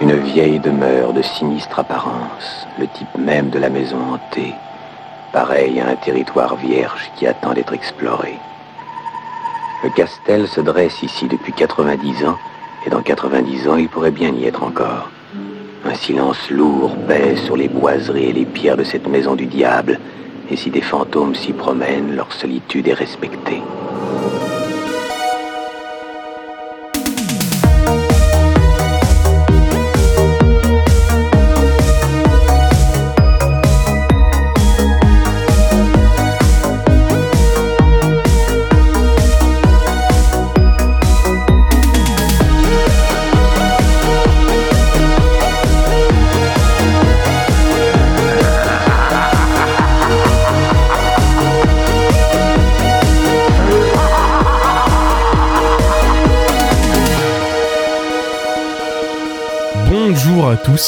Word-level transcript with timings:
Une 0.00 0.16
vieille 0.16 0.58
demeure 0.58 1.12
de 1.12 1.22
sinistre 1.22 1.78
apparence, 1.78 2.66
le 2.78 2.86
type 2.86 3.18
même 3.18 3.50
de 3.50 3.58
la 3.58 3.68
maison 3.68 3.98
hantée, 4.12 4.54
pareil 5.32 5.80
à 5.80 5.88
un 5.88 5.96
territoire 5.96 6.56
vierge 6.56 7.10
qui 7.16 7.26
attend 7.26 7.52
d'être 7.52 7.74
exploré. 7.74 8.38
Le 9.84 9.90
Castel 9.90 10.46
se 10.48 10.60
dresse 10.60 11.02
ici 11.02 11.28
depuis 11.28 11.52
90 11.52 12.26
ans, 12.26 12.38
et 12.86 12.90
dans 12.90 13.02
90 13.02 13.68
ans, 13.68 13.76
il 13.76 13.88
pourrait 13.88 14.10
bien 14.10 14.30
y 14.30 14.46
être 14.46 14.62
encore. 14.62 15.10
Un 15.84 15.94
silence 15.94 16.50
lourd 16.50 16.96
pèse 17.08 17.40
sur 17.42 17.56
les 17.56 17.68
boiseries 17.68 18.30
et 18.30 18.32
les 18.32 18.44
pierres 18.44 18.76
de 18.76 18.84
cette 18.84 19.06
maison 19.06 19.34
du 19.34 19.46
diable, 19.46 19.98
et 20.50 20.56
si 20.56 20.70
des 20.70 20.80
fantômes 20.80 21.34
s'y 21.34 21.52
promènent, 21.52 22.16
leur 22.16 22.32
solitude 22.32 22.88
est 22.88 22.94
respectée. 22.94 23.62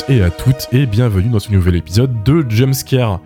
Et 0.09 0.22
à 0.22 0.30
toutes 0.30 0.68
et 0.70 0.86
bienvenue 0.86 1.28
dans 1.28 1.41
ce 1.41 1.50
nouvel 1.50 1.75
épisode 1.75 2.22
de 2.22 2.48
Jumpscare. 2.48 3.19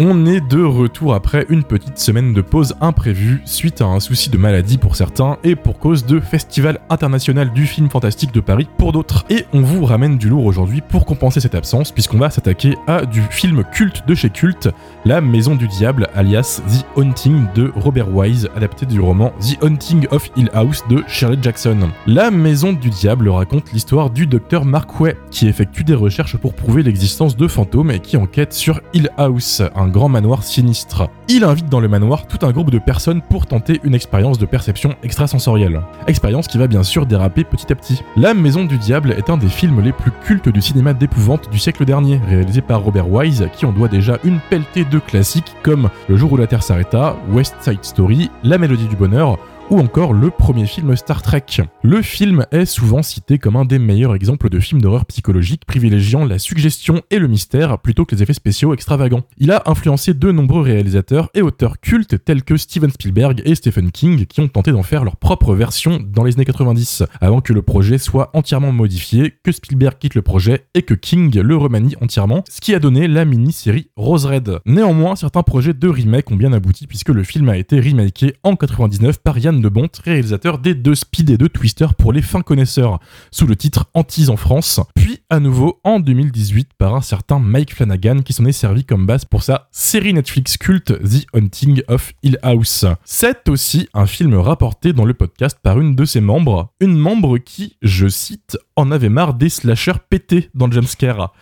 On 0.00 0.26
est 0.26 0.40
de 0.40 0.62
retour 0.62 1.12
après 1.12 1.44
une 1.48 1.64
petite 1.64 1.98
semaine 1.98 2.32
de 2.32 2.40
pause 2.40 2.76
imprévue 2.80 3.42
suite 3.44 3.80
à 3.80 3.86
un 3.86 3.98
souci 3.98 4.30
de 4.30 4.38
maladie 4.38 4.78
pour 4.78 4.94
certains 4.94 5.38
et 5.42 5.56
pour 5.56 5.80
cause 5.80 6.06
de 6.06 6.20
Festival 6.20 6.78
international 6.88 7.52
du 7.52 7.66
film 7.66 7.90
fantastique 7.90 8.32
de 8.32 8.38
Paris 8.38 8.68
pour 8.78 8.92
d'autres. 8.92 9.24
Et 9.28 9.44
on 9.52 9.60
vous 9.60 9.84
ramène 9.84 10.16
du 10.16 10.28
lourd 10.28 10.44
aujourd'hui 10.44 10.82
pour 10.82 11.04
compenser 11.04 11.40
cette 11.40 11.56
absence 11.56 11.90
puisqu'on 11.90 12.18
va 12.18 12.30
s'attaquer 12.30 12.76
à 12.86 13.06
du 13.06 13.22
film 13.22 13.64
culte 13.72 14.06
de 14.06 14.14
chez 14.14 14.30
culte, 14.30 14.68
La 15.04 15.20
Maison 15.20 15.56
du 15.56 15.66
Diable 15.66 16.06
alias 16.14 16.62
The 16.68 16.86
Haunting 16.96 17.46
de 17.56 17.72
Robert 17.74 18.14
Wise 18.14 18.48
adapté 18.54 18.86
du 18.86 19.00
roman 19.00 19.32
The 19.40 19.60
Haunting 19.64 20.06
of 20.12 20.30
Hill 20.36 20.48
House 20.54 20.84
de 20.88 21.02
Shirley 21.08 21.38
Jackson. 21.42 21.88
La 22.06 22.30
Maison 22.30 22.72
du 22.72 22.90
Diable 22.90 23.30
raconte 23.30 23.72
l'histoire 23.72 24.10
du 24.10 24.28
docteur 24.28 24.64
Mark 24.64 25.00
Way 25.00 25.16
qui 25.32 25.48
effectue 25.48 25.82
des 25.82 25.96
recherches 25.96 26.36
pour 26.36 26.54
prouver 26.54 26.84
l'existence 26.84 27.36
de 27.36 27.48
fantômes 27.48 27.90
et 27.90 27.98
qui 27.98 28.16
enquête 28.16 28.52
sur 28.52 28.80
Hill 28.94 29.10
House, 29.16 29.60
grand 29.88 30.08
manoir 30.08 30.42
sinistre. 30.42 31.08
Il 31.28 31.44
invite 31.44 31.68
dans 31.68 31.80
le 31.80 31.88
manoir 31.88 32.26
tout 32.26 32.44
un 32.46 32.52
groupe 32.52 32.70
de 32.70 32.78
personnes 32.78 33.22
pour 33.22 33.46
tenter 33.46 33.80
une 33.84 33.94
expérience 33.94 34.38
de 34.38 34.46
perception 34.46 34.94
extrasensorielle. 35.02 35.82
Expérience 36.06 36.48
qui 36.48 36.58
va 36.58 36.66
bien 36.66 36.82
sûr 36.82 37.06
déraper 37.06 37.44
petit 37.44 37.72
à 37.72 37.74
petit. 37.74 38.02
La 38.16 38.34
Maison 38.34 38.64
du 38.64 38.78
Diable 38.78 39.12
est 39.12 39.30
un 39.30 39.36
des 39.36 39.48
films 39.48 39.80
les 39.80 39.92
plus 39.92 40.12
cultes 40.24 40.48
du 40.48 40.60
cinéma 40.60 40.94
d'épouvante 40.94 41.50
du 41.50 41.58
siècle 41.58 41.84
dernier, 41.84 42.20
réalisé 42.28 42.60
par 42.60 42.82
Robert 42.82 43.10
Wise, 43.10 43.48
qui 43.52 43.66
en 43.66 43.72
doit 43.72 43.88
déjà 43.88 44.18
une 44.24 44.40
pelletée 44.50 44.84
de 44.84 44.98
classiques 44.98 45.54
comme 45.62 45.90
Le 46.08 46.16
jour 46.16 46.32
où 46.32 46.36
la 46.36 46.46
Terre 46.46 46.62
s'arrêta, 46.62 47.16
West 47.30 47.56
Side 47.60 47.82
Story, 47.82 48.30
La 48.42 48.58
Mélodie 48.58 48.88
du 48.88 48.96
Bonheur, 48.96 49.38
ou 49.70 49.78
encore 49.78 50.12
le 50.12 50.30
premier 50.30 50.66
film 50.66 50.96
Star 50.96 51.20
Trek. 51.20 51.44
Le 51.82 52.00
film 52.00 52.46
est 52.52 52.64
souvent 52.64 53.02
cité 53.02 53.38
comme 53.38 53.56
un 53.56 53.64
des 53.64 53.78
meilleurs 53.78 54.14
exemples 54.14 54.48
de 54.48 54.60
film 54.60 54.80
d'horreur 54.80 55.04
psychologique 55.06 55.64
privilégiant 55.66 56.24
la 56.24 56.38
suggestion 56.38 57.02
et 57.10 57.18
le 57.18 57.28
mystère 57.28 57.78
plutôt 57.78 58.04
que 58.04 58.14
les 58.14 58.22
effets 58.22 58.32
spéciaux 58.32 58.72
extravagants. 58.72 59.22
Il 59.36 59.50
a 59.50 59.62
influencé 59.66 60.14
de 60.14 60.32
nombreux 60.32 60.62
réalisateurs 60.62 61.28
et 61.34 61.42
auteurs 61.42 61.80
cultes 61.80 62.24
tels 62.24 62.44
que 62.44 62.56
Steven 62.56 62.90
Spielberg 62.90 63.42
et 63.44 63.54
Stephen 63.54 63.90
King 63.90 64.26
qui 64.26 64.40
ont 64.40 64.48
tenté 64.48 64.72
d'en 64.72 64.82
faire 64.82 65.04
leur 65.04 65.16
propre 65.16 65.54
version 65.54 66.00
dans 66.02 66.24
les 66.24 66.34
années 66.34 66.44
90 66.44 67.04
avant 67.20 67.40
que 67.40 67.52
le 67.52 67.62
projet 67.62 67.98
soit 67.98 68.30
entièrement 68.32 68.72
modifié, 68.72 69.34
que 69.42 69.52
Spielberg 69.52 69.98
quitte 69.98 70.14
le 70.14 70.22
projet 70.22 70.66
et 70.74 70.82
que 70.82 70.94
King 70.94 71.38
le 71.38 71.56
remanie 71.56 71.94
entièrement, 72.00 72.42
ce 72.48 72.60
qui 72.60 72.74
a 72.74 72.78
donné 72.78 73.06
la 73.06 73.24
mini-série 73.24 73.90
Rose 73.96 74.24
Red. 74.24 74.60
Néanmoins, 74.64 75.16
certains 75.16 75.42
projets 75.42 75.74
de 75.74 75.88
remake 75.88 76.30
ont 76.30 76.36
bien 76.36 76.52
abouti 76.52 76.86
puisque 76.86 77.10
le 77.10 77.22
film 77.22 77.48
a 77.48 77.58
été 77.58 77.80
remaké 77.80 78.34
en 78.42 78.56
99 78.56 79.18
par 79.18 79.38
Yann 79.38 79.57
de 79.60 79.68
Bont, 79.68 79.88
réalisateur 80.04 80.58
des 80.58 80.74
deux 80.74 80.94
Speed 80.94 81.30
et 81.30 81.36
de 81.36 81.46
Twister 81.46 81.86
pour 81.96 82.12
les 82.12 82.22
fins 82.22 82.42
connaisseurs, 82.42 83.00
sous 83.30 83.46
le 83.46 83.56
titre 83.56 83.86
Antise 83.94 84.30
en 84.30 84.36
France, 84.36 84.80
puis 84.94 85.18
à 85.30 85.40
nouveau 85.40 85.80
en 85.84 86.00
2018 86.00 86.70
par 86.78 86.94
un 86.94 87.00
certain 87.00 87.38
Mike 87.38 87.74
Flanagan 87.74 88.22
qui 88.22 88.32
s'en 88.32 88.44
est 88.44 88.52
servi 88.52 88.84
comme 88.84 89.06
base 89.06 89.24
pour 89.24 89.42
sa 89.42 89.68
série 89.72 90.12
Netflix 90.12 90.56
culte 90.56 90.92
The 91.02 91.26
Haunting 91.34 91.82
of 91.88 92.12
Hill 92.22 92.38
House. 92.42 92.84
C'est 93.04 93.48
aussi 93.48 93.88
un 93.94 94.06
film 94.06 94.34
rapporté 94.34 94.92
dans 94.92 95.04
le 95.04 95.14
podcast 95.14 95.58
par 95.62 95.80
une 95.80 95.94
de 95.94 96.04
ses 96.04 96.20
membres, 96.20 96.72
une 96.80 96.96
membre 96.96 97.38
qui, 97.38 97.76
je 97.82 98.08
cite, 98.08 98.56
en 98.76 98.90
avait 98.90 99.08
marre 99.08 99.34
des 99.34 99.48
slashers 99.48 100.00
pétés 100.08 100.50
dans 100.54 100.66
le 100.66 100.72
jumpscare. 100.72 101.32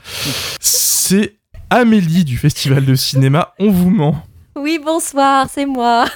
C'est 0.61 1.37
Amélie 1.71 2.25
du 2.25 2.37
Festival 2.37 2.85
de 2.85 2.95
cinéma, 2.95 3.55
on 3.59 3.71
vous 3.71 3.91
ment. 3.91 4.23
Oui, 4.57 4.81
bonsoir, 4.83 5.49
c'est 5.51 5.67
moi. 5.67 6.07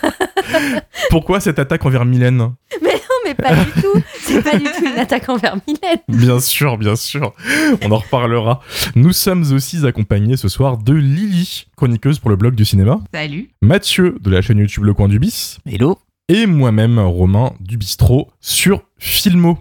Pourquoi 1.11 1.41
cette 1.41 1.59
attaque 1.59 1.85
envers 1.85 2.07
Mylène? 2.07 2.55
Mais 2.81 2.95
non, 2.95 3.17
mais 3.25 3.35
pas 3.35 3.55
du 3.55 3.71
tout. 3.83 4.03
C'est 4.19 4.43
pas 4.43 4.57
du 4.57 4.65
tout 4.65 4.87
une 4.87 4.99
attaque 4.99 5.29
envers 5.29 5.57
Mylène. 5.69 6.01
Bien 6.09 6.41
sûr, 6.41 6.79
bien 6.79 6.97
sûr. 6.97 7.35
On 7.83 7.91
en 7.91 7.99
reparlera. 7.99 8.63
Nous 8.95 9.13
sommes 9.13 9.45
aussi 9.53 9.87
accompagnés 9.87 10.39
ce 10.39 10.49
soir 10.49 10.79
de 10.79 10.95
Lily, 10.95 11.67
chroniqueuse 11.77 12.19
pour 12.19 12.31
le 12.31 12.37
blog 12.37 12.55
du 12.55 12.65
cinéma. 12.65 13.01
Salut. 13.13 13.51
Mathieu 13.61 14.17
de 14.21 14.31
la 14.31 14.41
chaîne 14.41 14.59
YouTube 14.59 14.85
Le 14.85 14.95
Coin 14.95 15.09
du 15.09 15.19
Bis. 15.19 15.59
Hello. 15.67 15.99
Et 16.31 16.47
moi-même, 16.47 16.99
Romain 16.99 17.53
du 17.61 17.77
Bistrot 17.77 18.29
sur 18.41 18.85
Filmo. 18.97 19.59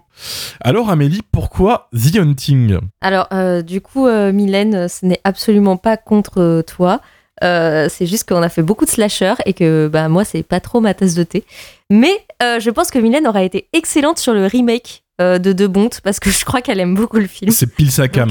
Alors 0.61 0.90
Amélie, 0.90 1.22
pourquoi 1.31 1.90
The 1.94 2.17
Hunting? 2.17 2.78
Alors, 3.01 3.28
euh, 3.34 3.61
du 3.61 3.81
coup, 3.81 4.07
euh, 4.07 4.31
Mylène, 4.31 4.88
ce 4.88 5.06
n'est 5.06 5.19
absolument 5.23 5.78
pas 5.78 5.97
contre 5.97 6.40
euh, 6.40 6.61
toi. 6.61 7.01
Euh, 7.44 7.88
c'est 7.90 8.06
juste 8.06 8.28
qu'on 8.28 8.42
a 8.42 8.50
fait 8.50 8.62
beaucoup 8.62 8.86
de 8.86 8.90
slasher 8.90 9.36
et 9.46 9.54
que 9.54 9.88
bah, 9.92 10.10
moi, 10.10 10.26
c'est 10.26 10.44
pas 10.44 10.60
trop 10.60 10.80
ma 10.80 10.94
tasse 10.94 11.16
de 11.16 11.24
thé. 11.24 11.44
Mais 11.90 12.26
euh, 12.44 12.60
je 12.60 12.70
pense 12.70 12.92
que 12.92 13.00
Mylène 13.00 13.28
aurait 13.28 13.46
été 13.46 13.68
excellente 13.74 14.20
sur 14.20 14.34
le 14.34 14.46
remake 14.46 15.04
euh, 15.19 15.38
de 15.40 15.53
De 15.53 15.68
Bont 15.68 15.90
parce 16.03 16.19
que 16.19 16.30
je 16.30 16.44
crois 16.46 16.62
qu'elle 16.62 16.80
aime 16.80 16.96
beaucoup 16.96 17.18
le 17.18 17.28
film. 17.28 17.52
C'est 17.52 17.68
pile 17.74 17.91
sa 17.91 18.07
cam. 18.07 18.30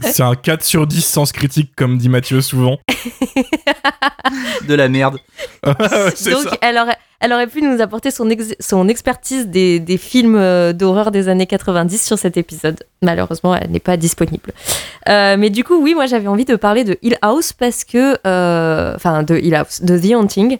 C'est 0.00 0.22
un 0.22 0.34
4 0.34 0.62
sur 0.64 0.86
10 0.86 1.00
sens 1.04 1.32
critique, 1.32 1.72
comme 1.76 1.98
dit 1.98 2.08
Mathieu 2.08 2.40
souvent. 2.40 2.78
De 4.68 4.74
la 4.74 4.88
merde. 4.88 5.18
Donc, 5.64 5.76
ça. 6.16 6.58
elle 6.60 6.78
aurait, 6.78 6.96
elle 7.20 7.32
aurait 7.32 7.46
pu 7.46 7.62
nous 7.62 7.80
apporter 7.80 8.10
son, 8.10 8.28
ex- 8.30 8.54
son 8.60 8.88
expertise 8.88 9.46
des, 9.48 9.78
des 9.80 9.96
films 9.98 10.36
euh, 10.36 10.72
d'horreur 10.72 11.10
des 11.10 11.28
années 11.28 11.46
90 11.46 12.04
sur 12.04 12.18
cet 12.18 12.36
épisode. 12.36 12.82
Malheureusement, 13.02 13.54
elle 13.54 13.70
n'est 13.70 13.78
pas 13.80 13.96
disponible. 13.96 14.52
Euh, 15.08 15.36
mais 15.38 15.50
du 15.50 15.62
coup, 15.64 15.80
oui, 15.80 15.94
moi 15.94 16.06
j'avais 16.06 16.26
envie 16.28 16.44
de 16.44 16.56
parler 16.56 16.84
de 16.84 16.98
Hill 17.02 17.16
House 17.22 17.52
parce 17.52 17.84
que. 17.84 18.18
euh, 18.26 18.94
Enfin, 18.96 19.22
de 19.22 19.36
Hill 19.36 19.54
House, 19.54 19.82
de 19.82 19.98
The 19.98 20.12
Haunting. 20.14 20.58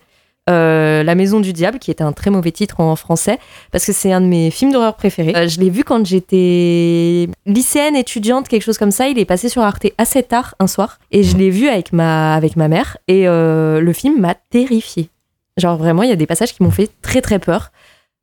Euh, 0.49 1.03
la 1.03 1.15
Maison 1.15 1.41
du 1.41 1.53
Diable, 1.53 1.79
qui 1.79 1.91
est 1.91 2.01
un 2.01 2.13
très 2.13 2.31
mauvais 2.31 2.53
titre 2.53 2.81
en 2.81 2.95
français, 2.95 3.39
parce 3.73 3.85
que 3.85 3.93
c'est 3.93 4.13
un 4.13 4.21
de 4.21 4.27
mes 4.27 4.51
films 4.51 4.73
d'horreur 4.73 4.95
préférés. 4.95 5.35
Euh, 5.35 5.49
je 5.49 5.59
l'ai 5.59 5.71
vu 5.71 5.83
quand 5.83 6.07
j'étais 6.07 7.29
lycéenne, 7.47 7.97
étudiante, 7.97 8.49
quelque 8.49 8.63
chose 8.63 8.79
comme 8.79 8.93
ça. 8.93 9.09
Il 9.09 9.19
est 9.19 9.25
passé 9.25 9.49
sur 9.49 9.63
Arte 9.63 9.87
assez 9.99 10.23
tard 10.23 10.55
un 10.61 10.67
soir, 10.67 10.99
et 11.11 11.23
je 11.23 11.37
l'ai 11.37 11.51
vu 11.51 11.69
avec 11.69 11.93
ma, 11.93 12.35
avec 12.35 12.57
ma 12.57 12.69
mère, 12.69 12.97
et 13.09 13.27
euh, 13.27 13.81
le 13.81 13.93
film 13.93 14.21
m'a 14.21 14.35
terrifiée. 14.35 15.11
Genre 15.57 15.77
vraiment, 15.77 16.03
il 16.03 16.11
y 16.11 16.13
a 16.13 16.17
des 16.17 16.27
passages 16.27 16.55
qui 16.55 16.63
m'ont 16.63 16.71
fait 16.71 16.91
très 17.03 17.23
très 17.23 17.39
peur. 17.39 17.73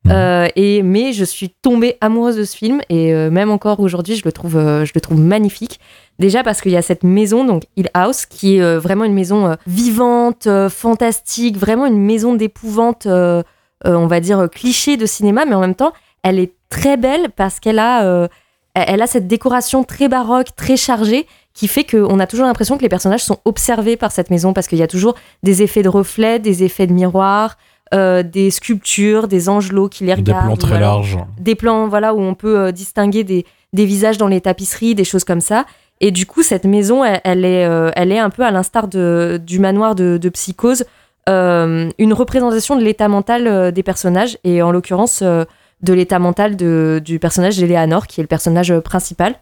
Euh, 0.09 0.47
et 0.55 0.83
mais 0.83 1.13
je 1.13 1.23
suis 1.23 1.49
tombée 1.49 1.97
amoureuse 2.01 2.35
de 2.35 2.43
ce 2.43 2.57
film 2.57 2.81
et 2.89 3.13
euh, 3.13 3.29
même 3.29 3.49
encore 3.49 3.79
aujourd'hui, 3.79 4.15
je 4.15 4.23
le 4.25 4.31
trouve, 4.31 4.57
euh, 4.57 4.85
je 4.85 4.91
le 4.93 5.01
trouve 5.01 5.19
magnifique. 5.19 5.79
Déjà 6.19 6.43
parce 6.43 6.61
qu'il 6.61 6.71
y 6.71 6.77
a 6.77 6.81
cette 6.81 7.03
maison, 7.03 7.45
donc 7.45 7.63
Hill 7.77 7.89
House, 7.93 8.25
qui 8.25 8.57
est 8.57 8.77
vraiment 8.77 9.03
une 9.03 9.15
maison 9.15 9.55
vivante, 9.65 10.47
fantastique, 10.69 11.57
vraiment 11.57 11.87
une 11.87 11.97
maison 11.97 12.35
d'épouvante, 12.35 13.07
on 13.07 14.07
va 14.07 14.19
dire 14.19 14.47
cliché 14.51 14.95
de 14.95 15.07
cinéma, 15.07 15.45
mais 15.45 15.55
en 15.55 15.59
même 15.59 15.73
temps, 15.73 15.91
elle 16.21 16.37
est 16.37 16.53
très 16.69 16.97
belle 16.97 17.31
parce 17.35 17.59
qu'elle 17.59 17.79
a, 17.79 18.29
elle 18.75 19.01
a 19.01 19.07
cette 19.07 19.27
décoration 19.27 19.83
très 19.83 20.07
baroque, 20.07 20.49
très 20.55 20.77
chargée, 20.77 21.25
qui 21.55 21.67
fait 21.67 21.83
qu'on 21.83 22.19
a 22.19 22.27
toujours 22.27 22.45
l'impression 22.45 22.77
que 22.77 22.83
les 22.83 22.89
personnages 22.89 23.23
sont 23.23 23.39
observés 23.43 23.97
par 23.97 24.11
cette 24.11 24.29
maison 24.29 24.53
parce 24.53 24.67
qu'il 24.67 24.77
y 24.77 24.83
a 24.83 24.87
toujours 24.87 25.15
des 25.41 25.63
effets 25.63 25.81
de 25.81 25.89
reflets, 25.89 26.37
des 26.37 26.63
effets 26.63 26.85
de 26.85 26.93
miroir, 26.93 27.57
euh, 27.93 28.23
des 28.23 28.49
sculptures, 28.51 29.27
des 29.27 29.49
angelots 29.49 29.87
qui 29.89 30.03
les 30.03 30.15
Des 30.15 30.21
regardent. 30.21 30.45
plans 30.45 30.53
ou 30.53 30.57
très 30.57 30.79
larges. 30.79 31.17
Des 31.39 31.55
plans 31.55 31.87
voilà, 31.87 32.13
où 32.13 32.19
on 32.21 32.33
peut 32.33 32.57
euh, 32.59 32.71
distinguer 32.71 33.23
des, 33.23 33.45
des 33.73 33.85
visages 33.85 34.17
dans 34.17 34.27
les 34.27 34.41
tapisseries, 34.41 34.95
des 34.95 35.03
choses 35.03 35.23
comme 35.23 35.41
ça. 35.41 35.65
Et 36.01 36.11
du 36.11 36.25
coup, 36.25 36.43
cette 36.43 36.65
maison, 36.65 37.03
elle, 37.05 37.21
elle 37.23 37.45
est, 37.45 37.65
euh, 37.65 37.91
elle 37.95 38.11
est 38.11 38.19
un 38.19 38.29
peu 38.29 38.43
à 38.43 38.51
l'instar 38.51 38.87
du 38.87 39.59
manoir 39.59 39.95
de, 39.95 40.17
de 40.17 40.29
Psychose, 40.29 40.83
une 41.27 42.13
représentation 42.13 42.75
de 42.75 42.83
l'état 42.83 43.07
mental 43.07 43.71
des 43.71 43.83
personnages, 43.83 44.37
et 44.43 44.61
en 44.61 44.71
l'occurrence 44.71 45.21
de 45.23 45.93
l'état 45.93 46.19
mental 46.19 46.55
de- 46.57 47.01
du 47.03 47.19
personnage 47.19 47.57
d'Eleanor, 47.57 48.07
qui 48.07 48.19
est 48.19 48.23
le 48.23 48.27
personnage 48.27 48.77
principal. 48.79 49.35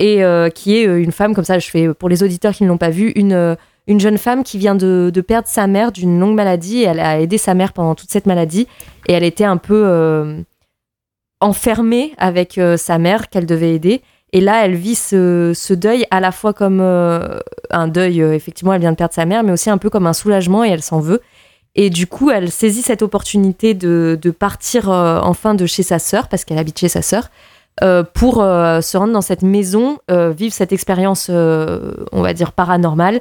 et 0.00 0.22
qui 0.54 0.76
est 0.76 0.84
une 0.84 1.12
femme 1.12 1.32
comme 1.34 1.44
ça. 1.44 1.58
Je 1.58 1.70
fais 1.70 1.92
pour 1.94 2.08
les 2.08 2.22
auditeurs 2.24 2.52
qui 2.54 2.64
ne 2.64 2.68
l'ont 2.68 2.78
pas 2.78 2.90
vu 2.90 3.10
une 3.14 3.56
une 3.86 4.00
jeune 4.00 4.18
femme 4.18 4.44
qui 4.44 4.58
vient 4.58 4.74
de, 4.74 5.12
perdre 5.26 5.48
sa 5.48 5.66
mère 5.66 5.92
d'une 5.92 6.18
longue 6.18 6.34
maladie. 6.34 6.82
Elle 6.82 7.00
a 7.00 7.20
aidé 7.20 7.38
sa 7.38 7.54
mère 7.54 7.72
pendant 7.72 7.94
toute 7.94 8.10
cette 8.10 8.26
maladie 8.26 8.66
et 9.06 9.12
elle 9.12 9.24
était 9.24 9.44
un 9.44 9.56
peu 9.56 10.44
enfermée 11.40 12.12
avec 12.18 12.60
sa 12.76 12.98
mère 12.98 13.28
qu'elle 13.28 13.46
devait 13.46 13.74
aider. 13.74 14.02
Et 14.32 14.40
là, 14.40 14.64
elle 14.64 14.74
vit 14.74 14.94
ce, 14.94 15.72
deuil 15.74 16.06
à 16.10 16.20
la 16.20 16.32
fois 16.32 16.54
comme 16.54 16.80
euh, 16.80 17.38
un 17.70 17.86
deuil, 17.86 18.22
euh, 18.22 18.34
effectivement, 18.34 18.72
elle 18.72 18.80
vient 18.80 18.92
de 18.92 18.96
perdre 18.96 19.14
sa 19.14 19.26
mère, 19.26 19.42
mais 19.42 19.52
aussi 19.52 19.68
un 19.68 19.78
peu 19.78 19.90
comme 19.90 20.06
un 20.06 20.14
soulagement 20.14 20.64
et 20.64 20.70
elle 20.70 20.82
s'en 20.82 21.00
veut. 21.00 21.20
Et 21.74 21.90
du 21.90 22.06
coup, 22.06 22.30
elle 22.30 22.50
saisit 22.50 22.82
cette 22.82 23.02
opportunité 23.02 23.74
de, 23.74 24.18
partir 24.38 24.90
euh, 24.90 25.20
enfin 25.22 25.54
de 25.54 25.66
chez 25.66 25.82
sa 25.82 25.98
sœur, 25.98 26.28
parce 26.28 26.44
qu'elle 26.44 26.58
habite 26.58 26.78
chez 26.78 26.88
sa 26.88 27.02
sœur, 27.02 27.30
pour 28.14 28.34
se 28.34 28.96
rendre 28.96 29.14
dans 29.14 29.22
cette 29.22 29.40
maison, 29.40 29.98
vivre 30.10 30.52
cette 30.52 30.72
expérience, 30.72 31.30
on 31.30 32.20
va 32.20 32.34
dire, 32.34 32.52
paranormale. 32.52 33.20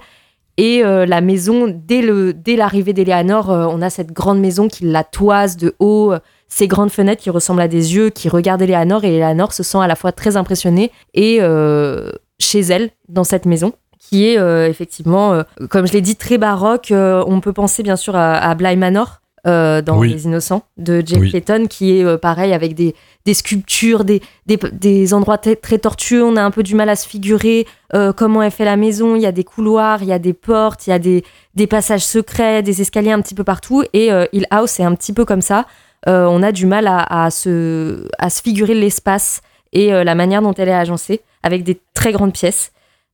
Et 0.58 0.84
la 0.84 1.22
maison, 1.22 1.68
dès, 1.68 2.02
le, 2.02 2.34
dès 2.34 2.56
l'arrivée 2.56 2.94
d'Eleanor, 2.94 3.50
on 3.50 3.82
a 3.82 3.90
cette 3.90 4.12
grande 4.12 4.40
maison 4.40 4.68
qui 4.68 4.86
la 4.86 5.04
toise 5.04 5.58
de 5.58 5.76
haut 5.80 6.14
ces 6.52 6.68
grandes 6.68 6.92
fenêtres 6.92 7.24
qui 7.24 7.30
ressemblent 7.30 7.62
à 7.62 7.70
des 7.70 7.96
yeux 7.96 8.10
qui 8.10 8.28
regardent 8.28 8.62
Eleanor 8.62 9.06
et 9.06 9.16
Eleanor 9.16 9.54
se 9.54 9.64
sent 9.64 9.78
à 9.78 9.88
la 9.88 9.96
fois 9.96 10.12
très 10.12 10.36
impressionnée 10.36 10.92
et 11.14 11.38
euh, 11.40 12.12
chez 12.40 12.60
elle 12.60 12.90
dans 13.08 13.24
cette 13.24 13.46
maison 13.46 13.74
qui 13.98 14.28
est 14.28 14.38
euh, 14.38 14.68
effectivement, 14.68 15.32
euh, 15.32 15.44
comme 15.70 15.88
je 15.88 15.94
l'ai 15.94 16.02
dit, 16.02 16.18
très 16.18 16.38
baroque. 16.38 16.92
on 16.92 17.40
peut 17.40 17.54
penser 17.54 17.84
bien 17.84 17.96
sûr 17.96 18.16
à, 18.18 18.54
Bly 18.56 18.76
Manor 18.76 19.22
dans 19.46 20.02
Les 20.04 20.26
Innocents 20.26 20.64
de 20.78 21.02
Jake 21.06 21.30
Clayton, 21.30 21.68
qui 21.70 22.00
est 22.00 22.18
pareil 22.18 22.52
avec 22.52 22.76
des, 22.76 22.96
des 23.26 23.34
sculptures, 23.34 24.04
des, 24.04 24.22
des, 24.48 25.14
endroits 25.14 25.38
très, 25.38 25.78
tortueux. 25.78 26.24
On 26.24 26.36
a 26.36 26.44
un 26.44 26.52
peu 26.52 26.64
du 26.64 26.76
mal 26.76 26.90
à 26.90 26.96
se 26.96 27.08
figurer 27.08 27.68
comment 28.16 28.42
est 28.42 28.50
fait 28.50 28.66
la 28.66 28.78
maison. 28.78 29.16
Il 29.16 29.22
y 29.22 29.26
a 29.26 29.32
des 29.32 29.44
couloirs, 29.44 30.02
il 30.02 30.08
y 30.08 30.14
a 30.14 30.20
des 30.20 30.34
portes, 30.34 30.88
il 30.88 30.90
y 30.90 30.94
a 30.94 31.00
des, 31.00 31.24
des 31.56 31.68
passages 31.68 32.06
secrets, 32.06 32.64
des 32.64 32.82
escaliers 32.82 33.12
un 33.12 33.22
petit 33.22 33.36
peu 33.36 33.44
partout. 33.44 33.84
Et 33.94 34.10
Hill 34.34 34.48
House 34.50 34.80
est 34.80 34.84
un 34.84 34.96
petit 34.96 35.14
peu 35.14 35.26
comme 35.26 35.42
ça. 35.42 35.66
Euh, 36.08 36.26
on 36.26 36.42
a 36.42 36.52
du 36.52 36.66
mal 36.66 36.88
à, 36.88 37.30
se, 37.30 38.08
figurer 38.44 38.74
l'espace 38.74 39.42
et 39.72 39.94
euh, 39.94 40.04
la 40.04 40.16
manière 40.16 40.42
dont 40.42 40.54
elle 40.54 40.70
est 40.70 40.74
agencée, 40.74 41.22
avec 41.44 41.64
des 41.64 41.80
très 41.94 42.12
grandes 42.12 42.34
pièces. 42.34 42.72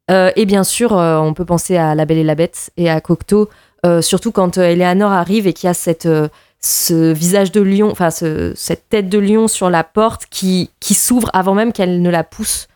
Euh, 0.09 0.31
et 0.35 0.45
bien 0.45 0.63
sûr, 0.63 0.93
on 0.93 1.33
peut 1.33 1.45
penser 1.45 1.75
à 1.75 1.95
La 1.95 2.05
Belle 2.05 2.19
et 2.19 2.23
la 2.23 2.35
Bête 2.35 2.71
et 2.77 2.89
à 2.89 3.01
Cocteau, 3.01 3.49
surtout 4.01 4.31
quand 4.33 4.57
Eleanor 4.57 5.11
arrive 5.11 5.47
et 5.47 5.53
qu'il 5.53 5.67
y 5.67 5.69
a 5.69 5.73
cette, 5.73 6.09
ce 6.59 7.13
visage 7.13 7.51
de 7.51 7.61
lion, 7.61 7.89
enfin 7.91 8.09
cette 8.09 8.89
tête 8.89 9.09
de 9.09 9.19
lion 9.19 9.47
sur 9.47 9.69
la 9.69 9.83
porte 9.83 10.25
qui, 10.29 10.71
qui 10.79 10.93
s'ouvre 10.93 11.29
avant 11.33 11.53
même 11.53 11.71
qu'elle 11.71 12.01
ne 12.01 12.09
la 12.09 12.23
pousse. 12.23 12.67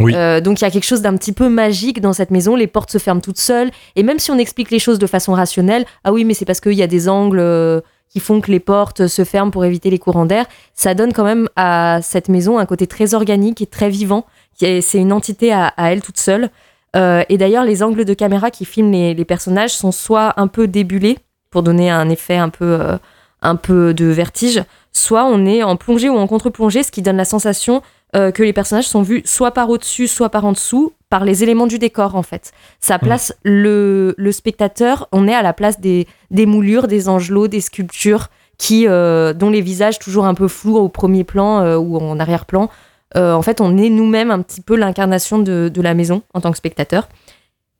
donc 0.00 0.10
il 0.10 0.62
y 0.62 0.64
a 0.64 0.70
quelque 0.70 0.84
chose 0.84 1.02
d'un 1.02 1.16
petit 1.16 1.32
peu 1.32 1.48
magique 1.48 2.00
dans 2.00 2.12
cette 2.12 2.30
maison, 2.30 2.56
les 2.56 2.66
portes 2.66 2.90
se 2.90 2.98
ferment 2.98 3.20
toutes 3.20 3.38
seules, 3.38 3.70
et 3.94 4.02
même 4.02 4.18
si 4.18 4.30
on 4.30 4.38
explique 4.38 4.70
les 4.70 4.78
choses 4.78 4.98
de 4.98 5.06
façon 5.06 5.32
rationnelle, 5.32 5.84
ah 6.04 6.12
oui 6.12 6.24
mais 6.24 6.34
c'est 6.34 6.44
parce 6.44 6.60
qu'il 6.60 6.72
y 6.72 6.82
a 6.82 6.86
des 6.86 7.08
angles 7.08 7.82
qui 8.08 8.20
font 8.20 8.40
que 8.40 8.50
les 8.50 8.60
portes 8.60 9.08
se 9.08 9.24
ferment 9.24 9.50
pour 9.50 9.64
éviter 9.64 9.90
les 9.90 9.98
courants 9.98 10.26
d'air, 10.26 10.46
ça 10.74 10.94
donne 10.94 11.12
quand 11.12 11.24
même 11.24 11.48
à 11.56 12.00
cette 12.02 12.28
maison 12.28 12.58
un 12.58 12.66
côté 12.66 12.86
très 12.86 13.14
organique 13.14 13.60
et 13.60 13.66
très 13.66 13.90
vivant. 13.90 14.24
C'est 14.58 14.80
une 14.94 15.12
entité 15.12 15.52
à, 15.52 15.74
elle 15.76 16.00
toute 16.00 16.18
seule. 16.18 16.50
Euh, 16.94 17.24
et 17.28 17.36
d'ailleurs, 17.36 17.64
les 17.64 17.82
angles 17.82 18.04
de 18.04 18.14
caméra 18.14 18.50
qui 18.50 18.64
filment 18.64 18.92
les, 18.92 19.24
personnages 19.24 19.74
sont 19.74 19.92
soit 19.92 20.32
un 20.40 20.46
peu 20.46 20.66
débulés 20.66 21.18
pour 21.50 21.62
donner 21.62 21.90
un 21.90 22.08
effet 22.08 22.36
un 22.36 22.48
peu, 22.48 22.78
euh, 22.80 22.96
un 23.42 23.56
peu 23.56 23.94
de 23.94 24.06
vertige, 24.06 24.62
soit 24.92 25.24
on 25.24 25.46
est 25.46 25.62
en 25.62 25.76
plongée 25.76 26.08
ou 26.08 26.16
en 26.16 26.26
contre-plongée, 26.26 26.82
ce 26.82 26.90
qui 26.90 27.02
donne 27.02 27.16
la 27.16 27.24
sensation 27.24 27.82
euh, 28.14 28.30
que 28.30 28.42
les 28.42 28.52
personnages 28.52 28.88
sont 28.88 29.02
vus 29.02 29.22
soit 29.24 29.50
par 29.50 29.68
au-dessus, 29.68 30.08
soit 30.08 30.30
par 30.30 30.44
en 30.44 30.52
dessous, 30.52 30.92
par 31.10 31.24
les 31.24 31.42
éléments 31.42 31.66
du 31.66 31.78
décor 31.78 32.14
en 32.14 32.22
fait. 32.22 32.52
Ça 32.80 32.98
place 32.98 33.34
le, 33.42 34.14
spectateur, 34.30 35.08
on 35.12 35.28
est 35.28 35.34
à 35.34 35.42
la 35.42 35.52
place 35.52 35.80
des, 35.80 36.06
des 36.30 36.46
moulures, 36.46 36.86
des 36.86 37.08
angelots, 37.08 37.48
des 37.48 37.60
sculptures 37.60 38.28
qui, 38.58 38.86
euh, 38.86 39.32
dont 39.32 39.50
les 39.50 39.60
visages 39.60 39.98
toujours 39.98 40.24
un 40.24 40.34
peu 40.34 40.48
flous 40.48 40.76
au 40.76 40.88
premier 40.88 41.24
plan 41.24 41.60
euh, 41.60 41.76
ou 41.76 41.98
en 41.98 42.18
arrière-plan. 42.18 42.70
en 43.14 43.42
fait, 43.42 43.60
on 43.60 43.76
est 43.76 43.90
nous-mêmes 43.90 44.30
un 44.30 44.40
petit 44.40 44.60
peu 44.60 44.76
l'incarnation 44.76 45.38
de, 45.38 45.70
la 45.76 45.94
maison 45.94 46.22
en 46.32 46.40
tant 46.40 46.52
que 46.52 46.58
spectateur. 46.58 47.08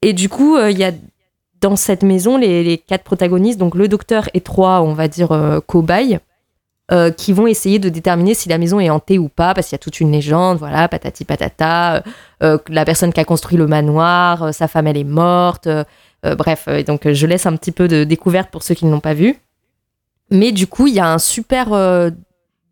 Et 0.03 0.12
du 0.12 0.29
coup, 0.29 0.58
il 0.58 0.76
y 0.76 0.85
a 0.85 0.93
dans 1.61 1.76
cette 1.76 2.03
maison 2.03 2.37
les, 2.37 2.79
quatre 2.79 3.05
protagonistes, 3.05 3.58
donc 3.58 3.75
le 3.75 3.88
docteur 3.88 4.29
et 4.35 4.41
trois, 4.41 4.82
on 4.82 4.94
va 4.94 5.08
dire, 5.08 5.62
cobayes 5.67 6.20
euh, 6.93 7.11
qui 7.11 7.32
vont 7.32 7.49
essayer 7.49 7.81
de 7.81 7.88
déterminer 7.88 8.32
si 8.35 8.49
la 8.49 8.58
maison 8.58 8.79
est 8.79 8.91
hantée 8.91 9.19
ou 9.19 9.29
pas, 9.29 9.55
parce 9.55 9.67
qu'il 9.67 9.75
y 9.75 9.81
a 9.81 9.81
toute 9.81 9.99
une 9.99 10.12
légende, 10.12 10.58
voilà, 10.58 10.87
patati 10.87 11.25
patata, 11.25 11.97
euh, 11.97 12.00
euh, 12.44 12.58
la 12.69 12.85
personne 12.85 13.12
qui 13.12 13.19
a 13.19 13.25
construit 13.25 13.58
le 13.58 13.67
manoir, 13.67 14.55
sa 14.55 14.69
femme 14.69 14.87
elle 14.87 14.97
est 14.97 15.03
morte, 15.03 15.69
bref, 16.23 16.69
donc 16.87 17.11
je 17.11 17.26
laisse 17.26 17.44
un 17.44 17.56
petit 17.56 17.73
peu 17.73 17.88
de 17.88 18.05
découverte 18.05 18.53
pour 18.53 18.62
ceux 18.62 18.76
qui 18.76 18.87
ne 18.87 18.93
l'ont 18.93 19.00
pas 19.00 19.14
vu. 19.14 19.37
Mais 20.31 20.53
du 20.53 20.69
coup, 20.69 20.87
il 20.87 20.94
y 20.94 21.00
a 21.00 21.12
un 21.12 21.19
super 21.19 21.70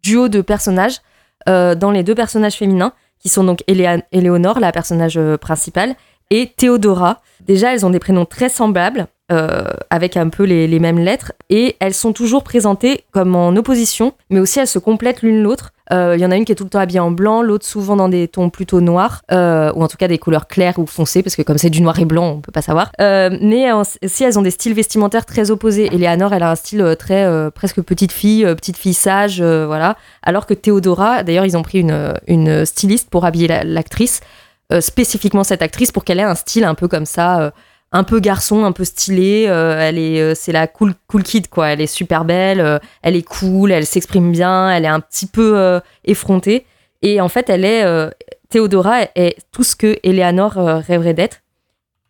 duo 0.05 0.29
de 0.29 0.41
personnages 0.41 1.01
dans 1.47 1.91
les 1.93 2.05
deux 2.05 2.15
personnages 2.15 2.55
féminins, 2.55 2.93
qui 3.19 3.29
sont 3.29 3.43
donc 3.43 3.65
Éléonore, 3.67 4.61
la 4.61 4.71
personnage 4.71 5.19
principale, 5.41 5.97
et 6.31 6.53
Théodora. 6.57 7.21
Déjà, 7.41 7.73
elles 7.73 7.85
ont 7.85 7.91
des 7.91 7.99
prénoms 7.99 8.25
très 8.25 8.49
semblables. 8.49 9.07
Euh, 9.33 9.65
avec 9.89 10.19
un 10.19 10.29
peu 10.29 10.45
les, 10.45 10.79
mêmes 10.79 10.99
lettres, 10.99 11.33
et 11.49 11.77
elles 11.81 11.95
sont 11.95 12.13
toujours 12.13 12.45
présentées 12.45 13.05
comme 13.11 13.35
en 13.35 13.57
opposition, 13.57 14.13
mais 14.29 14.39
aussi 14.39 14.59
elles 14.59 14.67
se 14.67 14.79
complètent 14.79 15.23
l'une 15.23 15.43
l'autre. 15.43 15.73
Euh, 15.93 16.13
il 16.15 16.21
y 16.21 16.27
en 16.27 16.31
a 16.31 16.37
une 16.37 16.45
qui 16.45 16.53
est 16.53 16.55
tout 16.55 16.65
le 16.65 16.69
temps 16.69 16.79
habillée 16.79 17.01
en 17.01 17.11
blanc, 17.11 17.41
l'autre 17.41 17.65
souvent 17.65 17.97
dans 17.97 18.11
des 18.11 18.29
tons 18.29 18.51
plutôt 18.51 18.83
noirs, 18.83 19.23
euh, 19.33 19.73
ou 19.75 19.83
en 19.83 19.89
tout 19.89 19.97
cas 19.97 20.09
des 20.09 20.19
couleurs 20.19 20.47
claires 20.47 20.79
ou 20.79 20.85
foncées, 20.85 21.23
parce 21.23 21.37
que 21.37 21.43
comme 21.43 21.57
c'est 21.57 21.71
du 21.71 21.81
noir 21.81 21.99
et 21.99 22.05
blanc, 22.05 22.33
on 22.37 22.41
peut 22.43 22.53
pas 22.53 22.61
savoir. 22.61 22.93
mais 22.99 23.67
si 24.05 24.25
elles 24.25 24.39
ont 24.39 24.43
des 24.43 24.51
styles 24.51 24.75
vestimentaires 24.75 25.25
très 25.25 25.51
opposés. 25.51 25.89
Eleanor, 25.91 26.35
elle 26.35 26.43
a 26.43 26.51
un 26.51 26.55
style 26.55 26.95
très 26.99 27.27
presque 27.53 27.81
petite 27.81 28.13
fille, 28.13 28.45
petite 28.55 28.77
fille 28.77 28.93
sage, 28.93 29.41
voilà. 29.41 29.97
Alors 30.23 30.45
que 30.45 30.53
Théodora, 30.53 31.23
d'ailleurs, 31.23 31.47
ils 31.47 31.57
ont 31.57 31.63
pris 31.63 31.81
une, 31.81 32.13
une 32.27 32.67
styliste 32.67 33.09
pour 33.09 33.25
habiller 33.25 33.49
l'actrice, 33.65 34.21
spécifiquement 34.81 35.45
cette 35.45 35.63
actrice, 35.63 35.93
pour 35.93 36.05
qu'elle 36.05 36.21
ait 36.21 36.25
un 36.25 36.35
style 36.35 36.65
un 36.65 36.75
peu 36.75 36.89
comme 36.89 37.07
ça 37.07 37.53
un 37.95 38.03
peu 38.03 38.19
garçon, 38.19 38.65
un 38.65 38.73
peu 38.73 38.85
stylé. 38.85 39.47
Euh, 39.49 39.79
elle 39.81 39.99
est, 39.99 40.21
euh, 40.21 40.35
c'est 40.35 40.51
la 40.51 40.67
cool, 40.67 40.95
cool 41.07 41.23
kid 41.23 41.49
quoi. 41.49 41.69
Elle 41.69 41.81
est 41.81 41.87
super 41.87 42.25
belle, 42.25 42.61
euh, 42.61 42.79
elle 43.03 43.15
est 43.15 43.23
cool, 43.23 43.71
elle 43.71 43.87
s'exprime 43.87 44.33
bien, 44.33 44.69
elle 44.69 44.85
est 44.85 44.89
un 44.89 45.01
petit 45.01 45.27
peu 45.27 45.81
effrontée. 46.05 46.67
Et 47.01 47.21
en 47.21 47.29
fait, 47.29 47.49
elle 47.49 47.65
est 47.65 47.85
Théodora 48.51 49.03
est 49.15 49.37
tout 49.53 49.63
ce 49.63 49.77
que 49.77 49.97
Eleanor 50.03 50.53
rêverait 50.55 51.15
d'être. 51.15 51.39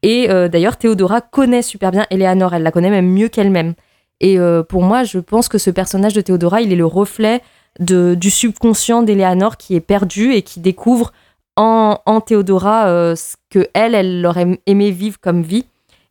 Et 0.03 0.29
d'ailleurs, 0.49 0.77
Théodora 0.77 1.21
connaît 1.21 1.63
super 1.63 1.91
bien 1.91 2.07
Eleanor. 2.11 2.55
Elle 2.55 2.63
la 2.63 2.71
connaît 2.71 2.91
même 2.91 3.11
mieux 3.11 3.29
qu'elle-même. 3.29 3.75
Et 4.21 4.39
pour 4.69 4.83
moi, 4.83 5.03
je 5.03 5.19
pense 5.19 5.49
que 5.49 5.59
ce 5.59 5.71
personnage 5.71 6.15
de 6.15 6.21
Théodora, 6.21 6.61
il 6.61 6.73
est 6.73 6.77
le 6.77 6.87
reflet 6.87 7.43
de, 7.81 8.15
du 8.15 8.31
subconscient 8.31 9.03
d'Eleanor 9.03 9.57
qui 9.57 9.75
est 9.75 9.81
perdu 9.81 10.33
et 10.33 10.43
qui 10.43 10.61
découvre 10.61 11.13
en, 11.57 11.99
en 12.07 12.21
Théodora 12.21 13.15
ce 13.17 13.37
que 13.51 13.69
elle, 13.75 13.95
elle 13.95 14.25
aurait 14.27 14.61
aimé 14.67 14.91
vivre 14.91 15.19
comme 15.21 15.43
vie. 15.43 15.67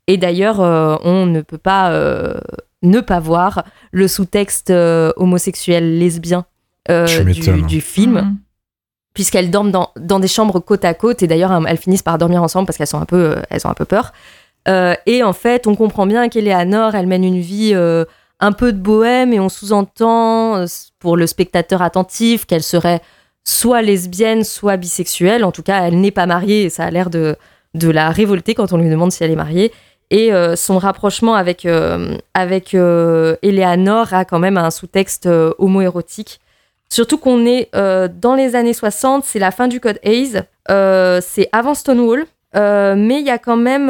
Et 0.07 0.17
d'ailleurs, 0.17 0.59
euh, 0.62 0.95
on 1.03 1.25
ne 1.25 1.41
peut 1.41 1.57
pas 1.57 1.91
euh, 1.91 2.35
ne 2.81 3.00
pas 3.00 3.19
voir 3.19 3.63
le 3.91 4.07
sous-texte 4.07 4.69
euh, 4.69 5.12
homosexuel 5.15 5.97
lesbien 5.97 6.45
du, 6.89 7.81
film. 7.81 8.13
Mhm. 8.13 8.38
Puisqu'elles 9.13 9.51
dorment 9.51 9.71
dans, 9.71 10.19
des 10.19 10.27
chambres 10.27 10.59
côte 10.59 10.83
à 10.83 10.93
côte 10.93 11.21
et 11.21 11.27
d'ailleurs 11.27 11.53
elles 11.67 11.77
finissent 11.77 12.01
par 12.01 12.17
dormir 12.17 12.41
ensemble 12.41 12.65
parce 12.65 12.77
qu'elles 12.77 12.88
sont 12.88 13.00
un 13.00 13.05
peu, 13.05 13.35
elles 13.51 13.65
ont 13.65 13.69
un 13.69 13.75
peu 13.75 13.85
peur. 13.85 14.12
et 14.67 15.23
en 15.23 15.33
fait, 15.33 15.67
on 15.67 15.75
comprend 15.75 16.07
bien 16.07 16.29
qu'Eleanor, 16.29 16.95
elle 16.95 17.05
mène 17.05 17.23
une 17.23 17.39
vie 17.39 17.75
un 17.75 18.51
peu 18.51 18.73
de 18.73 18.79
bohème 18.79 19.31
et 19.31 19.39
on 19.39 19.50
sous-entend 19.50 20.65
pour 20.97 21.15
le 21.15 21.27
spectateur 21.27 21.83
attentif 21.83 22.47
qu'elle 22.47 22.63
serait 22.63 23.01
soit 23.43 23.81
lesbienne, 23.81 24.43
soit 24.43 24.77
bisexuelle. 24.77 25.43
En 25.43 25.51
tout 25.51 25.63
cas, 25.63 25.85
elle 25.85 26.00
n'est 26.00 26.12
pas 26.12 26.25
mariée 26.25 26.63
et 26.63 26.69
ça 26.69 26.85
a 26.85 26.91
l'air 26.91 27.09
de, 27.09 27.35
de 27.73 27.89
la 27.89 28.09
révolter 28.09 28.53
quand 28.55 28.73
on 28.73 28.77
lui 28.77 28.89
demande 28.89 29.12
si 29.12 29.23
elle 29.23 29.31
est 29.31 29.35
mariée. 29.35 29.71
Et 30.13 30.31
euh, 30.31 30.55
son 30.55 30.77
rapprochement 30.77 31.33
avec, 31.33 31.65
euh, 31.65 32.17
avec 32.35 32.75
euh, 32.75 33.35
Eleanor 33.41 34.13
a 34.13 34.25
quand 34.25 34.38
même 34.38 34.57
un 34.57 34.69
sous-texte 34.69 35.27
homoérotique. 35.57 36.39
Surtout 36.88 37.17
qu'on 37.17 37.47
est 37.47 37.71
dans 37.73 38.35
les 38.35 38.55
années 38.55 38.73
60, 38.73 39.23
c'est 39.25 39.39
la 39.39 39.50
fin 39.50 39.67
du 39.67 39.79
code 39.79 39.97
Hayes, 40.03 40.43
c'est 40.67 41.50
avant 41.51 41.73
Stonewall, 41.73 42.27
mais 42.53 43.19
il 43.19 43.25
y 43.25 43.31
a 43.31 43.39
quand 43.39 43.55
même 43.55 43.88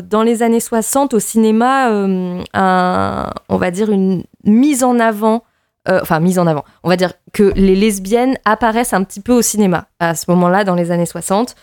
dans 0.00 0.22
les 0.22 0.42
années 0.42 0.60
60 0.60 1.12
au 1.12 1.18
cinéma, 1.18 1.90
un, 1.90 3.30
on 3.50 3.56
va 3.58 3.70
dire 3.70 3.90
une 3.90 4.24
mise 4.44 4.82
en 4.82 4.98
avant, 4.98 5.44
enfin 5.88 6.20
mise 6.20 6.38
en 6.38 6.46
avant, 6.46 6.64
on 6.82 6.88
va 6.88 6.96
dire 6.96 7.14
que 7.32 7.52
les 7.56 7.74
lesbiennes 7.74 8.36
apparaissent 8.44 8.92
un 8.92 9.04
petit 9.04 9.20
peu 9.20 9.32
au 9.32 9.42
cinéma 9.42 9.86
à 10.00 10.14
ce 10.14 10.30
moment-là 10.30 10.64
dans 10.64 10.74
les 10.74 10.90
années 10.90 11.06
60. 11.06 11.54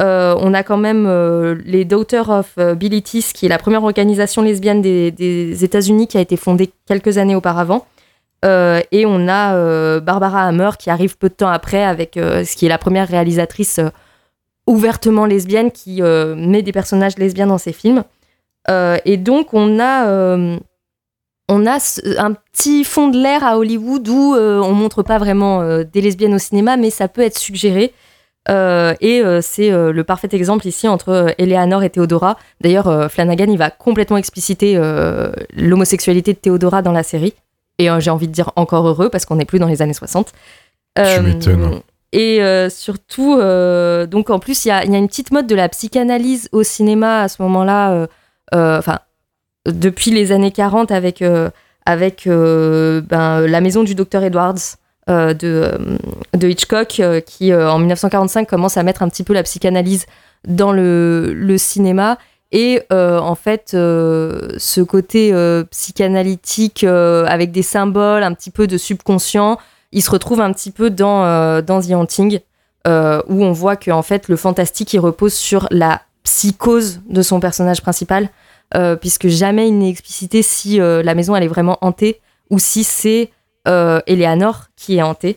Euh, 0.00 0.34
on 0.38 0.54
a 0.54 0.62
quand 0.62 0.78
même 0.78 1.06
euh, 1.06 1.56
les 1.64 1.84
Daughters 1.84 2.30
of 2.30 2.52
euh, 2.58 2.74
Bilitis, 2.74 3.32
qui 3.34 3.46
est 3.46 3.48
la 3.48 3.58
première 3.58 3.82
organisation 3.82 4.40
lesbienne 4.40 4.80
des, 4.80 5.64
États-Unis 5.64 6.06
qui 6.06 6.16
a 6.16 6.20
été 6.20 6.36
fondée 6.36 6.70
quelques 6.86 7.18
années 7.18 7.34
auparavant. 7.34 7.86
et 8.44 9.04
on 9.06 9.28
a 9.28 10.00
Barbara 10.00 10.46
Hammer 10.46 10.70
qui 10.78 10.88
arrive 10.88 11.18
peu 11.18 11.28
de 11.28 11.34
temps 11.34 11.50
après 11.50 11.84
avec 11.84 12.12
ce 12.14 12.56
qui 12.56 12.64
est 12.64 12.70
la 12.70 12.78
première 12.78 13.08
réalisatrice 13.08 13.80
ouvertement 14.66 15.26
lesbienne, 15.26 15.70
qui 15.70 16.00
met 16.00 16.62
des 16.62 16.72
personnages 16.72 17.18
lesbiens 17.18 17.48
dans 17.48 17.58
ses 17.58 17.74
films. 17.74 18.02
et 19.04 19.16
donc, 19.18 19.52
on 19.52 19.78
a 19.78 20.58
on 21.50 21.66
a 21.66 21.78
un 22.18 22.32
petit 22.32 22.84
fond 22.84 23.08
de 23.08 23.18
l'air 23.20 23.42
à 23.42 23.58
Hollywood 23.58 24.08
où 24.08 24.34
euh, 24.36 24.60
on 24.60 24.72
montre 24.72 25.02
pas 25.02 25.18
vraiment 25.18 25.60
euh, 25.60 25.82
des 25.82 26.00
lesbiennes 26.00 26.34
au 26.34 26.38
cinéma, 26.38 26.76
mais 26.76 26.90
ça 26.90 27.08
peut 27.08 27.22
être 27.22 27.36
suggéré. 27.36 27.92
Euh, 28.48 28.94
et 29.00 29.22
c'est 29.42 29.70
le 29.70 30.04
parfait 30.04 30.28
exemple 30.32 30.66
ici 30.66 30.88
entre 30.88 31.34
Eleanor 31.38 31.82
et 31.82 31.90
Theodora. 31.90 32.38
D'ailleurs, 32.60 33.10
Flanagan, 33.10 33.46
il 33.48 33.58
va 33.58 33.70
complètement 33.70 34.16
expliciter 34.16 34.80
l'homosexualité 35.56 36.32
de 36.32 36.38
Theodora 36.38 36.82
dans 36.82 36.92
la 36.92 37.02
série. 37.02 37.34
Et 37.78 37.88
j'ai 37.98 38.10
envie 38.10 38.28
de 38.28 38.32
dire 38.32 38.50
encore 38.56 38.86
heureux 38.86 39.10
parce 39.10 39.26
qu'on 39.26 39.36
n'est 39.36 39.44
plus 39.44 39.58
dans 39.58 39.66
les 39.66 39.82
années 39.82 39.92
60. 39.92 40.32
tu 40.96 41.20
m'étonnes. 41.22 41.80
Et 42.12 42.40
surtout, 42.70 43.36
donc 44.08 44.30
en 44.30 44.38
plus, 44.38 44.64
il 44.64 44.68
y 44.68 44.70
a, 44.70 44.84
y 44.86 44.94
a, 44.94 44.98
une 44.98 45.08
petite 45.08 45.32
mode 45.32 45.46
de 45.46 45.54
la 45.54 45.68
psychanalyse 45.68 46.48
au 46.52 46.62
cinéma 46.62 47.20
à 47.20 47.28
ce 47.28 47.42
moment-là. 47.42 48.08
Enfin, 48.52 49.00
depuis 49.66 50.10
les 50.10 50.32
années 50.32 50.50
40 50.50 50.90
avec, 50.90 51.22
euh, 51.22 51.50
avec 51.86 52.26
euh, 52.26 53.00
ben, 53.00 53.46
La 53.46 53.60
maison 53.60 53.82
du 53.82 53.94
docteur 53.94 54.22
Edwards 54.22 54.76
euh, 55.08 55.34
de, 55.34 56.48
Hitchcock, 56.48 57.00
qui 57.26 57.54
en 57.54 57.78
1945 57.78 58.48
commence 58.48 58.76
à 58.76 58.82
mettre 58.82 59.02
un 59.02 59.08
petit 59.08 59.24
peu 59.24 59.34
la 59.34 59.42
psychanalyse 59.42 60.06
dans 60.46 60.72
le, 60.72 61.54
cinéma. 61.58 62.18
Et 62.52 62.82
en 62.90 63.34
fait, 63.34 63.70
ce 63.70 64.80
côté 64.80 65.32
psychanalytique 65.70 66.84
avec 66.84 67.52
des 67.52 67.62
symboles, 67.62 68.22
un 68.22 68.32
petit 68.34 68.50
peu 68.50 68.66
de 68.66 68.78
subconscient, 68.78 69.58
il 69.92 70.02
se 70.02 70.10
retrouve 70.10 70.40
un 70.40 70.52
petit 70.52 70.70
peu 70.70 70.90
dans, 70.90 71.60
dans 71.62 71.80
The 71.80 71.90
Haunting, 71.90 72.40
où 72.86 73.44
on 73.44 73.52
voit 73.52 73.76
que 73.76 73.90
en 73.90 74.02
fait, 74.02 74.28
le 74.28 74.36
fantastique, 74.36 74.92
il 74.94 75.00
repose 75.00 75.34
sur 75.34 75.66
la 75.70 76.02
psychose 76.22 77.00
de 77.08 77.22
son 77.22 77.40
personnage 77.40 77.82
principal. 77.82 78.30
Euh, 78.76 78.94
puisque 78.94 79.26
jamais 79.26 79.66
il 79.66 79.78
n'est 79.78 79.90
explicité 79.90 80.42
si 80.42 80.80
euh, 80.80 81.02
la 81.02 81.16
maison 81.16 81.34
elle 81.34 81.42
est 81.42 81.48
vraiment 81.48 81.78
hantée 81.80 82.20
ou 82.50 82.60
si 82.60 82.84
c'est 82.84 83.32
euh, 83.66 84.00
Eleanor 84.06 84.66
qui 84.76 84.98
est 84.98 85.02
hantée. 85.02 85.36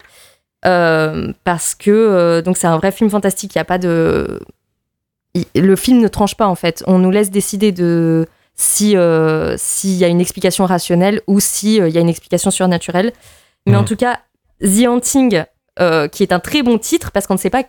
parce 0.61 1.73
que 1.73 2.41
donc 2.41 2.57
c'est 2.57 2.67
un 2.67 2.77
vrai 2.77 2.91
film 2.91 3.09
fantastique, 3.09 3.55
il 3.55 3.57
y 3.57 3.61
a 3.61 3.65
pas 3.65 3.79
de 3.79 4.39
le 5.55 5.75
film 5.75 5.99
ne 5.99 6.07
tranche 6.07 6.35
pas 6.35 6.47
en 6.47 6.53
fait. 6.53 6.83
On 6.85 6.99
nous 6.99 7.09
laisse 7.09 7.31
décider 7.31 7.71
de 7.71 8.27
si 8.53 8.95
s'il 9.57 9.95
y 9.95 10.03
a 10.03 10.07
une 10.07 10.21
explication 10.21 10.65
rationnelle 10.65 11.21
ou 11.25 11.39
s'il 11.39 11.87
y 11.87 11.97
a 11.97 12.01
une 12.01 12.09
explication 12.09 12.51
surnaturelle. 12.51 13.13
Mais 13.65 13.75
en 13.75 13.81
mmh. 13.81 13.85
tout 13.85 13.95
cas, 13.95 14.19
The 14.61 14.85
Haunting, 14.87 15.43
qui 16.11 16.23
est 16.23 16.31
un 16.31 16.39
très 16.39 16.61
bon 16.61 16.77
titre 16.77 17.11
parce 17.11 17.25
qu'on 17.25 17.33
ne 17.33 17.39
sait 17.39 17.49
pas 17.49 17.63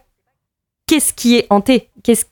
qu'est-ce 0.86 1.14
qui 1.14 1.36
est 1.36 1.46
hanté, 1.48 1.88
qu'est-ce 2.02 2.26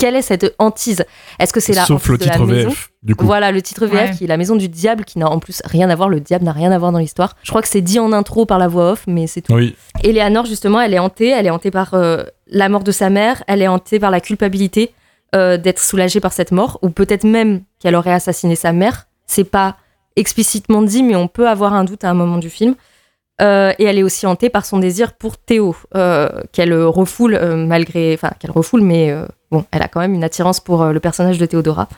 quelle 0.00 0.16
est 0.16 0.22
cette 0.22 0.54
hantise 0.58 1.04
Est-ce 1.38 1.52
que 1.52 1.60
c'est 1.60 1.74
la 1.74 1.84
Sauf 1.84 2.08
le 2.08 2.18
titre 2.18 2.44
VF, 2.44 2.90
du 3.02 3.14
coup. 3.14 3.26
Voilà, 3.26 3.52
le 3.52 3.60
titre 3.60 3.86
VF 3.86 4.16
qui 4.16 4.24
est 4.24 4.26
la 4.26 4.38
maison 4.38 4.56
du 4.56 4.68
diable, 4.68 5.04
qui 5.04 5.18
n'a 5.18 5.28
en 5.28 5.38
plus 5.38 5.60
rien 5.64 5.90
à 5.90 5.94
voir. 5.94 6.08
Le 6.08 6.20
diable 6.20 6.44
n'a 6.44 6.52
rien 6.52 6.72
à 6.72 6.78
voir 6.78 6.90
dans 6.90 6.98
l'histoire. 6.98 7.36
Je 7.42 7.50
crois 7.50 7.60
que 7.60 7.68
c'est 7.68 7.82
dit 7.82 7.98
en 7.98 8.12
intro 8.12 8.46
par 8.46 8.58
la 8.58 8.66
voix 8.66 8.92
off, 8.92 9.04
mais 9.06 9.26
c'est 9.26 9.42
tout. 9.42 9.52
Oui. 9.52 9.76
Léanor, 10.02 10.46
justement, 10.46 10.80
elle 10.80 10.94
est 10.94 10.98
hantée. 10.98 11.28
Elle 11.28 11.46
est 11.46 11.50
hantée 11.50 11.70
par 11.70 11.92
euh, 11.94 12.24
la 12.48 12.68
mort 12.70 12.82
de 12.82 12.92
sa 12.92 13.10
mère. 13.10 13.44
Elle 13.46 13.60
est 13.60 13.68
hantée 13.68 14.00
par 14.00 14.10
la 14.10 14.20
culpabilité 14.20 14.92
euh, 15.36 15.58
d'être 15.58 15.80
soulagée 15.80 16.20
par 16.20 16.32
cette 16.32 16.50
mort, 16.50 16.78
ou 16.82 16.88
peut-être 16.88 17.24
même 17.24 17.60
qu'elle 17.78 17.94
aurait 17.94 18.14
assassiné 18.14 18.56
sa 18.56 18.72
mère. 18.72 19.06
C'est 19.26 19.44
pas 19.44 19.76
explicitement 20.16 20.82
dit, 20.82 21.02
mais 21.02 21.14
on 21.14 21.28
peut 21.28 21.48
avoir 21.48 21.74
un 21.74 21.84
doute 21.84 22.04
à 22.04 22.10
un 22.10 22.14
moment 22.14 22.38
du 22.38 22.48
film. 22.48 22.74
Euh, 23.42 23.72
et 23.78 23.84
elle 23.84 23.98
est 23.98 24.02
aussi 24.02 24.26
hantée 24.26 24.50
par 24.50 24.66
son 24.66 24.78
désir 24.78 25.12
pour 25.14 25.36
Théo, 25.36 25.76
qu'elle 26.52 26.74
refoule 26.74 27.38
malgré, 27.66 28.14
enfin 28.14 28.30
qu'elle 28.38 28.50
refoule, 28.50 28.82
mais 28.82 29.14
Bon, 29.50 29.64
elle 29.72 29.82
a 29.82 29.88
quand 29.88 30.00
même 30.00 30.14
une 30.14 30.24
attirance 30.24 30.60
pour 30.60 30.82
euh, 30.82 30.92
le 30.92 31.00
personnage 31.00 31.38
de 31.38 31.46
Théodora. 31.46 31.88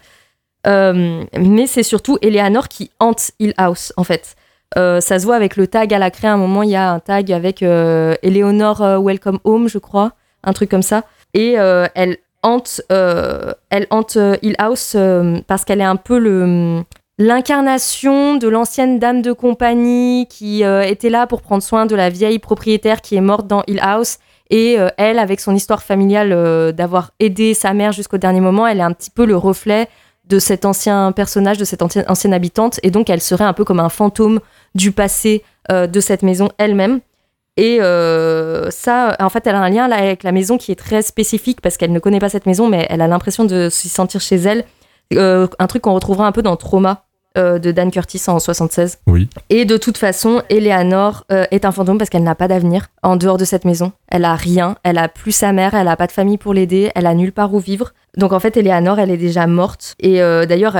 Euh, 0.66 1.24
mais 1.38 1.66
c'est 1.66 1.82
surtout 1.82 2.18
Eleanor 2.22 2.68
qui 2.68 2.90
hante 2.98 3.32
Hill 3.38 3.52
House, 3.56 3.92
en 3.96 4.04
fait. 4.04 4.36
Euh, 4.78 5.00
ça 5.00 5.18
se 5.18 5.26
voit 5.26 5.36
avec 5.36 5.56
le 5.56 5.66
tag 5.66 5.92
à 5.92 5.98
la 5.98 6.10
craie. 6.10 6.28
À 6.28 6.32
un 6.32 6.38
moment, 6.38 6.62
il 6.62 6.70
y 6.70 6.76
a 6.76 6.90
un 6.90 7.00
tag 7.00 7.30
avec 7.30 7.60
Eleanor 7.62 9.02
Welcome 9.02 9.38
Home, 9.44 9.68
je 9.68 9.78
crois, 9.78 10.12
un 10.44 10.52
truc 10.52 10.70
comme 10.70 10.82
ça. 10.82 11.04
Et 11.34 11.52
elle 11.52 12.16
hante, 12.42 12.80
elle 12.88 13.86
hante 13.90 14.16
Hill 14.40 14.54
House 14.58 14.96
parce 15.46 15.64
qu'elle 15.66 15.80
est 15.80 15.84
un 15.84 15.96
peu 15.96 16.18
le 16.18 16.82
l'incarnation 17.18 18.36
de 18.36 18.48
l'ancienne 18.48 18.98
dame 18.98 19.20
de 19.20 19.32
compagnie 19.32 20.26
qui 20.30 20.62
était 20.62 21.10
là 21.10 21.26
pour 21.26 21.42
prendre 21.42 21.62
soin 21.62 21.84
de 21.84 21.94
la 21.94 22.08
vieille 22.08 22.38
propriétaire 22.38 23.02
qui 23.02 23.16
est 23.16 23.20
morte 23.20 23.46
dans 23.46 23.62
Hill 23.66 23.80
House 23.82 24.18
et 24.52 24.78
euh, 24.78 24.90
elle, 24.98 25.18
avec 25.18 25.40
son 25.40 25.54
histoire 25.54 25.82
familiale 25.82 26.30
euh, 26.32 26.72
d'avoir 26.72 27.12
aidé 27.18 27.54
sa 27.54 27.72
mère 27.72 27.90
jusqu'au 27.92 28.18
dernier 28.18 28.42
moment, 28.42 28.66
elle 28.66 28.78
est 28.78 28.84
un 28.84 28.92
petit 28.92 29.10
peu 29.10 29.24
le 29.24 29.34
reflet 29.34 29.88
de 30.26 30.38
cet 30.38 30.66
ancien 30.66 31.10
personnage, 31.12 31.56
de 31.56 31.64
cette 31.64 31.80
ancienne, 31.82 32.34
habitante. 32.34 32.78
Et 32.82 32.90
donc, 32.90 33.08
elle 33.08 33.22
serait 33.22 33.44
un 33.44 33.54
peu 33.54 33.64
comme 33.64 33.80
un 33.80 33.88
fantôme 33.88 34.40
du 34.74 34.92
passé 34.92 35.42
euh, 35.72 35.86
de 35.86 36.00
cette 36.00 36.22
maison 36.22 36.50
elle-même. 36.58 37.00
Et 37.56 37.78
ça, 38.70 39.16
en 39.20 39.28
fait, 39.28 39.46
elle 39.46 39.54
a 39.54 39.60
un 39.60 39.68
lien 39.68 39.86
là, 39.86 39.96
avec 39.96 40.22
la 40.22 40.32
maison 40.32 40.56
qui 40.56 40.72
est 40.72 40.76
très 40.76 41.02
spécifique 41.02 41.60
parce 41.60 41.76
qu'elle 41.76 41.92
ne 41.92 41.98
connaît 41.98 42.18
pas 42.18 42.30
cette 42.30 42.46
maison, 42.46 42.66
mais 42.66 42.86
elle 42.88 43.02
a 43.02 43.08
l'impression 43.08 43.44
de 43.44 43.68
s'y 43.68 43.90
sentir 43.90 44.22
chez 44.22 44.36
elle. 44.36 44.64
un 45.14 45.66
truc 45.66 45.82
qu'on 45.82 45.92
retrouvera 45.92 46.26
un 46.26 46.32
peu 46.32 46.40
dans 46.40 46.56
Trauma, 46.56 47.04
euh, 47.38 47.58
de 47.58 47.72
Dan 47.72 47.90
Curtis 47.90 48.22
en 48.26 48.38
76. 48.38 48.98
Oui. 49.06 49.28
Et 49.48 49.64
de 49.64 49.78
toute 49.78 49.96
façon, 49.96 50.42
Eleanor 50.50 51.24
euh, 51.32 51.46
est 51.50 51.64
un 51.64 51.72
fantôme 51.72 51.96
parce 51.96 52.10
qu'elle 52.10 52.22
n'a 52.22 52.34
pas 52.34 52.46
d'avenir 52.46 52.88
en 53.02 53.16
dehors 53.16 53.38
de 53.38 53.46
cette 53.46 53.64
maison. 53.64 53.92
Elle 54.08 54.26
a 54.26 54.34
rien, 54.34 54.76
elle 54.82 54.98
a 54.98 55.08
plus 55.08 55.32
sa 55.32 55.52
mère, 55.52 55.72
elle 55.72 55.88
a 55.88 55.96
pas 55.96 56.06
de 56.06 56.12
famille 56.12 56.36
pour 56.36 56.52
l'aider, 56.52 56.90
elle 56.94 57.06
a 57.06 57.14
nulle 57.14 57.32
part 57.32 57.54
où 57.54 57.58
vivre. 57.58 57.94
Donc 58.18 58.32
en 58.32 58.40
fait, 58.40 58.58
Eleanor, 58.58 58.98
elle 58.98 59.10
est 59.10 59.16
déjà 59.16 59.46
morte. 59.46 59.94
Et 59.98 60.20
euh, 60.20 60.44
d'ailleurs, 60.44 60.76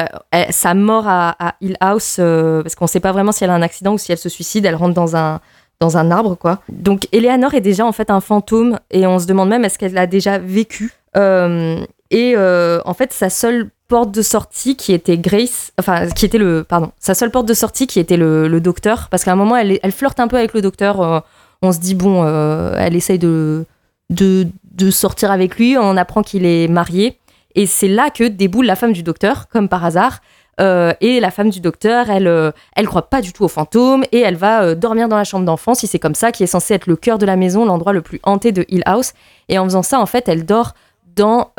sa 0.50 0.74
mort 0.74 1.04
à, 1.06 1.54
Hill 1.62 1.76
House, 1.80 2.16
parce 2.16 2.74
qu'on 2.74 2.86
sait 2.86 3.00
pas 3.00 3.12
vraiment 3.12 3.32
si 3.32 3.44
elle 3.44 3.50
a 3.50 3.54
un 3.54 3.62
accident 3.62 3.94
ou 3.94 3.98
si 3.98 4.12
elle 4.12 4.18
se 4.18 4.28
suicide, 4.28 4.66
elle 4.66 4.76
rentre 4.76 4.94
dans 4.94 5.16
un 5.16 5.40
dans 5.80 5.96
un 5.96 6.12
arbre, 6.12 6.36
quoi. 6.36 6.60
Donc 6.68 7.08
Eleanor 7.12 7.54
est 7.54 7.60
déjà 7.60 7.84
en 7.86 7.92
fait 7.92 8.10
un 8.10 8.20
fantôme 8.20 8.78
et 8.90 9.06
on 9.06 9.18
se 9.18 9.26
demande 9.26 9.48
même 9.48 9.64
est-ce 9.64 9.78
qu'elle 9.78 9.96
a 9.96 10.06
déjà 10.06 10.38
vécu. 10.38 10.92
et 11.16 12.36
en 12.36 12.94
fait, 12.94 13.12
sa 13.12 13.30
seule 13.30 13.70
porte 13.92 14.10
de 14.10 14.22
sortie 14.22 14.74
qui 14.74 14.94
était 14.94 15.18
Grace, 15.18 15.70
enfin 15.78 16.08
qui 16.08 16.24
était 16.24 16.38
le, 16.38 16.64
pardon, 16.64 16.92
sa 16.98 17.12
seule 17.12 17.30
porte 17.30 17.44
de 17.44 17.52
sortie 17.52 17.86
qui 17.86 18.00
était 18.00 18.16
le, 18.16 18.58
docteur, 18.58 19.08
parce 19.10 19.22
qu'à 19.22 19.32
un 19.32 19.36
moment 19.36 19.54
elle, 19.54 19.78
elle, 19.82 19.92
flirte 19.92 20.18
un 20.18 20.28
peu 20.28 20.36
avec 20.38 20.54
le 20.54 20.62
docteur. 20.62 21.02
Euh, 21.02 21.20
on 21.60 21.72
se 21.72 21.78
dit 21.78 21.94
bon, 21.94 22.24
euh, 22.24 22.74
elle 22.78 22.96
essaye 22.96 23.18
de, 23.18 23.66
de, 24.08 24.48
de 24.70 24.90
sortir 24.90 25.30
avec 25.30 25.58
lui. 25.58 25.76
On 25.76 25.98
apprend 25.98 26.22
qu'il 26.22 26.46
est 26.46 26.68
marié 26.68 27.18
et 27.54 27.66
c'est 27.66 27.86
là 27.86 28.08
que 28.08 28.24
déboule 28.24 28.64
la 28.64 28.76
femme 28.76 28.94
du 28.94 29.02
docteur, 29.02 29.46
comme 29.48 29.68
par 29.68 29.84
hasard. 29.84 30.20
Euh, 30.58 30.94
et 31.02 31.20
la 31.20 31.30
femme 31.30 31.50
du 31.50 31.60
docteur, 31.60 32.08
elle, 32.08 32.52
elle 32.74 32.86
croit 32.86 33.10
pas 33.10 33.20
du 33.20 33.34
tout 33.34 33.44
aux 33.44 33.48
fantômes 33.48 34.04
et 34.10 34.20
elle 34.20 34.36
va 34.36 34.74
dormir 34.74 35.06
dans 35.06 35.18
la 35.18 35.24
chambre 35.24 35.44
d'enfant, 35.44 35.74
si 35.74 35.86
c'est 35.86 35.98
comme 35.98 36.14
ça, 36.14 36.32
qui 36.32 36.42
est 36.42 36.46
censé 36.46 36.72
être 36.72 36.86
le 36.86 36.96
cœur 36.96 37.18
de 37.18 37.26
la 37.26 37.36
maison, 37.36 37.66
l'endroit 37.66 37.92
le 37.92 38.00
plus 38.00 38.20
hanté 38.22 38.52
de 38.52 38.64
Hill 38.70 38.84
House. 38.86 39.12
Et 39.50 39.58
en 39.58 39.64
faisant 39.64 39.82
ça, 39.82 40.00
en 40.00 40.06
fait, 40.06 40.28
elle 40.28 40.46
dort 40.46 40.72
dans 41.14 41.50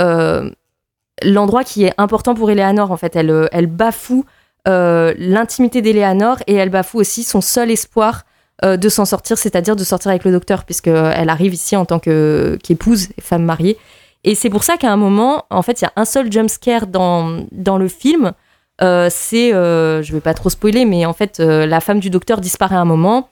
l'endroit 1.21 1.63
qui 1.63 1.85
est 1.85 1.93
important 1.97 2.33
pour 2.33 2.49
Eleanor, 2.49 2.91
en 2.91 2.97
fait. 2.97 3.15
Elle, 3.15 3.29
euh, 3.29 3.47
elle 3.51 3.67
bafoue 3.67 4.25
euh, 4.67 5.13
l'intimité 5.17 5.81
d'Eleanor 5.81 6.37
et 6.47 6.55
elle 6.55 6.69
bafoue 6.69 6.99
aussi 6.99 7.23
son 7.23 7.41
seul 7.41 7.69
espoir 7.71 8.23
euh, 8.63 8.77
de 8.77 8.89
s'en 8.89 9.05
sortir, 9.05 9.37
c'est-à-dire 9.37 9.75
de 9.75 9.83
sortir 9.83 10.09
avec 10.09 10.23
le 10.23 10.31
docteur, 10.31 10.63
puisqu'elle 10.63 11.29
arrive 11.29 11.53
ici 11.53 11.75
en 11.75 11.85
tant 11.85 11.99
qu'épouse 11.99 13.09
et 13.17 13.21
femme 13.21 13.43
mariée. 13.43 13.77
Et 14.23 14.35
c'est 14.35 14.49
pour 14.49 14.63
ça 14.63 14.77
qu'à 14.77 14.91
un 14.91 14.97
moment, 14.97 15.45
en 15.49 15.61
fait, 15.61 15.81
il 15.81 15.83
y 15.83 15.87
a 15.87 15.93
un 15.95 16.05
seul 16.05 16.31
jumpscare 16.31 16.87
dans, 16.87 17.45
dans 17.51 17.77
le 17.77 17.89
film. 17.89 18.31
c'est, 18.79 19.51
je 19.51 20.13
vais 20.13 20.21
pas 20.21 20.33
trop 20.33 20.49
spoiler, 20.49 20.85
mais 20.85 21.05
en 21.05 21.11
fait, 21.11 21.39
la 21.39 21.81
femme 21.81 21.99
du 21.99 22.09
docteur 22.09 22.39
disparaît 22.39 22.77
à 22.77 22.79
un 22.79 22.85
moment 22.85 23.27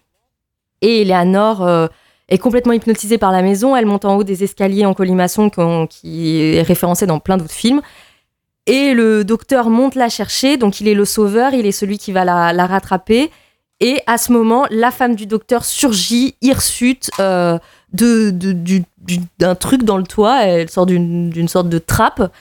et 0.82 1.04
Eleanor 1.04 1.90
est 2.32 2.38
complètement 2.38 2.74
hypnotisée 2.74 3.18
par 3.18 3.32
la 3.32 3.42
maison. 3.42 3.76
Elle 3.76 3.86
monte 3.86 4.06
en 4.06 4.16
haut 4.16 4.24
des 4.24 4.44
escaliers 4.44 4.86
en 4.86 4.94
colimaçon 4.94 5.50
qui 5.88 6.40
est 6.40 6.62
référencé 6.62 7.06
dans 7.06 7.20
plein 7.20 7.38
d'autres 7.38 7.54
films. 7.54 7.82
Et 8.68 8.94
le 8.94 9.26
docteur 9.26 9.70
monte 9.70 9.96
la 9.96 10.08
chercher, 10.08 10.56
donc 10.56 10.80
il 10.80 10.88
est 10.88 10.94
le 10.94 11.06
sauveur, 11.06 11.54
il 11.54 11.66
est 11.66 11.72
celui 11.72 11.98
qui 11.98 12.12
va 12.14 12.24
la, 12.24 12.66
rattraper. 12.66 13.32
Et 13.82 14.02
à 14.08 14.18
ce 14.18 14.32
moment, 14.32 14.66
la 14.70 14.92
femme 14.92 15.16
du 15.16 15.26
docteur 15.26 15.66
surgit, 15.66 16.36
hirsute, 16.42 17.10
euh, 17.20 17.58
de, 17.92 18.32
d'un 19.40 19.56
truc 19.56 19.84
dans 19.84 19.98
le 19.98 20.04
toit. 20.04 20.46
Elle 20.46 20.70
sort 20.70 20.86
d'une, 20.86 21.48
sorte 21.50 21.68
de 21.68 21.80
trappe. 21.80 22.32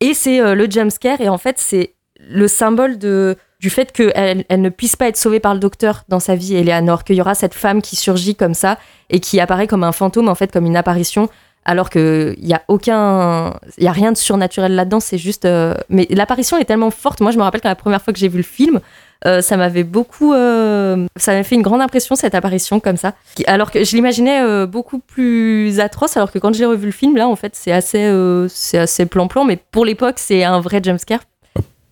Et 0.00 0.14
c'est 0.14 0.40
euh, 0.40 0.54
le 0.54 0.70
jumpscare. 0.70 1.20
Et 1.20 1.28
en 1.28 1.38
fait, 1.38 1.56
c'est 1.58 1.94
le 2.20 2.46
symbole 2.46 2.98
de, 2.98 3.36
du 3.60 3.70
fait 3.70 3.92
qu'elle 3.92 4.44
elle 4.48 4.60
ne 4.62 4.68
puisse 4.70 4.96
pas 4.96 5.06
être 5.06 5.16
sauvée 5.16 5.38
par 5.38 5.54
le 5.54 5.60
docteur 5.60 6.04
dans 6.08 6.20
sa 6.20 6.34
vie, 6.34 6.56
Eleanor, 6.56 7.04
qu'il 7.04 7.16
y 7.16 7.20
aura 7.20 7.34
cette 7.34 7.54
femme 7.54 7.82
qui 7.82 7.94
surgit 7.94 8.34
comme 8.34 8.54
ça 8.54 8.78
et 9.10 9.20
qui 9.20 9.38
apparaît 9.38 9.66
comme 9.66 9.84
un 9.84 9.92
fantôme, 9.92 10.28
en 10.28 10.34
fait, 10.34 10.50
comme 10.50 10.66
une 10.66 10.76
apparition 10.76 11.28
alors 11.64 11.90
que 11.90 12.34
il 12.38 12.48
y 12.48 12.54
a 12.54 12.62
aucun, 12.68 13.54
il 13.78 13.84
y 13.84 13.88
a 13.88 13.92
rien 13.92 14.12
de 14.12 14.16
surnaturel 14.16 14.74
là-dedans. 14.74 15.00
C'est 15.00 15.18
juste, 15.18 15.44
euh, 15.44 15.74
mais 15.88 16.06
l'apparition 16.10 16.56
est 16.56 16.64
tellement 16.64 16.90
forte. 16.90 17.20
Moi, 17.20 17.30
je 17.30 17.38
me 17.38 17.42
rappelle 17.42 17.60
que 17.60 17.68
la 17.68 17.74
première 17.74 18.02
fois 18.02 18.12
que 18.12 18.18
j'ai 18.18 18.28
vu 18.28 18.38
le 18.38 18.42
film, 18.42 18.80
euh, 19.26 19.42
ça 19.42 19.58
m'avait 19.58 19.84
beaucoup, 19.84 20.32
euh, 20.32 21.06
ça 21.16 21.32
m'avait 21.32 21.44
fait 21.44 21.54
une 21.54 21.62
grande 21.62 21.82
impression 21.82 22.14
cette 22.16 22.34
apparition 22.34 22.80
comme 22.80 22.96
ça. 22.96 23.12
Alors 23.46 23.70
que 23.70 23.84
je 23.84 23.94
l'imaginais 23.94 24.66
beaucoup 24.66 25.00
plus 25.00 25.80
atroce, 25.80 26.16
alors 26.16 26.32
que 26.32 26.38
quand 26.38 26.54
j'ai 26.54 26.64
revu 26.64 26.86
le 26.86 26.92
film, 26.92 27.16
là, 27.16 27.28
en 27.28 27.36
fait, 27.36 27.54
c'est 27.54 27.72
assez, 27.72 28.10
c'est 28.48 28.78
assez 28.78 29.06
plan-plan, 29.06 29.44
mais 29.44 29.58
pour 29.70 29.84
l'époque, 29.84 30.16
c'est 30.18 30.44
un 30.44 30.60
vrai 30.60 30.80
jumpscare. 30.82 31.20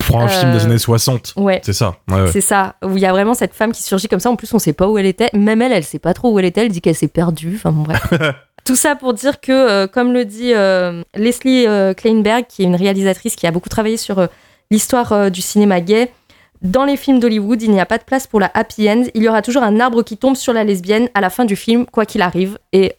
Pour 0.09 0.21
un 0.21 0.29
film 0.29 0.53
des 0.53 0.63
Euh, 0.63 0.65
années 0.65 0.79
60. 0.79 1.35
Ouais. 1.37 1.61
C'est 1.63 1.73
ça. 1.73 1.97
ouais, 2.11 2.23
ouais. 2.23 2.33
C'est 2.33 2.41
ça, 2.41 2.75
où 2.85 2.97
il 2.97 3.01
y 3.01 3.07
a 3.07 3.13
vraiment 3.13 3.35
cette 3.35 3.55
femme 3.55 3.73
qui 3.73 3.83
surgit 3.83 4.09
comme 4.09 4.21
ça. 4.21 4.31
En 4.31 4.37
plus, 4.37 4.53
on 4.53 4.59
sait 4.59 4.73
pas 4.73 4.89
où 4.89 4.99
elle 4.99 5.07
était. 5.07 5.31
Même 5.35 5.63
elle, 5.63 5.73
elle 5.73 5.85
sait 5.85 5.99
pas 5.99 6.15
trop 6.15 6.33
où 6.33 6.39
elle 6.39 6.45
était. 6.47 6.63
Elle 6.63 6.73
dit 6.73 6.81
qu'elle 6.81 6.95
s'est 6.97 7.09
perdue. 7.09 7.55
Enfin, 7.57 7.71
bon, 7.73 7.83
bref. 7.83 8.03
Tout 8.65 8.77
ça 8.77 8.97
pour 8.97 9.15
dire 9.15 9.41
que, 9.41 9.53
euh, 9.53 9.87
comme 9.87 10.13
le 10.13 10.25
dit 10.27 10.53
euh, 10.53 11.03
Leslie 11.15 11.67
euh, 11.67 11.95
Kleinberg, 11.95 12.45
qui 12.49 12.63
est 12.63 12.67
une 12.67 12.77
réalisatrice 12.77 13.35
qui 13.37 13.47
a 13.47 13.51
beaucoup 13.51 13.69
travaillé 13.71 13.97
sur 13.97 14.27
l'histoire 14.71 15.31
du 15.31 15.41
cinéma 15.41 15.81
gay, 15.81 16.11
dans 16.61 16.85
les 16.85 16.97
films 16.97 17.21
d'Hollywood, 17.21 17.63
il 17.63 17.71
n'y 17.71 17.81
a 17.81 17.87
pas 17.87 17.99
de 17.99 18.03
place 18.03 18.27
pour 18.27 18.41
la 18.41 18.51
happy 18.53 18.91
end. 18.91 19.05
Il 19.15 19.23
y 19.23 19.29
aura 19.29 19.43
toujours 19.43 19.63
un 19.63 19.79
arbre 19.81 20.03
qui 20.03 20.17
tombe 20.17 20.37
sur 20.37 20.53
la 20.53 20.65
lesbienne 20.65 21.09
à 21.15 21.21
la 21.21 21.31
fin 21.31 21.45
du 21.45 21.55
film, 21.57 21.87
quoi 21.87 22.05
qu'il 22.05 22.21
arrive. 22.21 22.59
Et 22.73 22.95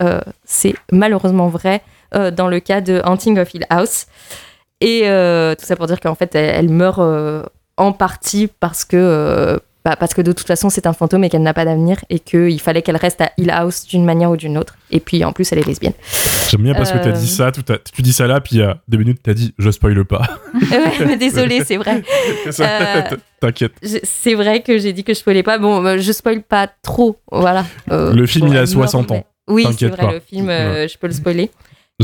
c'est 0.46 0.74
malheureusement 0.92 1.50
vrai 1.50 1.82
dans 2.14 2.48
le 2.48 2.60
cas 2.62 2.82
de 2.82 3.02
Hunting 3.04 3.38
of 3.38 3.54
Hill 3.54 3.66
House. 3.70 4.08
Et 4.82 5.02
euh, 5.06 5.56
tout 5.56 5.66
ça 5.66 5.76
pour 5.76 5.88
dire 5.88 6.00
qu'en 6.00 6.16
fait, 6.16 6.34
elle, 6.36 6.56
elle 6.56 6.70
meurt 6.70 7.00
euh, 7.00 7.44
en 7.78 7.92
partie 7.92 8.50
parce 8.60 8.86
que, 8.86 8.96
euh, 8.98 9.58
bah, 9.84 9.96
parce 9.98 10.14
que 10.14 10.22
de 10.22 10.32
toute 10.32 10.48
façon, 10.48 10.70
c'est 10.70 10.88
un 10.88 10.94
fantôme 10.94 11.24
et 11.26 11.30
qu'elle 11.30 11.42
n'a 11.42 11.54
pas 11.54 11.66
d'avenir 11.66 11.98
et 12.10 12.20
qu'il 12.20 12.60
fallait 12.62 12.82
qu'elle 12.82 12.96
reste 12.98 13.20
à 13.22 13.32
Hill 13.38 13.50
House 13.52 13.86
d'une 13.88 14.06
manière 14.06 14.32
ou 14.32 14.38
d'une 14.38 14.58
autre. 14.58 14.76
Et 14.92 15.00
puis 15.02 15.24
en 15.26 15.32
plus, 15.34 15.52
elle 15.52 15.60
est 15.60 15.68
lesbienne. 15.68 15.94
J'aime 16.50 16.62
bien 16.64 16.74
parce 16.74 16.92
que 16.92 16.98
t'as 16.98 17.10
Euh. 17.10 17.12
dit 17.12 17.28
ça, 17.28 17.52
tout 17.52 17.64
tu 17.94 18.02
dis 18.02 18.14
ça 18.14 18.26
là, 18.28 18.40
puis 18.42 18.56
il 18.58 18.60
y 18.60 18.64
a 18.64 18.78
deux 18.88 18.98
minutes, 18.98 19.20
t'as 19.24 19.34
dit 19.34 19.54
je 19.58 19.70
spoile 19.70 20.04
pas. 20.06 20.22
ouais, 20.54 21.06
mais 21.06 21.18
désolée, 21.18 21.62
c'est 21.66 21.78
vrai. 21.78 22.02
Euh, 22.60 23.02
T'inquiète. 23.42 23.74
C'est 24.04 24.34
vrai 24.34 24.62
que 24.62 24.78
j'ai 24.78 24.92
dit 24.94 25.04
que 25.04 25.14
je 25.14 25.20
spoilais 25.20 25.44
pas. 25.44 25.58
Bon, 25.58 25.86
euh, 25.86 25.98
je 25.98 26.12
spoil 26.12 26.42
pas 26.42 26.68
trop. 26.82 27.18
Voilà. 27.32 27.66
Euh, 27.92 28.14
Le 28.14 28.26
film, 28.26 28.48
il 28.48 28.58
a 28.58 28.62
elle 28.62 28.68
60 28.68 29.12
ans. 29.12 29.16
mais- 29.48 29.54
Oui, 29.54 29.66
c'est 29.78 29.88
vrai, 29.88 29.98
pas. 29.98 30.12
le 30.14 30.20
film, 30.20 30.48
je 30.50 30.98
peux 30.98 31.08
le 31.08 31.14
spoiler. 31.14 31.50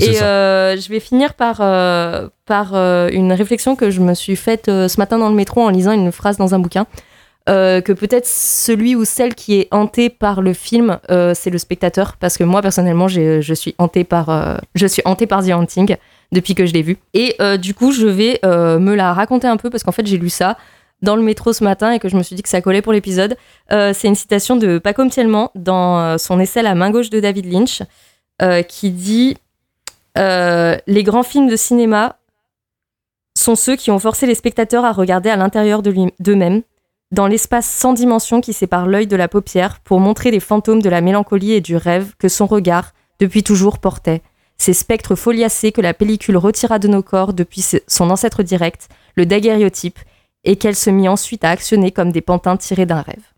Et 0.01 0.21
euh, 0.21 0.75
je 0.77 0.89
vais 0.89 0.99
finir 0.99 1.35
par, 1.35 1.57
euh, 1.61 2.27
par 2.45 2.75
euh, 2.75 3.09
une 3.11 3.31
réflexion 3.31 3.75
que 3.75 3.91
je 3.91 4.01
me 4.01 4.13
suis 4.13 4.35
faite 4.35 4.65
ce 4.65 4.99
matin 4.99 5.17
dans 5.17 5.29
le 5.29 5.35
métro 5.35 5.61
en 5.61 5.69
lisant 5.69 5.93
une 5.93 6.11
phrase 6.11 6.37
dans 6.37 6.53
un 6.53 6.59
bouquin. 6.59 6.85
Que 7.47 7.93
peut-être 7.93 8.25
celui 8.25 8.95
ou 8.95 9.05
celle 9.05 9.35
qui 9.35 9.59
est 9.59 9.67
hanté 9.69 10.09
par 10.09 10.41
le 10.41 10.53
film, 10.53 10.99
c'est 11.35 11.51
le 11.51 11.57
spectateur. 11.59 12.17
Parce 12.19 12.37
que 12.37 12.43
moi, 12.43 12.61
personnellement, 12.61 13.07
je 13.07 13.53
suis 13.53 13.75
hanté 13.77 14.03
par, 14.03 14.59
je 14.73 14.87
suis 14.87 15.03
hantée 15.05 15.27
par 15.27 15.45
The 15.45 15.51
Haunting 15.51 15.95
depuis 16.31 16.55
que 16.55 16.65
je 16.65 16.73
l'ai 16.73 16.81
vu. 16.81 16.97
Et 17.13 17.37
du 17.59 17.75
coup, 17.75 17.91
je 17.91 18.07
vais 18.07 18.39
me 18.43 18.95
la 18.95 19.13
raconter 19.13 19.47
un 19.47 19.57
peu 19.57 19.69
parce 19.69 19.83
qu'en 19.83 19.91
fait, 19.91 20.07
j'ai 20.07 20.17
lu 20.17 20.29
ça 20.29 20.57
dans 21.03 21.15
le 21.15 21.21
métro 21.21 21.53
ce 21.53 21.63
matin 21.63 21.91
et 21.91 21.99
que 21.99 22.09
je 22.09 22.17
me 22.17 22.23
suis 22.23 22.35
dit 22.35 22.41
que 22.41 22.49
ça 22.49 22.61
collait 22.61 22.81
pour 22.81 22.93
l'épisode. 22.93 23.37
C'est 23.69 24.07
une 24.07 24.15
citation 24.15 24.55
de 24.55 24.79
Paco 24.79 25.05
Mtielman 25.05 25.49
dans 25.53 26.17
son 26.17 26.39
essai 26.39 26.63
La 26.63 26.73
main 26.73 26.89
gauche 26.89 27.11
de 27.11 27.19
David 27.19 27.45
Lynch 27.45 27.83
qui 28.67 28.89
dit 28.89 29.37
euh, 30.17 30.77
Les 30.87 31.03
grands 31.03 31.23
films 31.23 31.47
de 31.47 31.55
cinéma 31.55 32.17
sont 33.37 33.55
ceux 33.55 33.75
qui 33.75 33.91
ont 33.91 33.99
forcé 33.99 34.25
les 34.25 34.35
spectateurs 34.35 34.85
à 34.85 34.91
regarder 34.91 35.29
à 35.29 35.35
l'intérieur 35.35 35.81
d'eux-mêmes, 35.81 36.61
dans 37.11 37.27
l'espace 37.27 37.69
sans 37.69 37.93
dimension 37.93 38.41
qui 38.41 38.53
sépare 38.53 38.87
l'œil 38.87 39.07
de 39.07 39.15
la 39.15 39.27
paupière, 39.27 39.79
pour 39.81 39.99
montrer 39.99 40.31
les 40.31 40.39
fantômes 40.39 40.81
de 40.81 40.89
la 40.89 41.01
mélancolie 41.01 41.53
et 41.53 41.61
du 41.61 41.75
rêve 41.75 42.13
que 42.17 42.29
son 42.29 42.45
regard, 42.45 42.93
depuis 43.19 43.43
toujours, 43.43 43.79
portait. 43.79 44.21
Ces 44.57 44.73
spectres 44.73 45.15
foliacés 45.15 45.71
que 45.71 45.81
la 45.81 45.93
pellicule 45.93 46.37
retira 46.37 46.79
de 46.79 46.87
nos 46.87 47.03
corps 47.03 47.33
depuis 47.33 47.63
son 47.87 48.09
ancêtre 48.09 48.41
direct, 48.41 48.87
le 49.15 49.25
daguerréotype, 49.25 49.99
et 50.45 50.55
qu'elle 50.55 50.75
se 50.75 50.89
mit 50.89 51.09
ensuite 51.09 51.43
à 51.43 51.49
actionner 51.49 51.91
comme 51.91 52.11
des 52.11 52.21
pantins 52.21 52.57
tirés 52.57 52.85
d'un 52.85 53.01
rêve. 53.01 53.34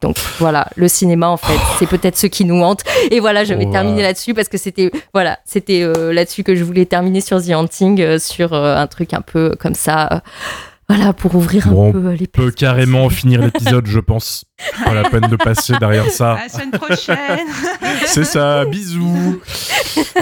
Donc 0.00 0.16
voilà, 0.38 0.68
le 0.76 0.86
cinéma 0.86 1.28
en 1.28 1.36
fait, 1.36 1.58
c'est 1.78 1.86
peut-être 1.88 2.16
ce 2.16 2.26
qui 2.28 2.44
nous 2.44 2.62
hante. 2.62 2.82
Et 3.10 3.18
voilà, 3.20 3.44
je 3.44 3.54
vais 3.54 3.64
Oh, 3.66 3.72
terminer 3.72 4.02
là-dessus 4.02 4.32
parce 4.34 4.48
que 4.48 4.58
c'était 4.58 4.90
voilà, 5.12 5.38
c'était 5.44 5.82
euh, 5.82 6.12
là-dessus 6.12 6.44
que 6.44 6.54
je 6.54 6.62
voulais 6.64 6.86
terminer 6.86 7.20
sur 7.20 7.42
The 7.44 7.50
Hunting, 7.50 8.00
euh, 8.00 8.18
sur 8.18 8.52
euh, 8.54 8.76
un 8.76 8.86
truc 8.86 9.12
un 9.14 9.20
peu 9.22 9.56
comme 9.58 9.74
ça, 9.74 10.08
euh, 10.12 10.18
voilà, 10.88 11.12
pour 11.12 11.34
ouvrir 11.34 11.66
Bon, 11.68 11.88
un 11.88 11.92
peu 11.92 11.98
euh, 11.98 12.10
les 12.12 12.26
peut 12.28 12.42
perspectives. 12.44 12.54
carrément 12.54 13.08
finir 13.10 13.42
l'épisode, 13.42 13.86
je 13.86 13.98
pense. 13.98 14.44
Pas 14.84 14.94
la 14.94 15.02
peine 15.08 15.26
de 15.28 15.36
passer 15.36 15.74
derrière 15.80 16.08
ça. 16.10 16.32
À 16.34 16.42
la 16.44 16.48
semaine 16.48 16.70
prochaine. 16.70 17.46
C'est 18.06 18.24
ça, 18.24 18.64
bisous. 18.66 19.40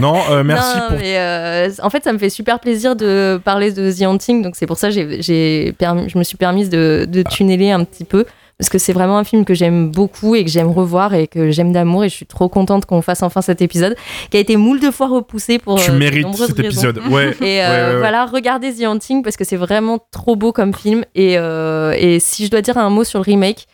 Non, 0.01 0.21
euh, 0.31 0.43
merci 0.43 0.77
Non, 0.79 0.89
pour. 0.89 0.97
mais, 0.99 1.19
euh, 1.19 1.69
en 1.83 1.91
fait, 1.91 2.03
ça 2.03 2.13
me 2.15 2.19
fait 2.19 2.31
super 2.31 2.61
plaisir 2.61 2.97
de 2.97 3.39
parler 3.45 3.73
de 3.73 3.93
The 3.93 4.03
Haunting, 4.03 4.43
donc 4.43 4.57
c'est 4.57 4.67
pour 4.67 4.79
ça 4.79 4.89
que 4.89 4.95
j'ai- 4.95 5.23
j'ai 5.23 5.73
permis- 5.79 6.09
je 6.09 6.19
me 6.19 6.25
suis 6.25 6.37
permise 6.37 6.69
de, 6.71 7.07
de 7.09 7.23
tunneler 7.23 7.71
un 7.71 7.85
petit 7.85 8.05
peu. 8.05 8.25
Parce 8.59 8.71
que 8.71 8.79
c'est 8.79 8.95
vraiment 8.95 9.19
un 9.19 9.25
film 9.25 9.45
que 9.45 9.53
j'aime 9.53 9.91
beaucoup 9.91 10.35
et 10.35 10.43
que 10.43 10.51
j'aime 10.51 10.71
revoir 10.71 11.13
et 11.13 11.27
que 11.27 11.51
j'aime 11.51 11.73
d'amour. 11.73 12.05
Et 12.05 12.09
je 12.09 12.15
suis 12.15 12.25
trop 12.25 12.49
contente 12.49 12.87
qu'on 12.87 13.03
fasse 13.03 13.23
enfin 13.23 13.43
cet 13.43 13.61
épisode 13.61 13.95
qui 14.31 14.39
a 14.39 14.41
été 14.41 14.57
moult 14.57 14.81
de 14.83 14.91
fois 14.91 15.09
repoussé 15.09 15.59
pour 15.59 15.79
Tu 15.79 15.91
euh, 15.91 15.99
mérites 15.99 16.27
cet 16.37 16.57
raisons. 16.57 16.63
épisode. 16.63 17.03
Ouais. 17.11 17.37
Et 17.43 17.63
euh, 17.63 17.69
ouais, 17.69 17.89
ouais, 17.89 17.93
ouais. 17.95 17.99
voilà, 17.99 18.25
regardez 18.25 18.73
The 18.73 18.85
Haunting 18.85 19.23
parce 19.23 19.37
que 19.37 19.45
c'est 19.45 19.57
vraiment 19.59 19.99
trop 20.11 20.37
beau 20.37 20.53
comme 20.53 20.73
film. 20.73 21.05
Et, 21.15 21.37
euh, 21.37 21.95
et 21.99 22.19
si 22.19 22.47
je 22.47 22.51
dois 22.51 22.63
dire 22.63 22.79
un 22.79 22.89
mot 22.89 23.05
sur 23.05 23.19
le 23.19 23.25
remake, 23.25 23.67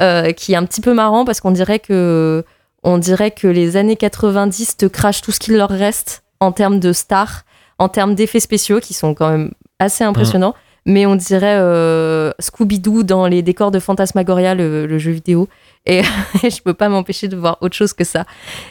euh, 0.00 0.30
qui 0.30 0.52
est 0.52 0.56
un 0.56 0.64
petit 0.64 0.80
peu 0.80 0.94
marrant 0.94 1.24
parce 1.24 1.40
qu'on 1.40 1.50
dirait 1.50 1.80
que 1.80 2.44
on 2.84 2.98
dirait 2.98 3.32
que 3.32 3.48
les 3.48 3.76
années 3.76 3.96
90 3.96 4.76
te 4.76 4.86
crachent 4.86 5.20
tout 5.20 5.32
ce 5.32 5.40
qu'il 5.40 5.56
leur 5.56 5.68
reste 5.70 6.22
en 6.38 6.52
termes 6.52 6.78
de 6.78 6.92
stars, 6.92 7.42
en 7.80 7.88
termes 7.88 8.14
d'effets 8.14 8.38
spéciaux 8.38 8.78
qui 8.78 8.94
sont 8.94 9.14
quand 9.14 9.30
même 9.30 9.50
assez 9.80 10.04
impressionnants. 10.04 10.54
Mais 10.88 11.04
on 11.04 11.16
dirait 11.16 11.58
euh, 11.60 12.32
Scooby-Doo 12.40 13.02
dans 13.02 13.26
les 13.26 13.42
décors 13.42 13.70
de 13.70 13.78
Phantasmagoria, 13.78 14.54
le, 14.54 14.86
le 14.86 14.98
jeu 14.98 15.10
vidéo. 15.10 15.46
Et 15.88 16.02
je 16.42 16.62
peux 16.62 16.74
pas 16.74 16.88
m'empêcher 16.88 17.28
de 17.28 17.36
voir 17.36 17.58
autre 17.60 17.74
chose 17.74 17.92
que 17.94 18.04
ça. 18.04 18.26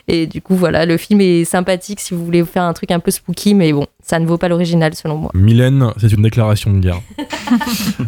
Et 0.07 0.27
du 0.27 0.41
coup, 0.41 0.55
voilà, 0.55 0.85
le 0.85 0.97
film 0.97 1.19
est 1.19 1.43
sympathique 1.43 1.99
si 1.99 2.13
vous 2.13 2.23
voulez 2.23 2.45
faire 2.45 2.63
un 2.63 2.73
truc 2.73 2.91
un 2.91 2.99
peu 2.99 3.11
spooky, 3.11 3.55
mais 3.55 3.73
bon, 3.73 3.87
ça 4.01 4.19
ne 4.19 4.25
vaut 4.25 4.37
pas 4.37 4.47
l'original 4.47 4.95
selon 4.95 5.17
moi. 5.17 5.31
Mylène, 5.33 5.91
c'est 5.97 6.11
une 6.11 6.21
déclaration 6.21 6.71
de 6.71 6.79
guerre. 6.79 7.01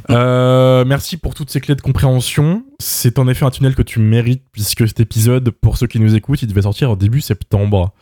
Euh, 0.10 0.84
merci 0.86 1.16
pour 1.16 1.34
toutes 1.34 1.50
ces 1.50 1.62
clés 1.62 1.76
de 1.76 1.82
compréhension. 1.82 2.64
C'est 2.80 3.20
en 3.20 3.28
effet 3.28 3.46
un 3.46 3.52
tunnel 3.52 3.76
que 3.76 3.82
tu 3.82 4.00
mérites, 4.00 4.44
puisque 4.52 4.86
cet 4.88 5.00
épisode, 5.00 5.50
pour 5.52 5.78
ceux 5.78 5.88
qui 5.88 6.00
nous 6.00 6.16
écoutent, 6.16 6.42
il 6.42 6.48
devait 6.48 6.64
sortir 6.64 6.92
au 6.92 6.96
début 6.96 7.22
septembre. 7.22 7.94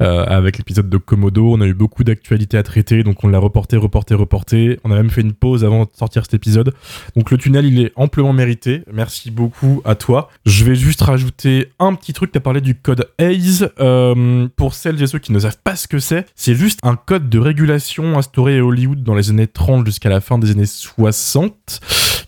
Euh, 0.00 0.24
avec 0.26 0.58
l'épisode 0.58 0.90
de 0.90 0.96
Komodo, 0.98 1.52
on 1.52 1.60
a 1.60 1.66
eu 1.66 1.72
beaucoup 1.72 2.04
d'actualités 2.04 2.58
à 2.58 2.62
traiter, 2.62 3.04
donc 3.04 3.24
on 3.24 3.28
l'a 3.28 3.38
reporté, 3.38 3.76
reporté, 3.76 4.14
reporté. 4.14 4.80
On 4.84 4.90
a 4.90 4.96
même 4.96 5.08
fait 5.08 5.22
une 5.22 5.32
pause 5.32 5.64
avant 5.64 5.84
de 5.84 5.90
sortir 5.94 6.24
cet 6.24 6.34
épisode. 6.34 6.74
Donc 7.16 7.30
le 7.30 7.38
tunnel, 7.38 7.64
il 7.64 7.80
est 7.80 7.92
amplement 7.96 8.32
mérité. 8.32 8.82
Merci 8.92 9.30
beaucoup 9.30 9.80
à 9.84 9.94
toi. 9.94 10.28
Je 10.44 10.51
vais 10.64 10.74
juste 10.74 11.02
rajouter 11.02 11.72
un 11.78 11.94
petit 11.94 12.12
truc. 12.12 12.32
Tu 12.32 12.38
as 12.38 12.40
parlé 12.40 12.60
du 12.60 12.74
code 12.74 13.08
ACE. 13.18 13.64
Euh, 13.80 14.48
pour 14.56 14.74
celles 14.74 15.02
et 15.02 15.06
ceux 15.06 15.18
qui 15.18 15.32
ne 15.32 15.38
savent 15.38 15.58
pas 15.62 15.76
ce 15.76 15.88
que 15.88 15.98
c'est, 15.98 16.26
c'est 16.34 16.54
juste 16.54 16.80
un 16.82 16.96
code 16.96 17.28
de 17.28 17.38
régulation 17.38 18.18
instauré 18.18 18.58
à 18.58 18.64
Hollywood 18.64 19.02
dans 19.02 19.14
les 19.14 19.30
années 19.30 19.46
30 19.46 19.86
jusqu'à 19.86 20.08
la 20.08 20.20
fin 20.20 20.38
des 20.38 20.50
années 20.50 20.66
60 20.66 21.80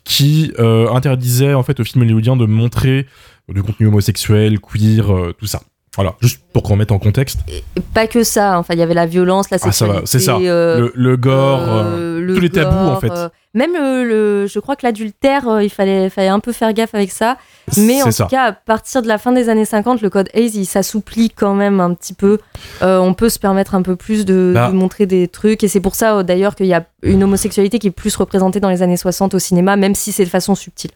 qui 0.04 0.52
euh, 0.58 0.88
interdisait 0.90 1.54
en 1.54 1.62
fait 1.62 1.80
aux 1.80 1.84
films 1.84 2.02
hollywoodiens 2.02 2.36
de 2.36 2.46
montrer 2.46 3.06
du 3.48 3.62
contenu 3.62 3.86
homosexuel, 3.88 4.60
queer, 4.60 5.10
euh, 5.12 5.32
tout 5.38 5.46
ça. 5.46 5.62
Voilà, 5.96 6.14
juste 6.20 6.40
pour 6.52 6.62
qu'on 6.62 6.76
mette 6.76 6.90
en 6.92 6.98
contexte. 6.98 7.38
Et 7.48 7.62
pas 7.94 8.06
que 8.06 8.24
ça, 8.24 8.58
enfin, 8.58 8.74
il 8.74 8.80
y 8.80 8.82
avait 8.82 8.94
la 8.94 9.06
violence, 9.06 9.50
la 9.50 9.58
Ah, 9.60 9.70
sexualité. 9.70 10.00
c'est 10.06 10.18
ça. 10.18 10.36
euh, 10.36 10.80
le, 10.80 10.92
le 10.94 11.16
gore, 11.16 11.60
euh, 11.60 11.84
euh, 11.84 12.20
le 12.20 12.34
tous 12.34 12.40
les 12.40 12.50
tabous, 12.50 12.74
en 12.90 13.00
fait. 13.00 13.12
même 13.54 13.76
euh, 13.76 14.02
le, 14.04 14.46
je 14.48 14.58
crois 14.58 14.74
que 14.74 14.84
l'adultère, 14.84 15.60
il 15.62 15.70
fallait, 15.70 16.10
fallait 16.10 16.28
un 16.28 16.40
peu 16.40 16.52
faire 16.52 16.72
gaffe 16.72 16.94
avec 16.94 17.12
ça. 17.12 17.36
Mais 17.76 18.02
en 18.02 18.10
tout 18.10 18.26
cas, 18.26 18.44
à 18.46 18.52
partir 18.52 19.02
de 19.02 19.08
la 19.08 19.18
fin 19.18 19.30
des 19.32 19.48
années 19.48 19.64
50, 19.64 20.02
le 20.02 20.10
code 20.10 20.28
ACE, 20.34 20.54
il 20.56 20.66
s'assouplit 20.66 21.30
quand 21.30 21.54
même 21.54 21.78
un 21.80 21.94
petit 21.94 22.12
peu. 22.14 22.38
Euh, 22.82 22.98
on 22.98 23.14
peut 23.14 23.28
se 23.28 23.38
permettre 23.38 23.74
un 23.76 23.82
peu 23.82 23.94
plus 23.96 24.24
de, 24.24 24.52
Bah. 24.54 24.68
de 24.68 24.74
montrer 24.74 25.06
des 25.06 25.28
trucs. 25.28 25.62
Et 25.62 25.68
c'est 25.68 25.80
pour 25.80 25.94
ça, 25.94 26.22
d'ailleurs, 26.24 26.56
qu'il 26.56 26.66
y 26.66 26.74
a 26.74 26.84
une 27.02 27.22
homosexualité 27.22 27.78
qui 27.78 27.86
est 27.86 27.92
plus 27.92 28.16
représentée 28.16 28.58
dans 28.58 28.70
les 28.70 28.82
années 28.82 28.96
60 28.96 29.34
au 29.34 29.38
cinéma, 29.38 29.76
même 29.76 29.94
si 29.94 30.10
c'est 30.12 30.24
de 30.24 30.30
façon 30.30 30.54
subtile. 30.56 30.90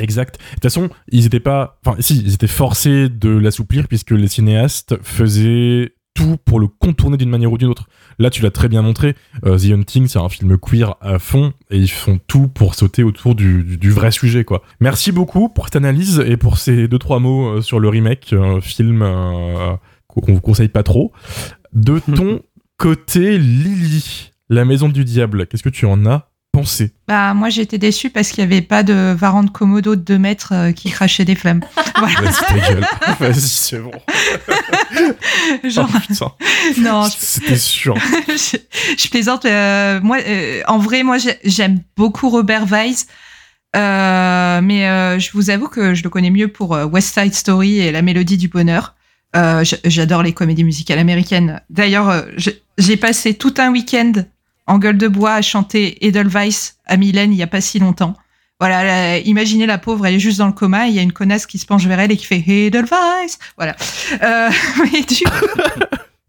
Exact. 0.00 0.38
De 0.38 0.54
toute 0.54 0.62
façon, 0.62 0.88
ils 1.10 1.26
étaient 1.26 1.40
pas. 1.40 1.78
Enfin, 1.84 1.96
si, 2.00 2.18
ils 2.18 2.34
étaient 2.34 2.46
forcés 2.46 3.08
de 3.08 3.28
l'assouplir 3.30 3.88
puisque 3.88 4.10
les 4.12 4.28
cinéastes 4.28 4.96
faisaient 5.02 5.94
tout 6.14 6.36
pour 6.44 6.60
le 6.60 6.66
contourner 6.68 7.16
d'une 7.16 7.30
manière 7.30 7.50
ou 7.52 7.56
d'une 7.58 7.68
autre. 7.68 7.86
Là, 8.18 8.28
tu 8.28 8.42
l'as 8.42 8.50
très 8.50 8.68
bien 8.68 8.82
montré. 8.82 9.14
euh, 9.46 9.56
The 9.58 9.70
Hunting, 9.72 10.08
c'est 10.08 10.18
un 10.18 10.28
film 10.28 10.58
queer 10.58 10.94
à 11.00 11.18
fond 11.18 11.54
et 11.70 11.78
ils 11.78 11.90
font 11.90 12.20
tout 12.26 12.48
pour 12.48 12.74
sauter 12.74 13.02
autour 13.02 13.34
du, 13.34 13.64
du- 13.64 13.78
du 13.78 13.90
vrai 13.90 14.10
sujet, 14.10 14.44
quoi. 14.44 14.62
Merci 14.80 15.10
beaucoup 15.12 15.48
pour 15.48 15.64
cette 15.66 15.76
analyse 15.76 16.22
et 16.26 16.36
pour 16.36 16.58
ces 16.58 16.86
deux 16.86 16.98
trois 16.98 17.18
mots 17.18 17.48
euh, 17.56 17.60
sur 17.62 17.80
le 17.80 17.88
remake, 17.88 18.34
un 18.34 18.60
film 18.60 19.00
euh, 19.02 19.74
qu'on 20.06 20.34
vous 20.34 20.40
conseille 20.42 20.68
pas 20.68 20.82
trop. 20.82 21.12
De 21.72 21.98
ton 22.14 22.40
côté, 22.76 23.38
Lily, 23.38 24.32
la 24.50 24.66
maison 24.66 24.90
du 24.90 25.04
diable, 25.04 25.46
qu'est-ce 25.46 25.62
que 25.62 25.68
tu 25.70 25.86
en 25.86 26.04
as 26.04 26.28
pensé 26.52 26.92
Bah, 27.08 27.32
moi, 27.34 27.48
j'étais 27.48 27.78
déçu 27.78 28.10
parce 28.10 28.28
qu'il 28.30 28.46
n'y 28.46 28.52
avait 28.52 28.62
pas 28.62 28.82
de 28.82 29.14
Varan 29.18 29.42
de 29.42 29.50
Komodo 29.50 29.96
de 29.96 30.02
2 30.02 30.18
mètres 30.18 30.52
euh, 30.52 30.72
qui 30.72 30.90
crachait 30.90 31.24
des 31.24 31.34
flammes. 31.34 31.62
Voilà. 31.98 32.20
Vas-y, 32.20 32.46
ta 32.46 32.68
gueule. 32.68 32.86
Vas-y, 33.20 33.40
c'est 33.40 33.78
bon. 33.78 33.92
Genre, 35.68 35.88
Oh, 35.94 35.98
putain. 36.06 36.32
non, 36.78 37.04
je, 37.06 37.16
C'était 37.18 37.56
sûr. 37.56 37.94
je, 38.28 38.56
je 38.98 39.08
plaisante. 39.08 39.44
euh, 39.44 40.00
moi, 40.02 40.18
euh, 40.26 40.62
en 40.66 40.78
vrai, 40.78 41.02
moi, 41.04 41.18
j'ai- 41.18 41.38
j'aime 41.44 41.80
beaucoup 41.96 42.28
Robert 42.28 42.66
Weiss. 42.66 43.06
Euh, 43.76 44.60
mais 44.62 44.86
euh, 44.88 45.18
je 45.18 45.30
vous 45.32 45.48
avoue 45.50 45.68
que 45.68 45.94
je 45.94 46.02
le 46.02 46.10
connais 46.10 46.30
mieux 46.30 46.48
pour 46.48 46.70
West 46.92 47.18
Side 47.18 47.34
Story 47.34 47.78
et 47.78 47.92
La 47.92 48.02
Mélodie 48.02 48.36
du 48.36 48.48
Bonheur. 48.48 48.94
Euh, 49.36 49.64
J'adore 49.84 50.22
les 50.22 50.32
comédies 50.34 50.64
musicales 50.64 50.98
américaines. 50.98 51.60
D'ailleurs, 51.70 52.26
j'ai- 52.36 52.62
j'ai 52.78 52.96
passé 52.96 53.34
tout 53.34 53.54
un 53.58 53.70
week-end 53.70 54.12
en 54.66 54.78
gueule 54.78 54.98
de 54.98 55.08
bois 55.08 55.34
à 55.34 55.42
chanter 55.42 56.06
Edelweiss 56.06 56.76
à 56.86 56.96
Mylène 56.96 57.32
il 57.32 57.36
y 57.36 57.42
a 57.42 57.46
pas 57.46 57.60
si 57.60 57.78
longtemps. 57.78 58.14
Voilà, 58.60 59.18
imaginez 59.18 59.66
la 59.66 59.78
pauvre, 59.78 60.06
elle 60.06 60.14
est 60.14 60.20
juste 60.20 60.38
dans 60.38 60.46
le 60.46 60.52
coma, 60.52 60.86
il 60.86 60.94
y 60.94 61.00
a 61.00 61.02
une 61.02 61.12
connasse 61.12 61.46
qui 61.46 61.58
se 61.58 61.66
penche 61.66 61.84
vers 61.84 61.98
elle 61.98 62.12
et 62.12 62.16
qui 62.16 62.26
fait 62.26 62.44
Edelweiss. 62.46 63.38
Voilà. 63.56 63.74
Euh, 64.22 64.50
mais 64.92 65.02
du 65.02 65.24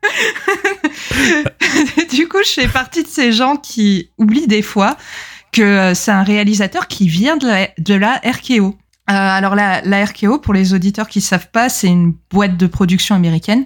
du 2.12 2.28
coup, 2.28 2.40
je 2.44 2.52
fais 2.52 2.68
partie 2.68 3.04
de 3.04 3.08
ces 3.08 3.32
gens 3.32 3.56
qui 3.56 4.10
oublient 4.18 4.48
des 4.48 4.62
fois 4.62 4.98
que 5.52 5.62
euh, 5.62 5.94
c'est 5.94 6.12
un 6.12 6.24
réalisateur 6.24 6.88
qui 6.88 7.08
vient 7.08 7.38
de 7.38 7.94
la, 7.94 8.22
RKO. 8.26 8.66
Euh, 8.66 9.14
alors 9.14 9.56
la, 9.56 9.82
la 9.82 10.06
RKO, 10.06 10.40
pour 10.40 10.54
les 10.54 10.74
auditeurs 10.74 11.08
qui 11.08 11.22
savent 11.22 11.50
pas, 11.52 11.70
c'est 11.70 11.88
une 11.88 12.14
boîte 12.32 12.58
de 12.58 12.68
production 12.68 13.16
américaine 13.16 13.66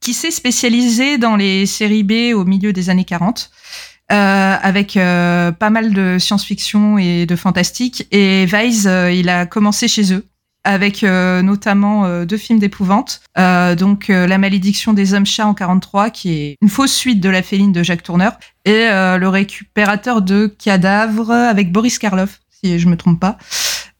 qui 0.00 0.14
s'est 0.14 0.30
spécialisée 0.30 1.18
dans 1.18 1.36
les 1.36 1.66
séries 1.66 2.02
B 2.02 2.34
au 2.34 2.44
milieu 2.44 2.72
des 2.72 2.88
années 2.88 3.04
40, 3.04 3.48
euh, 3.48 3.89
avec 4.16 4.96
euh, 4.96 5.52
pas 5.52 5.70
mal 5.70 5.92
de 5.92 6.18
science-fiction 6.18 6.98
et 6.98 7.26
de 7.26 7.36
fantastique. 7.36 8.06
Et 8.10 8.46
Weiss, 8.46 8.86
euh, 8.86 9.12
il 9.12 9.28
a 9.28 9.46
commencé 9.46 9.88
chez 9.88 10.12
eux 10.12 10.26
avec 10.64 11.04
euh, 11.04 11.42
notamment 11.42 12.04
euh, 12.04 12.24
deux 12.24 12.36
films 12.36 12.58
d'épouvante. 12.58 13.22
Euh, 13.38 13.74
donc 13.74 14.10
euh, 14.10 14.26
La 14.26 14.38
malédiction 14.38 14.92
des 14.92 15.14
hommes 15.14 15.26
chats 15.26 15.46
en 15.46 15.54
43, 15.54 16.10
qui 16.10 16.32
est 16.32 16.56
une 16.60 16.68
fausse 16.68 16.92
suite 16.92 17.20
de 17.20 17.28
La 17.28 17.42
féline 17.42 17.72
de 17.72 17.82
Jacques 17.82 18.02
Tourneur, 18.02 18.32
et 18.64 18.88
euh, 18.88 19.16
Le 19.18 19.28
récupérateur 19.28 20.22
de 20.22 20.46
cadavres 20.46 21.30
avec 21.30 21.72
Boris 21.72 21.98
Karloff, 21.98 22.40
si 22.50 22.78
je 22.78 22.88
me 22.88 22.96
trompe 22.96 23.20
pas. 23.20 23.38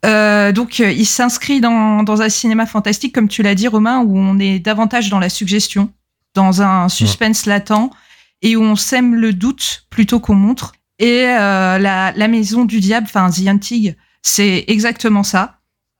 Euh, 0.07 0.53
donc 0.53 0.81
euh, 0.81 0.90
il 0.90 1.07
s'inscrit 1.07 1.61
dans, 1.61 2.03
dans 2.03 2.23
un 2.23 2.29
cinéma 2.29 2.66
fantastique, 2.66 3.14
comme 3.14 3.29
tu 3.29 3.42
l'as 3.42 3.55
dit 3.55 3.68
Romain, 3.68 4.01
où 4.01 4.18
on 4.18 4.38
est 4.38 4.59
davantage 4.59 5.09
dans 5.11 5.18
la 5.18 5.29
suggestion, 5.29 5.90
dans 6.35 6.62
un 6.62 6.88
suspense 6.88 7.46
latent, 7.46 7.90
et 8.42 8.57
où 8.57 8.62
on 8.62 8.76
sème 8.76 9.14
le 9.14 9.33
doute 9.33 9.85
plutôt 9.90 10.20
qu'on 10.20 10.35
montre. 10.35 10.72
Et 10.98 11.24
euh, 11.26 11.79
la, 11.79 12.12
la 12.14 12.29
maison 12.29 12.64
du 12.64 12.81
diable, 12.81 13.07
enfin 13.09 13.31
The 13.31 13.46
Hunting, 13.48 13.94
c'est 14.22 14.64
exactement 14.68 15.22
ça 15.22 15.57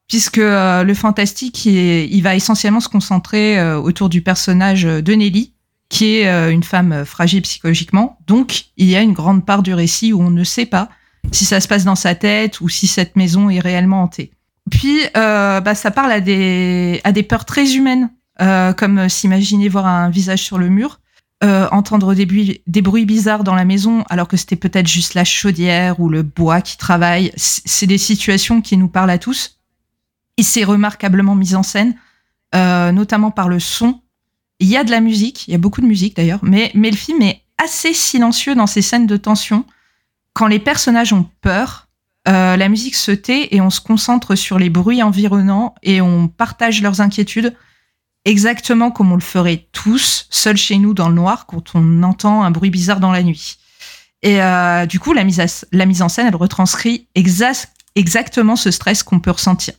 puisque 0.09 0.39
euh, 0.39 0.83
le 0.83 0.93
fantastique, 0.95 1.65
il, 1.67 1.77
est- 1.77 2.09
il 2.09 2.21
va 2.23 2.35
essentiellement 2.35 2.81
se 2.81 2.89
concentrer 2.89 3.59
euh, 3.59 3.79
autour 3.79 4.09
du 4.09 4.23
personnage 4.23 4.83
de 4.83 5.13
Nelly, 5.15 5.55
qui 5.89 6.17
est 6.17 6.27
euh, 6.29 6.51
une 6.51 6.65
femme 6.65 7.05
fragile 7.05 7.43
psychologiquement. 7.43 8.19
Donc, 8.27 8.65
il 8.77 8.87
y 8.89 8.97
a 8.97 9.03
une 9.03 9.13
grande 9.13 9.47
part 9.47 9.63
du 9.63 9.73
récit 9.73 10.13
où 10.13 10.21
on 10.21 10.31
ne 10.31 10.43
sait 10.43 10.67
pas 10.67 10.89
si 11.31 11.45
ça 11.45 11.61
se 11.61 11.69
passe 11.69 11.85
dans 11.85 11.95
sa 11.95 12.17
tête 12.17 12.61
ou 12.61 12.69
si 12.69 12.89
cette 12.89 13.15
maison 13.15 13.51
est 13.51 13.61
réellement 13.61 14.03
hantée. 14.03 14.33
Puis, 14.71 14.99
euh, 15.17 15.61
bah, 15.61 15.75
ça 15.77 15.91
parle 15.93 16.11
à 16.13 16.21
des, 16.21 17.01
à 17.05 17.13
des 17.13 17.23
peurs 17.23 17.45
très 17.45 17.75
humaines, 17.77 18.11
euh, 18.41 18.73
comme 18.73 19.09
s'imaginer 19.09 19.69
voir 19.69 19.87
un 19.87 20.11
visage 20.11 20.43
sur 20.43 20.59
le 20.59 20.69
mur, 20.69 21.00
euh, 21.43 21.69
entendre 21.73 22.15
des 22.15 22.27
bruits, 22.27 22.63
des 22.67 22.83
bruits 22.83 23.07
bizarres 23.07 23.45
dans 23.45 23.55
la 23.55 23.65
maison, 23.65 24.05
alors 24.11 24.29
que 24.29 24.37
c'était 24.37 24.57
peut-être 24.57 24.87
juste 24.87 25.15
la 25.15 25.25
chaudière 25.25 25.99
ou 25.99 26.11
le 26.11 26.23
bois 26.23 26.61
qui 26.61 26.77
travaille. 26.77 27.33
C'est 27.37 27.87
des 27.87 27.97
situations 27.97 28.61
qui 28.61 28.77
nous 28.77 28.89
parlent 28.89 29.11
à 29.11 29.19
tous. 29.19 29.59
Et 30.37 30.43
c'est 30.43 30.65
remarquablement 30.65 31.35
mis 31.35 31.55
en 31.55 31.63
scène, 31.63 31.97
euh, 32.55 32.93
notamment 32.93 33.31
par 33.31 33.49
le 33.49 33.59
son. 33.59 34.01
Il 34.59 34.69
y 34.69 34.77
a 34.77 34.85
de 34.85 34.91
la 34.91 35.01
musique, 35.01 35.49
il 35.49 35.53
y 35.53 35.55
a 35.55 35.59
beaucoup 35.59 35.81
de 35.81 35.87
musique 35.87 36.17
d'ailleurs, 36.17 36.41
mais, 36.43 36.71
mais 36.75 36.91
le 36.91 36.97
film 36.97 37.23
est 37.23 37.41
assez 37.57 37.95
silencieux 37.95 38.55
dans 38.55 38.67
ses 38.67 38.83
scènes 38.83 39.07
de 39.07 39.17
tension. 39.17 39.65
Quand 40.35 40.47
les 40.47 40.59
personnages 40.59 41.15
ont 41.15 41.27
peur, 41.41 41.89
euh, 42.29 42.57
la 42.57 42.69
musique 42.69 42.95
se 42.95 43.13
tait 43.13 43.49
et 43.51 43.63
on 43.63 43.71
se 43.71 43.81
concentre 43.81 44.35
sur 44.35 44.59
les 44.59 44.69
bruits 44.69 45.03
environnants 45.03 45.75
et 45.83 46.03
on 46.03 46.29
partage 46.29 46.83
leurs 46.83 47.01
inquiétudes 47.01 47.55
exactement 48.25 48.91
comme 48.91 49.13
on 49.13 49.17
le 49.17 49.21
ferait 49.21 49.69
tous, 49.73 50.27
seuls 50.31 50.57
chez 50.57 50.79
nous 50.79 50.95
dans 50.95 51.09
le 51.09 51.15
noir, 51.15 51.47
quand 51.47 51.75
on 51.75 52.03
entend 52.03 52.43
un 52.43 52.51
bruit 52.51 52.71
bizarre 52.71 53.01
dans 53.01 53.13
la 53.13 53.23
nuit. 53.23 53.57
Et 54.23 54.43
euh, 54.43 54.85
du 54.87 55.01
coup, 55.01 55.13
la 55.13 55.25
mise, 55.25 55.41
à- 55.41 55.65
la 55.73 55.87
mise 55.87 56.03
en 56.03 56.09
scène, 56.09 56.27
elle 56.27 56.37
retranscrit 56.37 57.09
exa- 57.17 57.67
exactement 57.95 58.57
ce 58.57 58.71
stress 58.71 59.03
qu'on 59.03 59.21
peut 59.21 59.31
ressentir. 59.31 59.75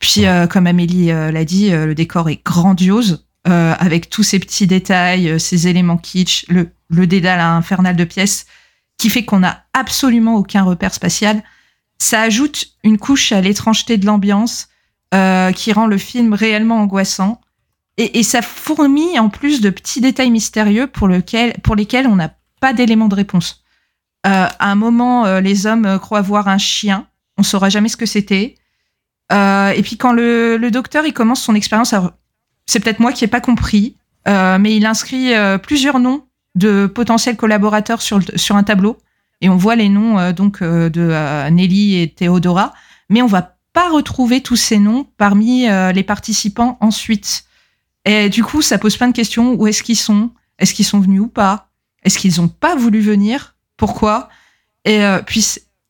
Puis, 0.00 0.26
euh, 0.26 0.46
comme 0.46 0.66
Amélie 0.66 1.10
euh, 1.10 1.30
l'a 1.30 1.44
dit, 1.44 1.72
euh, 1.72 1.86
le 1.86 1.94
décor 1.94 2.28
est 2.28 2.44
grandiose, 2.44 3.26
euh, 3.48 3.74
avec 3.78 4.10
tous 4.10 4.22
ces 4.22 4.38
petits 4.38 4.66
détails, 4.66 5.40
ces 5.40 5.66
éléments 5.68 5.96
kitsch, 5.96 6.44
le, 6.48 6.70
le 6.90 7.06
dédale 7.06 7.40
infernal 7.40 7.96
de 7.96 8.04
pièces, 8.04 8.44
qui 8.98 9.08
fait 9.08 9.24
qu'on 9.24 9.38
n'a 9.38 9.64
absolument 9.72 10.34
aucun 10.34 10.62
repère 10.62 10.92
spatial. 10.92 11.42
Ça 11.98 12.20
ajoute 12.20 12.66
une 12.84 12.98
couche 12.98 13.32
à 13.32 13.40
l'étrangeté 13.40 13.96
de 13.96 14.04
l'ambiance, 14.04 14.68
euh, 15.14 15.52
qui 15.52 15.72
rend 15.72 15.86
le 15.86 15.96
film 15.98 16.34
réellement 16.34 16.80
angoissant. 16.82 17.40
Et, 18.02 18.22
ça 18.22 18.40
fourmille 18.40 19.18
en 19.18 19.28
plus 19.28 19.60
de 19.60 19.68
petits 19.68 20.00
détails 20.00 20.30
mystérieux 20.30 20.86
pour, 20.86 21.06
lesquels 21.06 22.06
on 22.06 22.16
n'a 22.16 22.32
pas 22.58 22.72
d'éléments 22.72 23.08
de 23.08 23.14
réponse. 23.14 23.62
Euh, 24.26 24.46
à 24.58 24.70
un 24.70 24.74
moment, 24.74 25.26
euh, 25.26 25.42
les 25.42 25.66
hommes 25.66 25.84
euh, 25.84 25.98
croient 25.98 26.22
voir 26.22 26.48
un 26.48 26.56
chien. 26.56 27.06
On 27.36 27.42
saura 27.42 27.68
jamais 27.68 27.90
ce 27.90 27.98
que 27.98 28.06
c'était. 28.06 28.54
Et 29.30 29.82
puis 29.82 29.98
quand 29.98 30.12
le, 30.12 30.58
docteur 30.72 31.04
il 31.04 31.12
commence 31.12 31.42
son 31.42 31.54
expérience, 31.54 31.94
c'est 32.66 32.80
peut-être 32.80 33.00
moi 33.00 33.12
qui 33.12 33.24
ai 33.24 33.28
pas 33.28 33.40
compris, 33.40 33.96
mais 34.26 34.76
il 34.76 34.84
inscrit 34.86 35.32
plusieurs 35.62 36.00
noms 36.00 36.26
de 36.56 36.86
potentiels 36.86 37.36
collaborateurs 37.36 38.02
sur, 38.02 38.18
sur 38.34 38.56
un 38.56 38.64
tableau. 38.64 38.98
Et 39.40 39.48
on 39.48 39.56
voit 39.56 39.76
les 39.76 39.88
noms 39.88 40.32
donc 40.32 40.64
de 40.64 41.48
Nelly 41.50 42.00
et 42.00 42.12
Théodora, 42.12 42.72
mais 43.08 43.22
on 43.22 43.28
va 43.28 43.56
pas 43.72 43.88
retrouver 43.88 44.40
tous 44.40 44.56
ces 44.56 44.80
noms 44.80 45.06
parmi 45.16 45.68
les 45.68 46.02
participants 46.02 46.76
ensuite. 46.80 47.44
Et 48.04 48.28
du 48.28 48.42
coup, 48.42 48.62
ça 48.62 48.78
pose 48.78 48.96
plein 48.96 49.08
de 49.08 49.12
questions. 49.12 49.54
Où 49.54 49.66
est-ce 49.66 49.82
qu'ils 49.82 49.96
sont? 49.96 50.30
Est-ce 50.58 50.74
qu'ils 50.74 50.86
sont 50.86 51.00
venus 51.00 51.20
ou 51.20 51.28
pas? 51.28 51.70
Est-ce 52.02 52.18
qu'ils 52.18 52.40
ont 52.40 52.48
pas 52.48 52.76
voulu 52.76 53.00
venir? 53.00 53.56
Pourquoi? 53.76 54.28
Et 54.84 55.04
euh, 55.04 55.20
puis, 55.22 55.44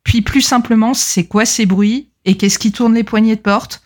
puis 0.05 0.23
plus 0.23 0.43
simplement, 0.43 0.95
c'est 0.95 1.27
quoi 1.27 1.45
ces 1.45 1.67
bruits? 1.67 2.11
Et 2.25 2.37
qu'est-ce 2.37 2.59
qui 2.59 2.73
tourne 2.73 2.95
les 2.95 3.05
poignées 3.05 3.37
de 3.37 3.41
porte? 3.41 3.83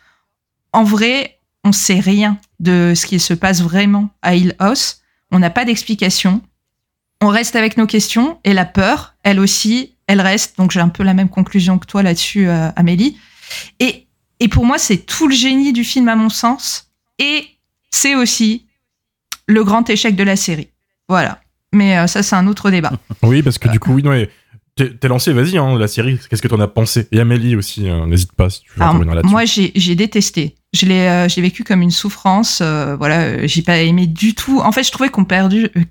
En 0.73 0.85
vrai, 0.85 1.39
on 1.65 1.73
sait 1.73 2.01
rien 2.01 2.39
de 2.61 2.93
ce 2.97 3.07
qui 3.07 3.21
se 3.21 3.35
passe 3.35 3.63
vraiment 3.63 4.11
à 4.23 4.35
Hill 4.35 4.55
House. 4.59 5.03
On 5.31 5.39
n'a 5.39 5.51
pas 5.51 5.65
d'explication. 5.65 6.43
On 7.21 7.29
reste 7.29 7.57
avec 7.57 7.77
nos 7.77 7.87
questions 7.87 8.39
et 8.45 8.53
la 8.53 8.65
peur, 8.65 9.15
elle 9.23 9.41
aussi, 9.41 9.95
elle 10.07 10.21
reste. 10.21 10.59
Donc 10.59 10.73
j'ai 10.73 10.81
un 10.81 10.89
peu 10.89 11.03
la 11.03 11.15
même 11.15 11.31
conclusion 11.31 11.79
que 11.79 11.87
toi 11.87 12.03
là-dessus, 12.03 12.49
euh, 12.49 12.71
Amélie. 12.77 13.17
Et, 13.81 14.07
et 14.41 14.49
pour 14.49 14.67
moi, 14.67 14.79
c'est 14.79 14.99
tout 14.99 15.29
le 15.29 15.35
génie 15.35 15.73
du 15.73 15.85
film 15.85 16.09
à 16.09 16.17
mon 16.17 16.29
sens. 16.29 16.91
Et 17.19 17.47
c'est 17.95 18.15
aussi 18.15 18.67
le 19.47 19.63
grand 19.65 19.89
échec 19.89 20.17
de 20.17 20.25
la 20.25 20.37
série. 20.37 20.69
Voilà. 21.09 21.41
Mais 21.73 21.99
euh, 21.99 22.07
ça, 22.07 22.23
c'est 22.23 22.37
un 22.37 22.47
autre 22.47 22.71
débat. 22.71 22.93
Oui, 23.23 23.43
parce 23.43 23.59
que 23.59 23.69
du 23.69 23.79
coup, 23.79 23.93
oui, 23.95 24.03
non, 24.03 24.11
mais 24.11 24.29
t'es 24.77 25.09
lancé, 25.09 25.33
vas-y, 25.33 25.57
hein, 25.57 25.79
la 25.79 25.87
série, 25.87 26.19
qu'est-ce 26.29 26.43
que 26.43 26.49
t'en 26.49 26.61
as 26.61 26.69
pensé? 26.69 27.07
Et 27.13 27.21
Amélie 27.21 27.55
aussi, 27.57 27.89
euh, 27.89 28.07
n'hésite 28.07 28.33
pas 28.33 28.51
si 28.51 28.63
tu 28.63 28.71
veux 28.77 28.83
Alors, 28.83 29.05
là-dessus. 29.05 29.31
moi, 29.31 29.45
j'ai 29.45 29.95
détesté. 29.95 30.57
Je 30.73 30.87
l'ai 30.87 31.07
euh, 31.07 31.29
j'ai 31.29 31.41
vécu 31.41 31.63
comme 31.63 31.83
une 31.83 31.93
souffrance. 31.93 32.61
euh, 32.61 32.97
voilà, 32.97 33.47
j'ai 33.47 33.63
pas 33.63 33.79
aimé 33.79 34.07
du 34.09 34.35
tout. 34.35 34.61
En 34.61 34.73
fait, 34.73 34.83
je 34.83 34.91
trouvais 34.91 35.09
qu'on 35.11 35.25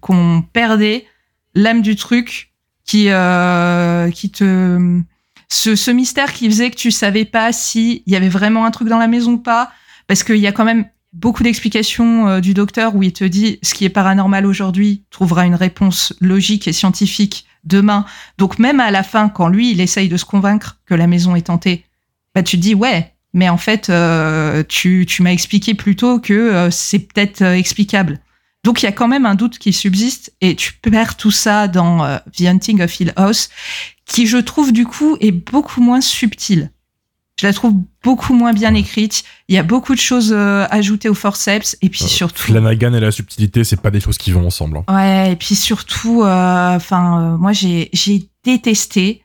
qu'on 0.02 0.44
perdait 0.52 1.06
l'âme 1.56 1.82
du 1.82 1.96
truc 1.96 2.52
qui 2.86 3.04
qui 4.14 4.30
te 4.32 5.02
ce, 5.48 5.76
ce 5.76 5.92
mystère 5.92 6.34
qui 6.34 6.50
faisait 6.50 6.70
que 6.72 6.76
tu 6.76 6.92
savais 6.92 7.26
pas 7.26 7.54
si 7.54 8.04
il 8.06 8.12
y 8.12 8.16
avait 8.16 8.28
vraiment 8.28 8.66
un 8.66 8.72
truc 8.72 8.90
dans 8.90 8.98
la 8.98 9.08
maison 9.08 9.34
ou 9.34 9.38
pas 9.38 9.72
parce 10.08 10.24
qu'il 10.24 10.38
y 10.38 10.48
a 10.48 10.52
quand 10.52 10.66
même 10.66 10.86
beaucoup 11.14 11.44
d'explications 11.44 12.28
euh, 12.28 12.40
du 12.42 12.54
docteur 12.54 12.96
où 12.96 13.04
il 13.04 13.14
te 13.14 13.24
dit 13.24 13.60
ce 13.62 13.74
qui 13.74 13.86
est 13.86 13.90
paranormal 13.90 14.46
aujourd'hui 14.46 15.04
trouvera 15.12 15.46
une 15.46 15.56
réponse 15.56 16.14
logique 16.20 16.68
et 16.68 16.74
scientifique 16.74 17.46
demain. 17.64 18.06
Donc 18.38 18.60
même 18.60 18.80
à 18.80 18.92
la 18.92 19.04
fin, 19.04 19.30
quand 19.30 19.48
lui 19.48 19.72
il 19.72 19.80
essaye 19.80 20.10
de 20.10 20.18
se 20.18 20.26
convaincre 20.26 20.80
que 20.86 20.96
la 20.96 21.08
maison 21.08 21.36
est 21.36 21.50
hantée, 21.50 21.86
bah 22.36 22.44
tu 22.44 22.58
te 22.58 22.62
dis 22.62 22.76
ouais, 22.76 23.14
mais 23.34 23.48
en 23.48 23.58
fait 23.58 23.90
euh, 23.90 24.64
tu, 24.68 25.06
tu 25.08 25.22
m'as 25.22 25.32
expliqué 25.32 25.76
plutôt 25.76 26.20
que 26.20 26.34
euh, 26.34 26.72
c'est 26.72 27.00
peut-être 27.00 27.44
explicable. 27.44 28.20
Donc 28.64 28.82
il 28.82 28.86
y 28.86 28.90
a 28.90 28.94
quand 28.94 29.08
même 29.10 29.26
un 29.26 29.36
doute 29.36 29.60
qui 29.60 29.74
subsiste 29.74 30.34
et 30.42 30.56
tu 30.56 30.74
perds 30.74 31.18
tout 31.18 31.32
ça 31.32 31.68
dans 31.68 32.18
The 32.32 32.42
Hunting 32.44 32.82
of 32.82 32.98
Hill 32.98 33.14
House, 33.18 33.50
qui 34.06 34.26
je 34.26 34.38
trouve 34.38 34.72
du 34.72 34.86
coup 34.86 35.18
est 35.20 35.32
beaucoup 35.32 35.82
moins 35.82 36.00
subtil. 36.00 36.72
Je 37.42 37.48
la 37.48 37.54
trouve 37.54 37.74
beaucoup 38.04 38.34
moins 38.34 38.54
bien 38.54 38.74
écrite. 38.76 39.24
Il 39.50 39.56
y 39.56 39.58
a 39.58 39.64
beaucoup 39.64 39.96
de 39.96 40.00
choses 40.00 40.32
euh, 40.36 40.66
ajoutées 40.70 41.10
au 41.10 41.14
forceps 41.16 41.76
et 41.82 41.90
puis 41.90 42.04
Euh, 42.04 42.08
surtout. 42.08 42.44
Flanagan 42.44 42.94
et 42.94 43.00
la 43.00 43.12
subtilité, 43.12 43.64
c'est 43.64 43.82
pas 43.82 43.90
des 43.92 44.00
choses 44.00 44.18
qui 44.20 44.32
vont 44.32 44.46
ensemble. 44.46 44.78
hein. 44.88 44.96
Ouais, 44.96 45.32
et 45.32 45.36
puis 45.36 45.56
surtout, 45.56 46.22
euh, 46.24 46.76
enfin, 46.76 47.38
moi 47.40 47.52
j'ai 47.52 47.90
détesté 48.46 49.22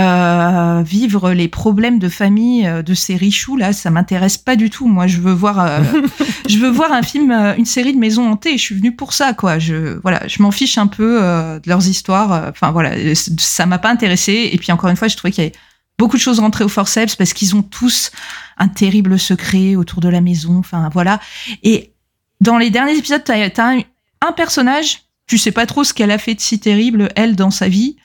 euh, 0.00 0.82
vivre 0.84 1.32
les 1.32 1.46
problèmes 1.46 1.98
de 2.00 2.08
famille 2.08 2.68
de 2.84 2.94
ces 2.94 3.14
richoux 3.14 3.56
là, 3.56 3.72
ça 3.72 3.90
m'intéresse 3.90 4.38
pas 4.38 4.56
du 4.56 4.68
tout. 4.70 4.88
Moi, 4.88 5.06
je 5.06 5.18
veux 5.20 5.32
voir, 5.32 5.60
euh, 5.60 5.80
je 6.48 6.58
veux 6.58 6.70
voir 6.70 6.92
un 6.92 7.02
film, 7.02 7.30
une 7.30 7.64
série 7.66 7.92
de 7.92 7.98
maisons 7.98 8.28
hantées. 8.28 8.56
Je 8.58 8.62
suis 8.62 8.74
venue 8.74 8.96
pour 8.96 9.12
ça, 9.12 9.34
quoi. 9.34 9.58
Je 9.60 10.00
voilà, 10.02 10.26
je 10.26 10.42
m'en 10.42 10.50
fiche 10.50 10.78
un 10.78 10.88
peu 10.88 11.22
euh, 11.22 11.60
de 11.60 11.68
leurs 11.68 11.86
histoires. 11.86 12.48
Enfin 12.48 12.72
voilà, 12.72 12.92
ça 13.14 13.66
m'a 13.66 13.78
pas 13.78 13.90
intéressé. 13.90 14.48
Et 14.52 14.58
puis 14.58 14.72
encore 14.72 14.90
une 14.90 14.96
fois, 14.96 15.06
je 15.08 15.16
trouvais 15.16 15.30
qu'il 15.30 15.44
y 15.44 15.46
avait 15.46 15.54
beaucoup 15.98 16.16
de 16.16 16.22
choses 16.22 16.40
rentrées 16.40 16.64
au 16.64 16.68
forceps 16.68 17.16
parce 17.16 17.32
qu'ils 17.32 17.54
ont 17.54 17.62
tous 17.62 18.10
un 18.58 18.68
terrible 18.68 19.18
secret 19.18 19.76
autour 19.76 20.00
de 20.00 20.08
la 20.08 20.20
maison. 20.20 20.58
Enfin 20.58 20.88
voilà. 20.92 21.20
Et 21.62 21.92
dans 22.40 22.58
les 22.58 22.70
derniers 22.70 22.96
épisodes, 22.96 23.22
t'as 23.24 23.36
as 23.48 23.62
un, 23.62 23.80
un 24.20 24.32
personnage, 24.32 25.02
tu 25.26 25.38
sais 25.38 25.52
pas 25.52 25.66
trop 25.66 25.84
ce 25.84 25.94
qu'elle 25.94 26.10
a 26.10 26.18
fait 26.18 26.34
de 26.34 26.40
si 26.40 26.58
terrible 26.58 27.10
elle 27.16 27.36
dans 27.36 27.50
sa 27.50 27.68
vie. 27.68 27.96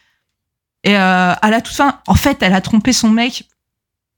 Et 0.84 0.96
euh, 0.96 1.34
à 1.34 1.50
la 1.50 1.62
toute 1.62 1.76
fin, 1.76 2.00
en 2.08 2.16
fait, 2.16 2.38
elle 2.42 2.54
a 2.54 2.62
trompé 2.62 2.94
son 2.94 3.10
mec. 3.10 3.46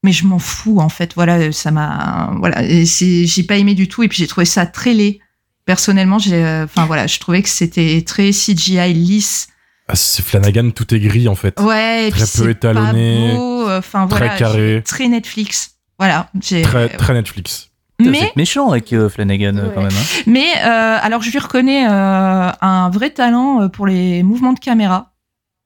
Mais 0.04 0.12
je 0.12 0.26
m'en 0.26 0.40
fous, 0.40 0.80
en 0.80 0.90
fait. 0.90 1.14
Voilà, 1.16 1.52
ça 1.52 1.70
m'a. 1.72 2.34
Voilà, 2.40 2.64
j'ai 2.68 3.44
pas 3.48 3.58
aimé 3.58 3.76
du 3.76 3.88
tout. 3.88 4.04
Et 4.04 4.08
puis 4.08 4.18
j'ai 4.18 4.28
trouvé 4.28 4.46
ça 4.46 4.66
très 4.66 4.94
laid. 4.94 5.20
Personnellement, 5.66 6.18
j'ai. 6.20 6.44
euh, 6.44 6.66
Enfin 6.66 6.86
voilà, 6.86 7.08
je 7.08 7.20
trouvais 7.20 7.42
que 7.44 7.50
c'était 7.50 8.04
très 8.06 8.32
CGI 8.32 8.94
lisse. 8.94 9.48
Ah, 9.88 9.96
c'est 9.96 10.24
Flanagan, 10.24 10.72
tout 10.72 10.94
est 10.94 11.00
gris 11.00 11.28
en 11.28 11.36
fait. 11.36 11.60
Ouais, 11.60 12.08
et 12.08 12.12
Très 12.12 12.26
puis 12.26 12.42
peu 12.44 12.50
étalonné, 12.50 13.32
pas 13.32 13.36
beau. 13.38 13.61
Enfin 13.82 14.08
très 14.08 14.20
voilà, 14.20 14.36
carré. 14.38 14.84
très 14.86 15.08
Netflix. 15.08 15.76
Voilà, 16.00 16.30
j'ai. 16.40 16.62
Très, 16.62 16.88
très 16.90 17.14
Netflix. 17.14 17.70
Mais 18.00 18.32
méchant 18.36 18.70
avec 18.72 18.94
euh, 18.94 19.10
Flanagan 19.10 19.58
euh, 19.58 19.70
quand 19.76 19.82
même. 19.82 19.92
hein. 19.92 20.22
Mais 20.26 20.48
euh, 20.64 20.98
alors, 21.02 21.22
je 21.22 21.30
lui 21.32 21.38
reconnais 21.38 21.88
euh, 21.88 22.50
un 22.62 22.90
vrai 22.90 23.12
talent 23.12 23.62
euh, 23.62 23.68
pour 23.68 23.86
les 23.86 24.24
mouvements 24.24 24.54
de 24.54 24.60
caméra. 24.60 25.12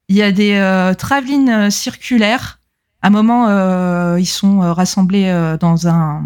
Il 0.08 0.16
y 0.16 0.22
a 0.22 0.32
des 0.32 0.52
euh, 0.54 0.92
travelling 0.92 1.48
euh, 1.50 1.70
circulaires. 1.70 2.60
À 3.02 3.06
un 3.06 3.10
moment, 3.10 3.46
euh, 3.48 4.16
ils 4.20 4.26
sont 4.26 4.62
euh, 4.62 4.72
rassemblés 4.72 5.28
euh, 5.28 5.56
dans 5.56 5.88
un. 5.88 6.24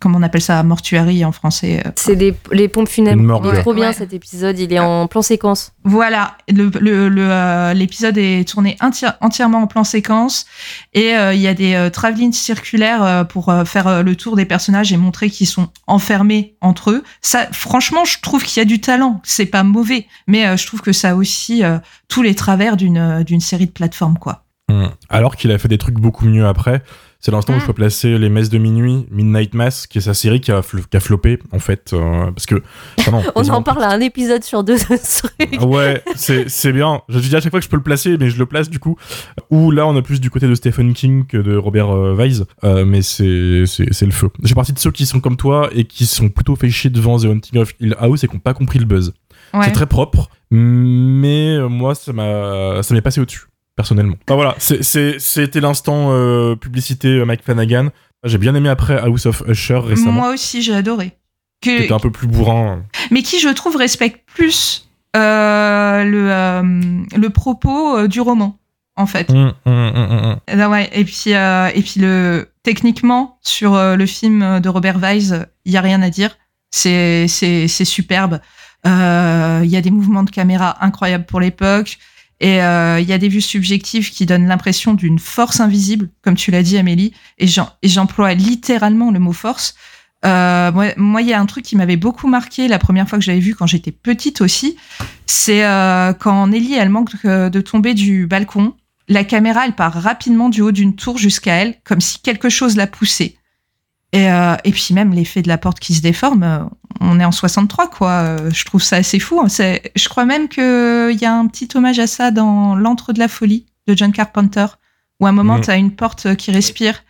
Comment 0.00 0.18
on 0.18 0.22
appelle 0.22 0.40
ça 0.40 0.62
Mortuary 0.62 1.24
en 1.26 1.32
français. 1.32 1.82
euh. 1.86 1.90
C'est 1.96 2.16
des, 2.16 2.34
les 2.52 2.68
pompes 2.68 2.88
funèbres. 2.88 3.42
Il 3.44 3.54
est 3.54 3.60
trop 3.60 3.74
bien 3.74 3.88
Ouais. 3.88 3.92
cet 3.92 4.12
épisode, 4.14 4.58
il 4.58 4.72
est 4.72 4.78
en 4.78 5.06
plan 5.06 5.20
séquence. 5.22 5.72
Voilà, 5.84 6.36
le- 6.48 6.70
le- 6.80 7.08
le, 7.10 7.30
euh, 7.30 7.74
l'épisode 7.74 8.16
est 8.18 8.48
tourné 8.48 8.76
enti- 8.80 9.12
entièrement 9.20 9.58
en 9.62 9.66
plan 9.66 9.84
séquence 9.84 10.46
et 10.94 11.14
euh, 11.14 11.34
il 11.34 11.40
y 11.40 11.46
a 11.48 11.54
des 11.54 11.74
euh, 11.74 11.90
travelling 11.90 12.32
circulaires 12.32 13.02
euh, 13.04 13.24
pour 13.24 13.50
euh, 13.50 13.64
faire 13.64 13.86
euh, 13.88 14.02
le 14.02 14.16
tour 14.16 14.36
des 14.36 14.46
personnages 14.46 14.92
et 14.92 14.96
montrer 14.96 15.28
qu'ils 15.30 15.46
sont 15.46 15.68
enfermés 15.86 16.56
entre 16.62 16.90
eux. 16.92 17.02
Ça, 17.20 17.46
franchement, 17.52 18.04
je 18.06 18.18
trouve 18.20 18.42
qu'il 18.42 18.58
y 18.58 18.62
a 18.62 18.66
du 18.66 18.80
talent. 18.80 19.20
C'est 19.22 19.46
pas 19.46 19.62
mauvais, 19.62 20.06
mais 20.26 20.46
euh, 20.46 20.56
je 20.56 20.66
trouve 20.66 20.80
que 20.80 20.92
ça 20.92 21.10
a 21.10 21.14
aussi 21.14 21.62
euh, 21.62 21.78
tous 22.08 22.22
les 22.22 22.34
travers 22.34 22.76
d'une 22.76 22.96
euh, 22.98 23.22
d'une 23.22 23.40
série 23.40 23.66
de 23.66 23.72
plateformes, 23.72 24.18
quoi. 24.18 24.44
Hmm. 24.70 24.86
Alors 25.08 25.36
qu'il 25.36 25.50
a 25.50 25.58
fait 25.58 25.68
des 25.68 25.78
trucs 25.78 25.96
beaucoup 25.96 26.24
mieux 26.26 26.46
après. 26.46 26.82
C'est 27.20 27.30
l'instant 27.32 27.54
où 27.54 27.60
je 27.60 27.66
peux 27.66 27.74
placer 27.74 28.16
Les 28.18 28.30
Messes 28.30 28.48
de 28.48 28.56
Minuit, 28.56 29.06
Midnight 29.10 29.52
Mass, 29.52 29.86
qui 29.86 29.98
est 29.98 30.00
sa 30.00 30.14
série 30.14 30.40
qui 30.40 30.50
a, 30.52 30.60
fl- 30.60 30.82
qui 30.90 30.96
a 30.96 31.00
floppé, 31.00 31.38
en 31.52 31.58
fait. 31.58 31.92
euh, 31.92 32.30
parce 32.30 32.46
que. 32.46 32.62
enfin, 32.98 33.10
non, 33.12 33.22
On 33.34 33.46
en 33.50 33.62
parle 33.62 33.82
à 33.84 33.90
un 33.90 34.00
épisode 34.00 34.42
sur 34.42 34.64
deux 34.64 34.76
de 34.78 34.96
ce 35.02 35.26
truc. 35.26 35.56
Ah 35.58 35.66
Ouais, 35.66 36.02
c'est 36.16 36.48
c'est 36.48 36.72
bien. 36.72 37.02
Je 37.10 37.18
dis 37.18 37.36
à 37.36 37.40
chaque 37.40 37.50
fois 37.50 37.60
que 37.60 37.64
je 37.64 37.70
peux 37.70 37.76
le 37.76 37.82
placer, 37.82 38.16
mais 38.18 38.30
je 38.30 38.38
le 38.38 38.46
place 38.46 38.70
du 38.70 38.78
coup. 38.78 38.96
Ou 39.50 39.70
là, 39.70 39.86
on 39.86 39.94
est 39.96 40.02
plus 40.02 40.20
du 40.20 40.30
côté 40.30 40.48
de 40.48 40.54
Stephen 40.54 40.94
King 40.94 41.26
que 41.26 41.36
de 41.36 41.56
Robert 41.56 41.90
euh, 41.94 42.14
Wise. 42.16 42.46
Euh, 42.64 42.84
mais 42.86 43.02
c'est 43.02 43.26
le 43.26 43.66
feu. 44.12 44.30
J'ai 44.42 44.54
partie 44.54 44.72
de 44.72 44.78
ceux 44.78 44.90
qui 44.90 45.04
sont 45.04 45.20
comme 45.20 45.36
toi 45.36 45.68
et 45.74 45.84
qui 45.84 46.06
sont 46.06 46.30
plutôt 46.30 46.56
fait 46.56 46.70
chier 46.70 46.88
devant 46.90 47.18
The 47.18 47.24
Haunting 47.26 47.58
of 47.60 47.72
Hill 47.80 47.94
House 47.98 48.24
et 48.24 48.28
qui 48.28 48.34
n'ont 48.34 48.40
pas 48.40 48.54
compris 48.54 48.78
le 48.78 48.86
buzz. 48.86 49.12
Ouais. 49.52 49.60
C'est 49.64 49.72
très 49.72 49.86
propre, 49.86 50.30
mais 50.50 51.56
euh, 51.56 51.68
moi, 51.68 51.94
ça 51.94 52.12
m'a 52.12 52.82
ça 52.82 52.94
m'est 52.94 53.00
passé 53.02 53.20
au-dessus, 53.20 53.42
personnellement. 53.80 54.16
Enfin 54.28 54.34
voilà, 54.34 54.54
c'était 54.58 55.60
l'instant 55.60 56.08
euh, 56.10 56.54
publicité 56.54 57.08
euh, 57.08 57.24
Mike 57.24 57.42
Flanagan. 57.42 57.88
J'ai 58.24 58.36
bien 58.36 58.54
aimé 58.54 58.68
après 58.68 58.98
House 58.98 59.24
of 59.24 59.42
Usher 59.48 59.78
récemment, 59.78 60.12
Moi 60.12 60.34
aussi, 60.34 60.60
j'ai 60.60 60.74
adoré. 60.74 61.12
qui 61.62 61.78
Que, 61.78 61.82
était 61.84 61.92
un 61.94 61.98
peu 61.98 62.10
plus 62.10 62.26
bourrin. 62.26 62.82
mais 63.10 63.22
qui, 63.22 63.40
je 63.40 63.48
trouve, 63.48 63.76
respecte 63.76 64.20
plus 64.34 64.86
euh, 65.16 66.04
le, 66.04 66.30
euh, 66.30 66.62
le 67.16 67.30
propos 67.30 68.06
du 68.06 68.20
roman, 68.20 68.58
en 68.96 69.06
fait. 69.06 69.30
Hum, 69.30 69.54
hum, 69.64 69.92
hum. 69.94 70.36
Ah 70.46 70.68
ouais, 70.68 70.90
et 70.92 71.04
puis 71.04 71.30
et 71.30 71.82
puis 71.82 72.00
le 72.00 72.50
techniquement 72.62 73.38
sur 73.40 73.72
le 73.74 74.06
film 74.06 74.60
de 74.60 74.68
Robert 74.68 74.98
Wise, 75.02 75.46
il 75.64 75.72
y 75.72 75.78
a 75.78 75.80
rien 75.80 76.02
à 76.02 76.10
dire. 76.10 76.36
C'est 76.70 77.26
superbe. 77.26 78.40
Il 78.84 79.70
y 79.70 79.76
a 79.76 79.80
des 79.80 79.90
mouvements 79.90 80.24
de 80.24 80.30
caméra 80.30 80.76
incroyables 80.84 81.24
pour 81.24 81.40
l'époque 81.40 81.98
et 82.40 82.62
euh, 82.62 83.00
il 83.00 83.08
y 83.08 83.12
a 83.12 83.18
des 83.18 83.28
vues 83.28 83.40
subjectives 83.40 84.10
qui 84.10 84.26
donnent 84.26 84.46
l'impression 84.46 84.94
d'une 84.94 85.18
force 85.18 85.60
invisible, 85.60 86.08
comme 86.22 86.36
tu 86.36 86.50
l'as 86.50 86.62
dit 86.62 86.78
Amélie. 86.78 87.12
Et 87.38 87.46
j'emploie 87.82 88.34
littéralement 88.34 89.10
le 89.10 89.18
mot 89.18 89.32
force. 89.32 89.74
Euh, 90.24 90.92
moi, 90.96 91.22
il 91.22 91.28
y 91.28 91.32
a 91.32 91.40
un 91.40 91.46
truc 91.46 91.64
qui 91.64 91.76
m'avait 91.76 91.96
beaucoup 91.96 92.28
marqué 92.28 92.68
la 92.68 92.78
première 92.78 93.08
fois 93.08 93.18
que 93.18 93.24
j'avais 93.24 93.40
vu 93.40 93.54
quand 93.54 93.66
j'étais 93.66 93.92
petite 93.92 94.40
aussi. 94.40 94.76
C'est 95.26 95.64
euh, 95.64 96.12
quand 96.12 96.48
Nelly, 96.48 96.74
elle 96.74 96.90
manque 96.90 97.10
euh, 97.24 97.50
de 97.50 97.60
tomber 97.60 97.94
du 97.94 98.26
balcon 98.26 98.74
la 99.10 99.24
caméra, 99.24 99.66
elle 99.66 99.74
part 99.74 99.92
rapidement 99.92 100.48
du 100.48 100.62
haut 100.62 100.70
d'une 100.70 100.94
tour 100.94 101.18
jusqu'à 101.18 101.56
elle, 101.56 101.74
comme 101.82 102.00
si 102.00 102.20
quelque 102.20 102.48
chose 102.48 102.76
la 102.76 102.86
poussait. 102.86 103.34
Et, 104.12 104.28
euh, 104.30 104.56
et 104.64 104.72
puis 104.72 104.88
même 104.92 105.12
l'effet 105.12 105.40
de 105.42 105.48
la 105.48 105.56
porte 105.58 105.78
qui 105.78 105.94
se 105.94 106.02
déforme, 106.02 106.42
euh, 106.42 106.58
on 107.00 107.20
est 107.20 107.24
en 107.24 107.30
63, 107.32 107.88
quoi. 107.90 108.10
Euh, 108.10 108.50
Je 108.52 108.64
trouve 108.64 108.82
ça 108.82 108.96
assez 108.96 109.20
fou. 109.20 109.40
hein. 109.40 109.48
C'est- 109.48 109.92
Je 109.94 110.08
crois 110.08 110.24
même 110.24 110.48
qu'il 110.48 111.16
y 111.20 111.24
a 111.24 111.32
un 111.32 111.46
petit 111.46 111.68
hommage 111.74 111.98
à 112.00 112.06
ça 112.08 112.30
dans 112.32 112.74
L'antre 112.74 113.12
de 113.12 113.18
la 113.20 113.28
folie 113.28 113.66
de 113.86 113.96
John 113.96 114.12
Carpenter, 114.12 114.66
où 115.20 115.26
à 115.26 115.28
un 115.28 115.32
moment, 115.32 115.56
Mhm. 115.56 115.60
tu 115.64 115.70
as 115.70 115.76
une 115.76 115.92
porte 115.94 116.26
euh, 116.26 116.34
qui 116.34 116.50
respire. 116.50 117.02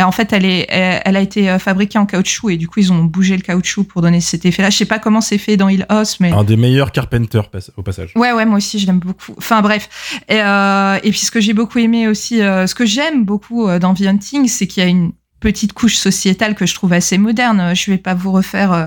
Et 0.00 0.02
en 0.04 0.12
fait, 0.12 0.32
elle, 0.32 0.44
est, 0.44 0.66
elle, 0.68 1.02
elle 1.04 1.16
a 1.16 1.20
été 1.20 1.50
euh, 1.50 1.58
fabriquée 1.58 1.98
en 1.98 2.06
caoutchouc 2.06 2.50
et 2.50 2.56
du 2.56 2.68
coup, 2.68 2.78
ils 2.78 2.92
ont 2.92 3.02
bougé 3.04 3.36
le 3.36 3.42
caoutchouc 3.42 3.82
pour 3.84 4.00
donner 4.00 4.20
cet 4.20 4.44
effet-là. 4.46 4.70
Je 4.70 4.76
sais 4.76 4.84
pas 4.84 5.00
comment 5.00 5.20
c'est 5.20 5.38
fait 5.38 5.56
dans 5.56 5.68
Hill 5.68 5.86
House, 5.88 6.20
mais... 6.20 6.30
Un 6.32 6.44
des 6.44 6.56
meilleurs 6.56 6.92
Carpenter 6.92 7.40
au 7.76 7.82
passage. 7.82 8.12
Ouais, 8.14 8.32
ouais, 8.32 8.46
moi 8.46 8.58
aussi, 8.58 8.78
je 8.78 8.86
l'aime 8.86 9.00
beaucoup. 9.00 9.34
Enfin, 9.38 9.60
bref. 9.60 9.88
Et, 10.28 10.40
euh, 10.40 10.98
et 11.02 11.10
puis, 11.10 11.18
ce 11.20 11.32
que 11.32 11.40
j'ai 11.40 11.52
beaucoup 11.52 11.78
aimé 11.78 12.06
aussi, 12.06 12.40
euh, 12.42 12.68
ce 12.68 12.76
que 12.76 12.86
j'aime 12.86 13.24
beaucoup 13.24 13.66
euh, 13.68 13.80
dans 13.80 13.92
The 13.94 14.02
Hunting, 14.02 14.46
c'est 14.46 14.68
qu'il 14.68 14.82
y 14.84 14.86
a 14.86 14.88
une 14.88 15.10
petite 15.40 15.72
couche 15.72 15.96
sociétale 15.96 16.54
que 16.54 16.66
je 16.66 16.74
trouve 16.74 16.92
assez 16.92 17.18
moderne. 17.18 17.74
Je 17.74 17.90
vais 17.90 17.98
pas 17.98 18.14
vous 18.14 18.32
refaire 18.32 18.72
euh, 18.72 18.86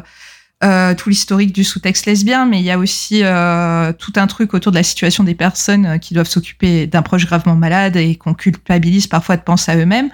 euh, 0.64 0.94
tout 0.94 1.10
l'historique 1.10 1.54
du 1.54 1.64
sous-texte 1.64 2.06
lesbien, 2.06 2.46
mais 2.46 2.60
il 2.60 2.64
y 2.64 2.72
a 2.72 2.78
aussi 2.78 3.24
euh, 3.24 3.94
tout 3.94 4.14
un 4.16 4.28
truc 4.28 4.54
autour 4.54 4.72
de 4.72 4.78
la 4.78 4.84
situation 4.84 5.24
des 5.24 5.34
personnes 5.34 5.86
euh, 5.86 5.98
qui 5.98 6.14
doivent 6.14 6.30
s'occuper 6.30 6.86
d'un 6.86 7.02
proche 7.02 7.26
gravement 7.26 7.56
malade 7.56 7.96
et 7.96 8.16
qu'on 8.16 8.36
culpabilise 8.36 9.08
parfois 9.08 9.38
de 9.38 9.42
penser 9.42 9.72
à 9.72 9.78
eux-mêmes. 9.78 10.12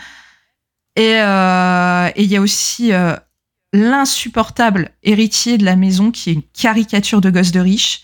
Et 0.96 1.16
euh, 1.18 2.10
et 2.16 2.24
il 2.24 2.32
y 2.32 2.38
a 2.38 2.42
aussi 2.42 2.94
euh, 2.94 3.16
l'insupportable 3.74 4.92
héritier 5.04 5.58
de 5.58 5.66
la 5.66 5.76
maison 5.76 6.12
qui 6.12 6.30
est 6.30 6.34
une 6.34 6.44
caricature 6.58 7.20
de 7.20 7.30
gosse 7.30 7.52
de 7.52 7.60
riche. 7.60 8.04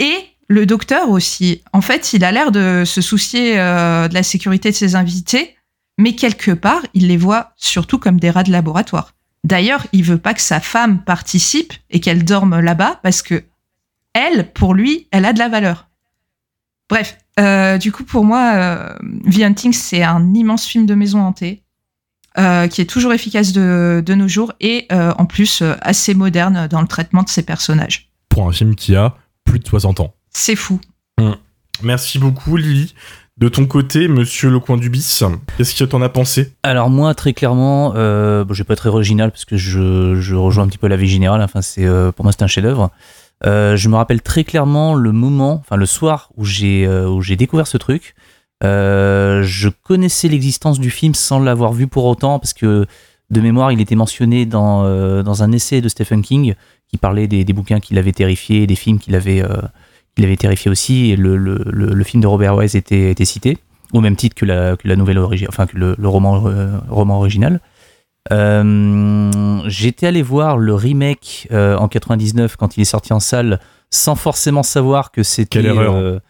Et 0.00 0.16
le 0.48 0.66
docteur 0.66 1.10
aussi. 1.10 1.62
En 1.72 1.80
fait, 1.80 2.12
il 2.12 2.24
a 2.24 2.32
l'air 2.32 2.50
de 2.50 2.82
se 2.84 3.00
soucier 3.00 3.54
de 3.54 4.12
la 4.12 4.22
sécurité 4.22 4.70
de 4.70 4.74
ses 4.74 4.96
invités, 4.96 5.56
mais 5.98 6.14
quelque 6.14 6.50
part, 6.50 6.82
il 6.94 7.08
les 7.08 7.16
voit 7.16 7.52
surtout 7.56 7.98
comme 7.98 8.18
des 8.18 8.30
rats 8.30 8.42
de 8.42 8.52
laboratoire. 8.52 9.14
D'ailleurs, 9.44 9.86
il 9.92 10.04
veut 10.04 10.18
pas 10.18 10.34
que 10.34 10.40
sa 10.40 10.60
femme 10.60 11.02
participe 11.02 11.72
et 11.90 12.00
qu'elle 12.00 12.24
dorme 12.24 12.60
là-bas 12.60 13.00
parce 13.02 13.22
que 13.22 13.44
elle, 14.14 14.52
pour 14.52 14.74
lui, 14.74 15.08
elle 15.10 15.24
a 15.24 15.32
de 15.32 15.38
la 15.38 15.48
valeur. 15.48 15.88
Bref, 16.88 17.18
euh, 17.40 17.78
du 17.78 17.90
coup, 17.90 18.04
pour 18.04 18.24
moi, 18.24 18.52
euh, 18.54 18.94
The 19.30 19.42
Hunting, 19.42 19.72
c'est 19.72 20.02
un 20.02 20.34
immense 20.34 20.66
film 20.66 20.86
de 20.86 20.94
maison 20.94 21.20
hantée 21.20 21.62
euh, 22.38 22.68
qui 22.68 22.80
est 22.80 22.86
toujours 22.86 23.12
efficace 23.12 23.52
de, 23.52 24.02
de 24.04 24.14
nos 24.14 24.28
jours 24.28 24.52
et 24.60 24.86
euh, 24.92 25.12
en 25.18 25.26
plus 25.26 25.62
assez 25.80 26.14
moderne 26.14 26.68
dans 26.68 26.80
le 26.80 26.86
traitement 26.86 27.22
de 27.22 27.28
ses 27.28 27.42
personnages. 27.42 28.10
Pour 28.28 28.46
un 28.46 28.52
film 28.52 28.74
qui 28.74 28.94
a 28.94 29.16
plus 29.44 29.58
de 29.58 29.66
60 29.66 30.00
ans. 30.00 30.14
C'est 30.30 30.56
fou. 30.56 30.80
Merci 31.82 32.18
beaucoup, 32.18 32.56
Lily. 32.56 32.94
De 33.38 33.48
ton 33.48 33.64
côté, 33.64 34.08
monsieur 34.08 34.50
Le 34.50 34.60
Coin 34.60 34.76
du 34.76 34.90
Bis, 34.90 35.24
qu'est-ce 35.56 35.74
que 35.74 35.84
t'en 35.84 36.02
as 36.02 36.10
pensé? 36.10 36.52
Alors 36.62 36.90
moi, 36.90 37.14
très 37.14 37.32
clairement, 37.32 37.94
euh, 37.96 38.44
bon, 38.44 38.52
je 38.52 38.62
vais 38.62 38.66
pas 38.66 38.74
être 38.74 38.86
original 38.86 39.30
parce 39.30 39.46
que 39.46 39.56
je, 39.56 40.34
rejoins 40.34 40.64
un 40.64 40.68
petit 40.68 40.76
peu 40.76 40.86
la 40.86 40.96
vie 40.96 41.08
générale. 41.08 41.40
Enfin, 41.40 41.62
c'est 41.62 41.86
euh, 41.86 42.12
pour 42.12 42.26
moi 42.26 42.32
c'est 42.32 42.42
un 42.42 42.46
chef-d'œuvre. 42.46 42.90
Euh, 43.46 43.74
je 43.74 43.88
me 43.88 43.96
rappelle 43.96 44.20
très 44.20 44.44
clairement 44.44 44.94
le 44.94 45.12
moment, 45.12 45.54
enfin 45.54 45.76
le 45.76 45.86
soir 45.86 46.30
où 46.36 46.44
j'ai 46.44 46.86
euh, 46.86 47.36
découvert 47.36 47.66
ce 47.66 47.78
truc. 47.78 48.14
Je 48.62 49.68
connaissais 49.82 50.28
l'existence 50.28 50.78
du 50.78 50.90
film 50.90 51.14
sans 51.14 51.40
l'avoir 51.40 51.72
vu 51.72 51.86
pour 51.86 52.04
autant 52.04 52.38
parce 52.38 52.52
que 52.52 52.86
de 53.30 53.40
mémoire, 53.40 53.72
il 53.72 53.80
était 53.80 53.96
mentionné 53.96 54.44
dans 54.44 54.82
dans 55.22 55.42
un 55.42 55.52
essai 55.52 55.80
de 55.80 55.88
Stephen 55.88 56.20
King 56.20 56.54
qui 56.86 56.98
parlait 56.98 57.26
des, 57.28 57.44
des 57.44 57.52
bouquins 57.54 57.80
qui 57.80 57.94
l'avaient 57.94 58.12
terrifié, 58.12 58.66
des 58.66 58.76
films 58.76 58.98
qui 58.98 59.10
l'avaient 59.10 59.42
qui 60.14 60.22
l'avaient 60.22 60.36
terrifié 60.36 60.70
aussi. 60.70 61.10
Et 61.10 61.16
le, 61.16 61.36
le, 61.36 61.62
le, 61.66 61.86
le 61.86 62.04
film 62.04 62.22
de 62.22 62.26
Robert 62.26 62.56
Wise 62.56 62.76
était, 62.76 63.10
était 63.10 63.24
cité 63.24 63.58
au 63.92 64.00
même 64.00 64.16
titre 64.16 64.34
que 64.34 64.44
la, 64.44 64.76
que 64.76 64.88
la 64.88 64.96
nouvelle 64.96 65.18
enfin 65.48 65.66
que 65.66 65.76
le, 65.76 66.08
roman, 66.08 66.46
euh, 66.46 66.78
roman 66.88 67.18
original. 67.18 67.60
Euh, 68.30 69.60
J'étais 69.66 70.06
allé 70.06 70.22
voir 70.22 70.56
le 70.56 70.74
remake 70.74 71.48
euh, 71.52 71.76
en 71.76 71.88
99 71.88 72.56
quand 72.56 72.76
il 72.76 72.82
est 72.82 72.84
sorti 72.86 73.12
en 73.12 73.20
salle, 73.20 73.60
sans 73.90 74.14
forcément 74.14 74.62
savoir 74.62 75.10
que 75.10 75.22
c'était 75.22 75.60
Quelle 75.60 75.66
erreur. 75.66 76.20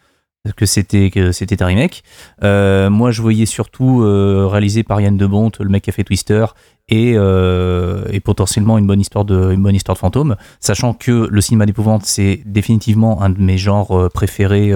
Que 0.51 0.65
c'était 0.65 1.09
que 1.09 1.31
c'était 1.31 1.63
un 1.63 1.67
remake. 1.67 2.03
Euh, 2.43 2.89
moi, 2.89 3.11
je 3.11 3.21
voyais 3.21 3.45
surtout 3.45 4.01
euh, 4.01 4.47
réalisé 4.47 4.83
par 4.83 4.99
Yann 4.99 5.15
de 5.15 5.25
Bont, 5.25 5.51
le 5.59 5.69
mec 5.69 5.83
qui 5.83 5.89
a 5.89 5.93
fait 5.93 6.03
Twister, 6.03 6.45
et, 6.89 7.13
euh, 7.15 8.03
et 8.11 8.19
potentiellement 8.19 8.77
une 8.77 8.85
bonne 8.85 8.99
histoire 8.99 9.23
de 9.23 9.53
une 9.53 9.63
bonne 9.63 9.75
histoire 9.75 9.95
de 9.95 9.99
fantôme, 9.99 10.35
sachant 10.59 10.93
que 10.93 11.29
le 11.31 11.41
cinéma 11.41 11.65
d'épouvante 11.65 12.05
c'est 12.05 12.41
définitivement 12.45 13.21
un 13.21 13.29
de 13.29 13.39
mes 13.39 13.57
genres 13.57 14.09
préférés 14.13 14.73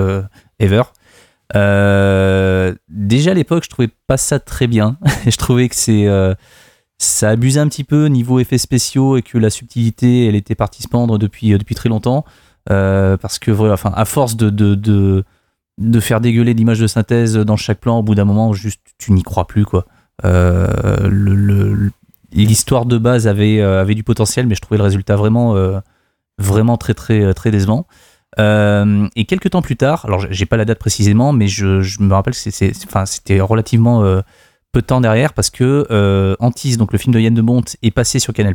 ever. 0.59 0.83
Déjà 1.53 3.31
à 3.31 3.33
l'époque, 3.33 3.65
je 3.65 3.69
trouvais 3.69 3.89
pas 4.07 4.17
ça 4.17 4.39
très 4.39 4.67
bien. 4.67 4.97
je 5.27 5.35
trouvais 5.35 5.67
que 5.67 5.75
c'est 5.75 6.07
ça 6.99 7.29
abusait 7.29 7.59
un 7.59 7.67
petit 7.67 7.83
peu 7.83 8.05
niveau 8.05 8.39
effets 8.39 8.57
spéciaux 8.57 9.17
et 9.17 9.21
que 9.21 9.37
la 9.37 9.49
subtilité, 9.49 10.27
elle 10.27 10.35
était 10.35 10.55
partie 10.55 10.81
se 10.81 10.87
pendre 10.87 11.17
depuis 11.17 11.49
depuis 11.57 11.75
très 11.75 11.89
longtemps. 11.89 12.23
Parce 12.67 13.37
que 13.37 13.51
voilà, 13.51 13.73
enfin, 13.73 13.91
à 13.93 14.05
force 14.05 14.37
de, 14.37 14.49
de 15.77 15.99
faire 15.99 16.21
dégueuler 16.21 16.53
d'images 16.53 16.79
de 16.79 16.87
synthèse 16.87 17.35
dans 17.35 17.57
chaque 17.57 17.79
plan, 17.79 17.99
au 17.99 18.03
bout 18.03 18.15
d'un 18.15 18.25
moment, 18.25 18.53
juste 18.53 18.81
tu 18.97 19.11
n'y 19.11 19.23
crois 19.23 19.45
plus 19.45 19.65
quoi. 19.65 19.85
Euh, 20.25 21.89
L'histoire 22.33 22.85
de 22.85 22.97
base 22.97 23.27
avait, 23.27 23.61
euh, 23.61 23.81
avait 23.81 23.95
du 23.95 24.03
potentiel, 24.03 24.47
mais 24.47 24.55
je 24.55 24.61
trouvais 24.61 24.77
le 24.77 24.83
résultat 24.83 25.15
vraiment, 25.15 25.55
euh, 25.55 25.79
vraiment 26.37 26.77
très 26.77 26.93
très 26.93 27.33
très 27.33 27.51
décevant. 27.51 27.87
Et 28.37 29.25
quelques 29.25 29.51
temps 29.51 29.61
plus 29.61 29.77
tard, 29.77 30.05
alors 30.05 30.25
j'ai 30.29 30.45
pas 30.45 30.57
la 30.57 30.65
date 30.65 30.77
précisément, 30.77 31.33
mais 31.33 31.47
je, 31.47 32.01
me 32.01 32.13
rappelle 32.13 32.33
que 32.33 32.39
c'était 32.39 33.39
relativement 33.39 34.01
peu 34.71 34.81
de 34.81 34.85
temps 34.85 35.01
derrière 35.01 35.33
parce 35.33 35.49
que 35.49 36.35
Antise, 36.39 36.77
donc 36.77 36.91
le 36.91 36.99
film 36.99 37.13
de 37.13 37.19
Yann 37.19 37.33
de 37.33 37.41
Bont, 37.41 37.63
est 37.81 37.91
passé 37.91 38.19
sur 38.19 38.33
Canal+. 38.33 38.53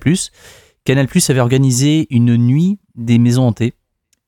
Canal+ 0.85 1.09
avait 1.29 1.41
organisé 1.41 2.07
une 2.11 2.37
nuit 2.37 2.79
des 2.95 3.19
maisons 3.19 3.45
hantées. 3.47 3.75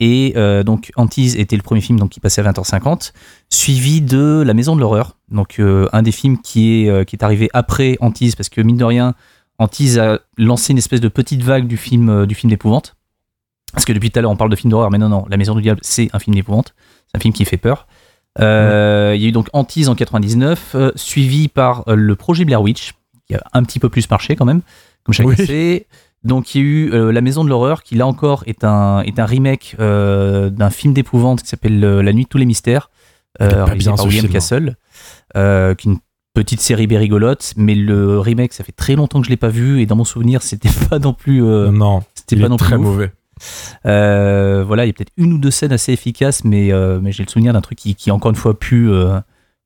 Et 0.00 0.32
euh, 0.36 0.62
donc 0.62 0.90
Antise 0.96 1.36
était 1.36 1.56
le 1.56 1.62
premier 1.62 1.80
film 1.80 1.98
donc, 1.98 2.10
qui 2.10 2.20
passait 2.20 2.44
à 2.44 2.50
20h50, 2.50 3.12
suivi 3.48 4.00
de 4.00 4.42
La 4.44 4.54
Maison 4.54 4.74
de 4.74 4.80
l'horreur, 4.80 5.16
donc 5.30 5.60
euh, 5.60 5.88
un 5.92 6.02
des 6.02 6.12
films 6.12 6.38
qui 6.40 6.82
est, 6.82 6.90
euh, 6.90 7.04
qui 7.04 7.14
est 7.16 7.22
arrivé 7.22 7.48
après 7.52 7.96
Antise, 8.00 8.34
parce 8.34 8.48
que 8.48 8.60
mine 8.60 8.76
de 8.76 8.84
rien, 8.84 9.14
Antise 9.58 9.98
a 9.98 10.18
lancé 10.36 10.72
une 10.72 10.78
espèce 10.78 11.00
de 11.00 11.08
petite 11.08 11.42
vague 11.42 11.68
du 11.68 11.76
film, 11.76 12.26
du 12.26 12.34
film 12.34 12.50
d'épouvante. 12.50 12.96
Parce 13.72 13.84
que 13.84 13.92
depuis 13.92 14.10
tout 14.10 14.18
à 14.18 14.22
l'heure 14.22 14.30
on 14.30 14.36
parle 14.36 14.50
de 14.50 14.56
film 14.56 14.70
d'horreur, 14.70 14.90
mais 14.90 14.98
non, 14.98 15.08
non, 15.08 15.26
La 15.28 15.36
Maison 15.36 15.54
du 15.54 15.62
Diable 15.62 15.80
c'est 15.82 16.08
un 16.12 16.18
film 16.18 16.34
d'épouvante, 16.34 16.74
c'est 17.06 17.16
un 17.16 17.20
film 17.20 17.32
qui 17.32 17.44
fait 17.44 17.56
peur. 17.56 17.86
Il 18.38 18.42
y 18.42 18.44
a 18.44 19.28
eu 19.28 19.32
donc 19.32 19.48
Antise 19.52 19.88
en 19.88 19.94
99, 19.94 20.72
euh, 20.74 20.90
suivi 20.96 21.46
par 21.46 21.84
le 21.86 22.16
projet 22.16 22.44
Blair 22.44 22.60
Witch, 22.62 22.94
qui 23.26 23.34
a 23.36 23.42
un 23.52 23.62
petit 23.62 23.78
peu 23.78 23.88
plus 23.88 24.10
marché 24.10 24.34
quand 24.34 24.44
même, 24.44 24.60
comme 25.04 25.12
chacun 25.12 25.28
Oui. 25.28 25.46
sait. 25.46 25.86
Donc 26.24 26.54
il 26.54 26.60
y 26.60 26.64
a 26.64 26.66
eu 26.66 26.92
euh, 26.92 27.12
La 27.12 27.20
Maison 27.20 27.44
de 27.44 27.48
l'horreur, 27.48 27.82
qui 27.82 27.94
là 27.96 28.06
encore 28.06 28.44
est 28.46 28.64
un, 28.64 29.02
est 29.02 29.18
un 29.18 29.26
remake 29.26 29.76
euh, 29.78 30.50
d'un 30.50 30.70
film 30.70 30.94
d'épouvante 30.94 31.42
qui 31.42 31.48
s'appelle 31.48 31.82
euh, 31.84 32.02
La 32.02 32.12
Nuit 32.12 32.24
de 32.24 32.28
tous 32.28 32.38
les 32.38 32.46
mystères, 32.46 32.90
réalisé 33.38 33.90
bien, 33.90 33.96
par 33.96 34.06
William 34.06 34.22
film. 34.22 34.32
Castle, 34.32 34.76
euh, 35.36 35.74
qui 35.74 35.88
est 35.88 35.92
une 35.92 35.98
petite 36.34 36.60
série 36.60 36.86
bérigolote, 36.86 37.54
mais 37.56 37.74
le 37.74 38.18
remake, 38.18 38.52
ça 38.52 38.64
fait 38.64 38.72
très 38.72 38.96
longtemps 38.96 39.20
que 39.20 39.26
je 39.26 39.30
l'ai 39.30 39.36
pas 39.36 39.48
vu, 39.48 39.80
et 39.80 39.86
dans 39.86 39.96
mon 39.96 40.04
souvenir, 40.04 40.42
c'était 40.42 40.70
pas 40.90 40.98
non 40.98 41.12
plus, 41.14 41.44
euh, 41.44 41.70
non, 41.70 42.02
c'était 42.14 42.36
pas 42.36 42.48
non 42.48 42.56
plus 42.56 42.66
très 42.66 42.76
ouf. 42.76 42.82
mauvais. 42.82 43.12
Euh, 43.86 44.64
voilà, 44.66 44.84
il 44.84 44.88
y 44.88 44.90
a 44.90 44.92
peut-être 44.92 45.12
une 45.16 45.32
ou 45.32 45.38
deux 45.38 45.50
scènes 45.50 45.72
assez 45.72 45.92
efficaces, 45.92 46.44
mais, 46.44 46.72
euh, 46.72 47.00
mais 47.00 47.12
j'ai 47.12 47.24
le 47.24 47.28
souvenir 47.28 47.52
d'un 47.52 47.60
truc 47.60 47.78
qui, 47.78 47.94
qui, 47.94 48.10
encore 48.10 48.30
une 48.30 48.36
fois, 48.36 48.58
pue, 48.58 48.90
euh, 48.90 49.20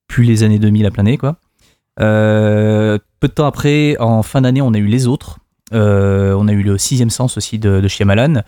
pue 0.08 0.22
les 0.22 0.42
années 0.42 0.58
2000 0.58 0.86
à 0.86 0.90
planer, 0.90 1.18
quoi. 1.18 1.36
Euh, 2.00 2.98
peu 3.20 3.28
de 3.28 3.32
temps 3.32 3.46
après, 3.46 3.96
en 3.98 4.22
fin 4.22 4.42
d'année, 4.42 4.62
on 4.62 4.72
a 4.72 4.78
eu 4.78 4.86
Les 4.86 5.06
Autres. 5.06 5.38
Euh, 5.72 6.35
on 6.38 6.48
a 6.48 6.52
eu 6.52 6.62
le 6.62 6.78
sixième 6.78 7.11
sens 7.11 7.37
aussi 7.37 7.59
de, 7.59 7.81
de 7.81 7.88
Shyamalan. 7.88 8.42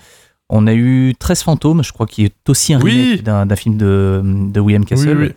On 0.49 0.67
a 0.67 0.75
eu 0.75 1.15
13 1.19 1.43
fantômes, 1.43 1.85
je 1.85 1.93
crois, 1.93 2.07
qui 2.07 2.25
est 2.25 2.35
aussi 2.49 2.75
un 2.75 2.81
Oui. 2.81 3.21
remake 3.21 3.23
d'un 3.23 3.57
film 3.57 3.77
de, 3.77 4.21
de 4.25 4.61
William 4.61 4.85
Castle. 4.85 5.17
Oui, 5.19 5.27
oui. 5.29 5.33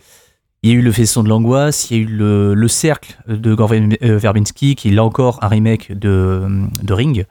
Il 0.62 0.70
y 0.70 0.72
a 0.72 0.76
eu 0.76 0.82
Le 0.82 0.92
Faisceau 0.92 1.22
de 1.22 1.28
l'angoisse, 1.28 1.90
il 1.90 1.96
y 1.96 2.00
a 2.00 2.02
eu 2.02 2.06
Le, 2.06 2.54
le 2.54 2.68
Cercle 2.68 3.16
de 3.28 3.54
Gore 3.54 3.72
euh, 3.74 4.16
Verbinski, 4.18 4.74
qui 4.76 4.88
est 4.88 4.92
là 4.92 5.04
encore 5.04 5.38
un 5.42 5.48
remake 5.48 5.92
de, 5.92 6.42
de 6.82 6.92
Ring, 6.94 7.26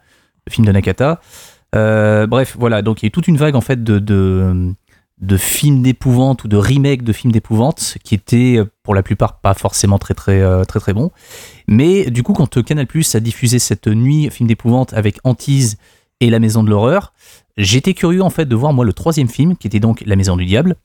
le 0.46 0.52
film 0.52 0.64
de 0.66 0.70
Nakata. 0.72 1.20
Euh, 1.74 2.28
bref, 2.28 2.56
voilà, 2.58 2.80
donc 2.82 3.02
il 3.02 3.06
y 3.06 3.06
a 3.06 3.08
eu 3.08 3.10
toute 3.10 3.26
une 3.26 3.36
vague 3.36 3.56
en 3.56 3.60
fait 3.60 3.82
de, 3.82 3.98
de, 3.98 4.72
de 5.20 5.36
films 5.36 5.82
d'épouvante 5.82 6.44
ou 6.44 6.48
de 6.48 6.56
remakes 6.56 7.02
de 7.02 7.12
films 7.12 7.32
d'épouvante 7.32 7.98
qui 8.02 8.14
étaient 8.14 8.56
euh, 8.58 8.64
pour 8.82 8.94
la 8.94 9.02
plupart 9.02 9.40
pas 9.40 9.54
forcément 9.54 9.98
très 9.98 10.14
très 10.14 10.40
euh, 10.40 10.64
très 10.64 10.80
très 10.80 10.92
bons. 10.92 11.10
Mais 11.68 12.10
du 12.10 12.22
coup, 12.22 12.32
quand 12.32 12.56
euh, 12.56 12.62
Canal 12.62 12.86
Plus 12.86 13.14
a 13.14 13.20
diffusé 13.20 13.58
cette 13.58 13.86
nuit 13.86 14.28
film 14.30 14.48
d'épouvante 14.48 14.92
avec 14.92 15.18
Antise 15.24 15.78
et 16.20 16.30
La 16.30 16.40
Maison 16.40 16.64
de 16.64 16.70
l'horreur, 16.70 17.12
j'étais 17.56 17.94
curieux 17.94 18.22
en 18.22 18.30
fait 18.30 18.46
de 18.46 18.56
voir 18.56 18.72
moi 18.72 18.84
le 18.84 18.92
troisième 18.92 19.28
film 19.28 19.56
qui 19.56 19.66
était 19.66 19.80
donc 19.80 20.02
La 20.04 20.16
Maison 20.16 20.36
du 20.36 20.44
Diable 20.46 20.76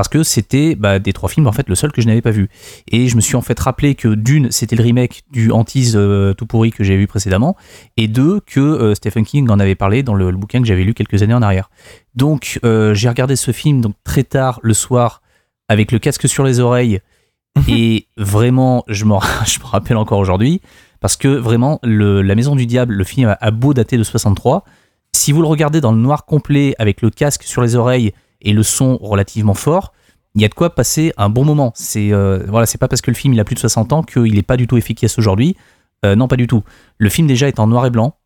parce 0.00 0.08
que 0.08 0.22
c'était 0.22 0.76
bah, 0.76 0.98
des 0.98 1.12
trois 1.12 1.28
films 1.28 1.46
en 1.46 1.52
fait 1.52 1.68
le 1.68 1.74
seul 1.74 1.92
que 1.92 2.00
je 2.00 2.06
n'avais 2.06 2.22
pas 2.22 2.30
vu. 2.30 2.48
Et 2.90 3.08
je 3.08 3.16
me 3.16 3.20
suis 3.20 3.36
en 3.36 3.42
fait 3.42 3.60
rappelé 3.60 3.94
que 3.94 4.08
d'une 4.08 4.50
c'était 4.50 4.74
le 4.74 4.82
remake 4.82 5.24
du 5.30 5.52
Antise 5.52 5.92
euh, 5.94 6.32
tout 6.32 6.46
pourri 6.46 6.70
que 6.70 6.82
j'avais 6.82 7.00
vu 7.00 7.06
précédemment 7.06 7.54
et 7.98 8.08
deux 8.08 8.40
que 8.40 8.60
euh, 8.60 8.94
Stephen 8.94 9.26
King 9.26 9.50
en 9.50 9.60
avait 9.60 9.74
parlé 9.74 10.02
dans 10.02 10.14
le, 10.14 10.30
le 10.30 10.38
bouquin 10.38 10.62
que 10.62 10.66
j'avais 10.66 10.84
lu 10.84 10.94
quelques 10.94 11.22
années 11.22 11.34
en 11.34 11.42
arrière. 11.42 11.68
Donc 12.14 12.58
euh, 12.64 12.94
j'ai 12.94 13.10
regardé 13.10 13.36
ce 13.36 13.50
film 13.50 13.82
donc 13.82 13.94
très 14.02 14.24
tard 14.24 14.58
le 14.62 14.72
soir 14.72 15.20
avec 15.68 15.92
le 15.92 15.98
casque 15.98 16.26
sur 16.26 16.44
les 16.44 16.60
oreilles 16.60 17.00
et 17.68 18.06
vraiment 18.16 18.84
je 18.88 19.04
me 19.04 19.12
je 19.44 19.60
me 19.60 19.66
rappelle 19.66 19.98
encore 19.98 20.20
aujourd'hui 20.20 20.62
parce 21.00 21.18
que 21.18 21.28
vraiment 21.28 21.78
le, 21.82 22.22
la 22.22 22.34
Maison 22.34 22.56
du 22.56 22.64
Diable 22.64 22.94
le 22.94 23.04
film 23.04 23.28
a, 23.28 23.36
a 23.38 23.50
beau 23.50 23.74
dater 23.74 23.98
de 23.98 24.02
63 24.02 24.64
si 25.12 25.30
vous 25.30 25.42
le 25.42 25.46
regardez 25.46 25.82
dans 25.82 25.92
le 25.92 25.98
noir 25.98 26.24
complet 26.24 26.74
avec 26.78 27.02
le 27.02 27.10
casque 27.10 27.42
sur 27.42 27.60
les 27.60 27.76
oreilles 27.76 28.14
et 28.42 28.52
le 28.52 28.62
son 28.62 28.96
relativement 28.98 29.54
fort, 29.54 29.92
il 30.34 30.42
y 30.42 30.44
a 30.44 30.48
de 30.48 30.54
quoi 30.54 30.74
passer 30.74 31.12
un 31.16 31.28
bon 31.28 31.44
moment. 31.44 31.72
C'est 31.74 32.12
euh, 32.12 32.44
voilà, 32.48 32.66
c'est 32.66 32.78
pas 32.78 32.88
parce 32.88 33.00
que 33.00 33.10
le 33.10 33.16
film 33.16 33.34
il 33.34 33.40
a 33.40 33.44
plus 33.44 33.54
de 33.54 33.60
60 33.60 33.92
ans 33.92 34.02
qu'il 34.02 34.38
est 34.38 34.42
pas 34.42 34.56
du 34.56 34.66
tout 34.66 34.76
efficace 34.76 35.18
aujourd'hui. 35.18 35.56
Euh, 36.04 36.16
non, 36.16 36.28
pas 36.28 36.36
du 36.36 36.46
tout. 36.46 36.62
Le 36.98 37.08
film 37.08 37.26
déjà 37.26 37.48
est 37.48 37.58
en 37.58 37.66
noir 37.66 37.86
et 37.86 37.90
blanc. 37.90 38.16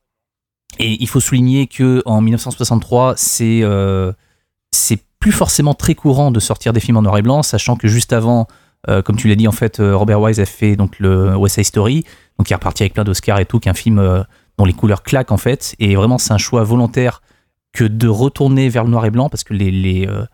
Et 0.78 1.00
il 1.00 1.08
faut 1.08 1.20
souligner 1.20 1.66
que 1.66 2.02
en 2.04 2.20
1963, 2.20 3.14
c'est 3.16 3.60
euh, 3.62 4.12
c'est 4.72 4.98
plus 5.20 5.32
forcément 5.32 5.74
très 5.74 5.94
courant 5.94 6.30
de 6.30 6.40
sortir 6.40 6.72
des 6.72 6.80
films 6.80 6.96
en 6.96 7.02
noir 7.02 7.16
et 7.16 7.22
blanc, 7.22 7.42
sachant 7.42 7.76
que 7.76 7.86
juste 7.86 8.12
avant, 8.12 8.48
euh, 8.88 9.00
comme 9.00 9.16
tu 9.16 9.28
l'as 9.28 9.36
dit 9.36 9.46
en 9.46 9.52
fait, 9.52 9.78
Robert 9.78 10.20
Wise 10.20 10.40
a 10.40 10.46
fait 10.46 10.76
donc 10.76 10.98
le 10.98 11.36
West 11.36 11.54
Side 11.54 11.64
Story, 11.64 12.04
donc 12.38 12.50
il 12.50 12.52
est 12.52 12.56
reparti 12.56 12.82
avec 12.82 12.94
plein 12.94 13.04
d'Oscars 13.04 13.38
et 13.38 13.46
tout, 13.46 13.60
qui 13.60 13.68
est 13.68 13.70
un 13.70 13.74
film 13.74 14.24
dont 14.58 14.64
les 14.64 14.72
couleurs 14.72 15.02
claquent 15.04 15.30
en 15.30 15.36
fait, 15.36 15.76
et 15.78 15.94
vraiment 15.94 16.18
c'est 16.18 16.32
un 16.32 16.38
choix 16.38 16.64
volontaire 16.64 17.22
que 17.74 17.84
de 17.84 18.08
retourner 18.08 18.68
vers 18.70 18.84
le 18.84 18.90
noir 18.90 19.04
et 19.04 19.10
blanc 19.10 19.28
parce 19.28 19.44
que 19.44 19.52
les 19.52 19.70
les 19.70 20.06
euh, 20.08 20.24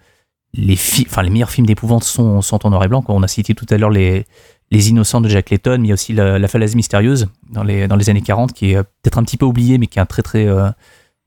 les, 0.52 0.74
fi- 0.76 1.06
enfin, 1.08 1.22
les 1.22 1.30
meilleurs 1.30 1.50
films 1.52 1.66
d'épouvante 1.68 2.02
sont, 2.02 2.42
sont 2.42 2.66
en 2.66 2.70
noir 2.70 2.82
et 2.84 2.88
blanc. 2.88 3.02
quoi. 3.02 3.14
On 3.14 3.22
a 3.22 3.28
cité 3.28 3.54
tout 3.54 3.66
à 3.70 3.78
l'heure 3.78 3.88
les, 3.90 4.26
les 4.72 4.90
Innocents 4.90 5.20
de 5.20 5.28
Jack 5.28 5.50
Layton, 5.50 5.76
mais 5.78 5.86
il 5.86 5.88
y 5.88 5.92
a 5.92 5.94
aussi 5.94 6.12
La, 6.12 6.40
la 6.40 6.48
Falaise 6.48 6.74
Mystérieuse 6.74 7.28
dans 7.50 7.62
les, 7.62 7.86
dans 7.86 7.94
les 7.94 8.10
années 8.10 8.20
40, 8.20 8.52
qui 8.52 8.72
est 8.72 8.76
euh, 8.76 8.82
peut-être 8.82 9.18
un 9.18 9.22
petit 9.22 9.36
peu 9.36 9.46
oublié, 9.46 9.78
mais 9.78 9.86
qui 9.86 10.00
est 10.00 10.02
un 10.02 10.06
très 10.06 10.22
très, 10.22 10.48
euh, 10.48 10.68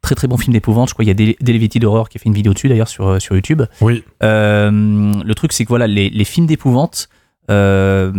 très, 0.01 0.13
très 0.13 0.27
bon 0.27 0.35
film 0.35 0.51
d'épouvante. 0.51 0.89
Je 0.89 0.93
crois 0.93 1.05
qu'il 1.05 1.09
y 1.09 1.11
a 1.11 1.13
Dele- 1.25 1.37
Delevity 1.41 1.79
d'horreur 1.79 2.09
qui 2.09 2.17
a 2.17 2.19
fait 2.19 2.27
une 2.27 2.35
vidéo 2.35 2.53
dessus 2.53 2.67
d'ailleurs 2.67 2.89
sur, 2.89 3.21
sur 3.21 3.33
YouTube. 3.33 3.61
Oui, 3.79 4.03
Euh, 4.23 4.69
le 5.23 5.35
truc, 5.35 5.53
c'est 5.53 5.63
que 5.63 5.69
voilà, 5.69 5.87
les, 5.87 6.09
les 6.09 6.25
films 6.25 6.45
d'épouvante, 6.47 7.07
euh, 7.49 8.11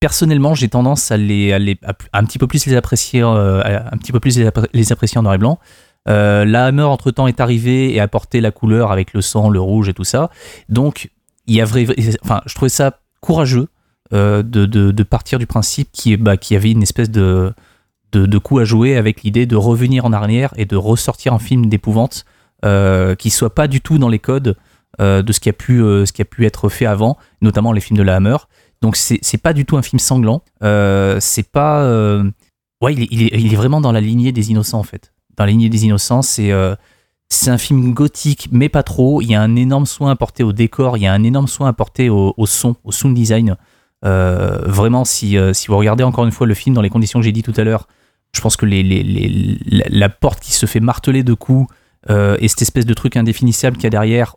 personnellement, 0.00 0.54
j'ai 0.54 0.68
tendance 0.68 1.10
à 1.10 1.16
les, 1.16 1.52
à 1.52 1.58
les- 1.58 1.78
à 1.84 1.94
un 2.18 2.24
petit 2.24 2.38
peu 2.38 2.46
plus 2.46 2.64
les 2.66 2.74
apprécier, 2.76 3.22
euh, 3.22 3.60
à 3.62 3.92
un 3.92 3.98
petit 3.98 4.12
peu 4.12 4.20
plus 4.20 4.38
les, 4.38 4.46
appré- 4.46 4.68
les 4.72 4.92
apprécier 4.92 5.18
en 5.18 5.22
noir 5.22 5.34
et 5.34 5.38
blanc. 5.38 5.58
Euh, 6.08 6.44
la 6.44 6.66
Hammer 6.66 6.82
entre 6.82 7.10
temps 7.10 7.26
est 7.26 7.40
arrivée 7.40 7.94
et 7.94 8.00
a 8.00 8.04
apporté 8.04 8.40
la 8.40 8.50
couleur 8.50 8.90
avec 8.90 9.14
le 9.14 9.20
sang, 9.20 9.50
le 9.50 9.60
rouge 9.60 9.88
et 9.88 9.94
tout 9.94 10.04
ça. 10.04 10.30
Donc, 10.68 11.10
il 11.46 11.54
y 11.54 11.60
a 11.60 11.64
vrai, 11.64 11.86
enfin, 12.22 12.40
je 12.46 12.54
trouvais 12.54 12.68
ça 12.68 13.00
courageux 13.20 13.68
euh, 14.12 14.42
de, 14.42 14.66
de, 14.66 15.02
partir 15.04 15.38
du 15.38 15.46
principe 15.46 15.88
qui, 15.90 16.18
bah, 16.18 16.36
qui 16.36 16.54
avait 16.54 16.70
une 16.70 16.82
espèce 16.82 17.10
de, 17.10 17.54
de, 18.12 18.38
coup 18.38 18.58
à 18.58 18.64
jouer 18.64 18.96
avec 18.96 19.22
l'idée 19.22 19.46
de 19.46 19.56
revenir 19.56 20.04
en 20.04 20.12
arrière 20.12 20.52
et 20.56 20.66
de 20.66 20.76
ressortir 20.76 21.32
un 21.32 21.38
film 21.38 21.66
d'épouvante 21.66 22.26
euh, 22.66 23.14
qui 23.14 23.30
soit 23.30 23.54
pas 23.54 23.68
du 23.68 23.80
tout 23.80 23.96
dans 23.96 24.10
les 24.10 24.18
codes 24.18 24.56
euh, 25.00 25.22
de 25.22 25.32
ce 25.32 25.40
qui 25.40 25.48
a 25.48 25.54
pu 25.54 25.78
ce 25.78 26.12
qui 26.12 26.20
a 26.20 26.26
pu 26.26 26.44
être 26.44 26.68
fait 26.68 26.84
avant, 26.84 27.16
notamment 27.40 27.72
les 27.72 27.80
films 27.80 27.96
de 27.96 28.02
la 28.02 28.16
Hammer. 28.16 28.36
Donc 28.82 28.96
c'est 28.96 29.42
pas 29.42 29.54
du 29.54 29.64
tout 29.64 29.78
un 29.78 29.82
film 29.82 29.98
sanglant. 29.98 30.42
C'est 30.60 31.50
pas 31.50 31.82
ouais 32.82 32.92
il 32.92 33.22
est 33.22 33.30
il 33.40 33.52
est 33.52 33.56
vraiment 33.56 33.80
dans 33.80 33.92
la 33.92 34.02
lignée 34.02 34.32
des 34.32 34.50
innocents 34.50 34.80
en 34.80 34.84
fait. 34.84 35.14
Dans 35.36 35.44
la 35.44 35.50
lignée 35.50 35.68
des 35.68 35.84
innocents, 35.84 36.22
c'est 36.22 36.50
euh, 36.52 36.74
c'est 37.28 37.50
un 37.50 37.58
film 37.58 37.94
gothique 37.94 38.48
mais 38.52 38.68
pas 38.68 38.82
trop. 38.82 39.22
Il 39.22 39.26
y 39.30 39.34
a 39.34 39.40
un 39.42 39.56
énorme 39.56 39.86
soin 39.86 40.10
apporté 40.10 40.42
au 40.42 40.52
décor, 40.52 40.96
il 40.98 41.02
y 41.02 41.06
a 41.06 41.12
un 41.12 41.22
énorme 41.22 41.48
soin 41.48 41.68
apporté 41.68 42.10
au, 42.10 42.34
son, 42.46 42.76
au 42.84 42.92
sound 42.92 43.14
design. 43.14 43.56
Euh, 44.04 44.58
vraiment, 44.66 45.04
si, 45.04 45.38
euh, 45.38 45.52
si 45.52 45.68
vous 45.68 45.76
regardez 45.78 46.04
encore 46.04 46.24
une 46.24 46.32
fois 46.32 46.46
le 46.46 46.54
film 46.54 46.74
dans 46.74 46.82
les 46.82 46.90
conditions 46.90 47.20
que 47.20 47.24
j'ai 47.24 47.32
dit 47.32 47.42
tout 47.42 47.54
à 47.56 47.64
l'heure, 47.64 47.86
je 48.34 48.40
pense 48.40 48.56
que 48.56 48.66
les, 48.66 48.82
les- 48.82 49.02
les- 49.02 49.58
la, 49.88 50.08
porte 50.08 50.40
qui 50.40 50.52
se 50.52 50.66
fait 50.66 50.80
marteler 50.80 51.22
de 51.22 51.34
coups 51.34 51.72
et 52.10 52.48
cette 52.48 52.62
espèce 52.62 52.84
de 52.84 52.94
truc 52.94 53.16
indéfinissable 53.16 53.76
qu'il 53.76 53.84
y 53.84 53.86
a 53.86 53.90
derrière, 53.90 54.34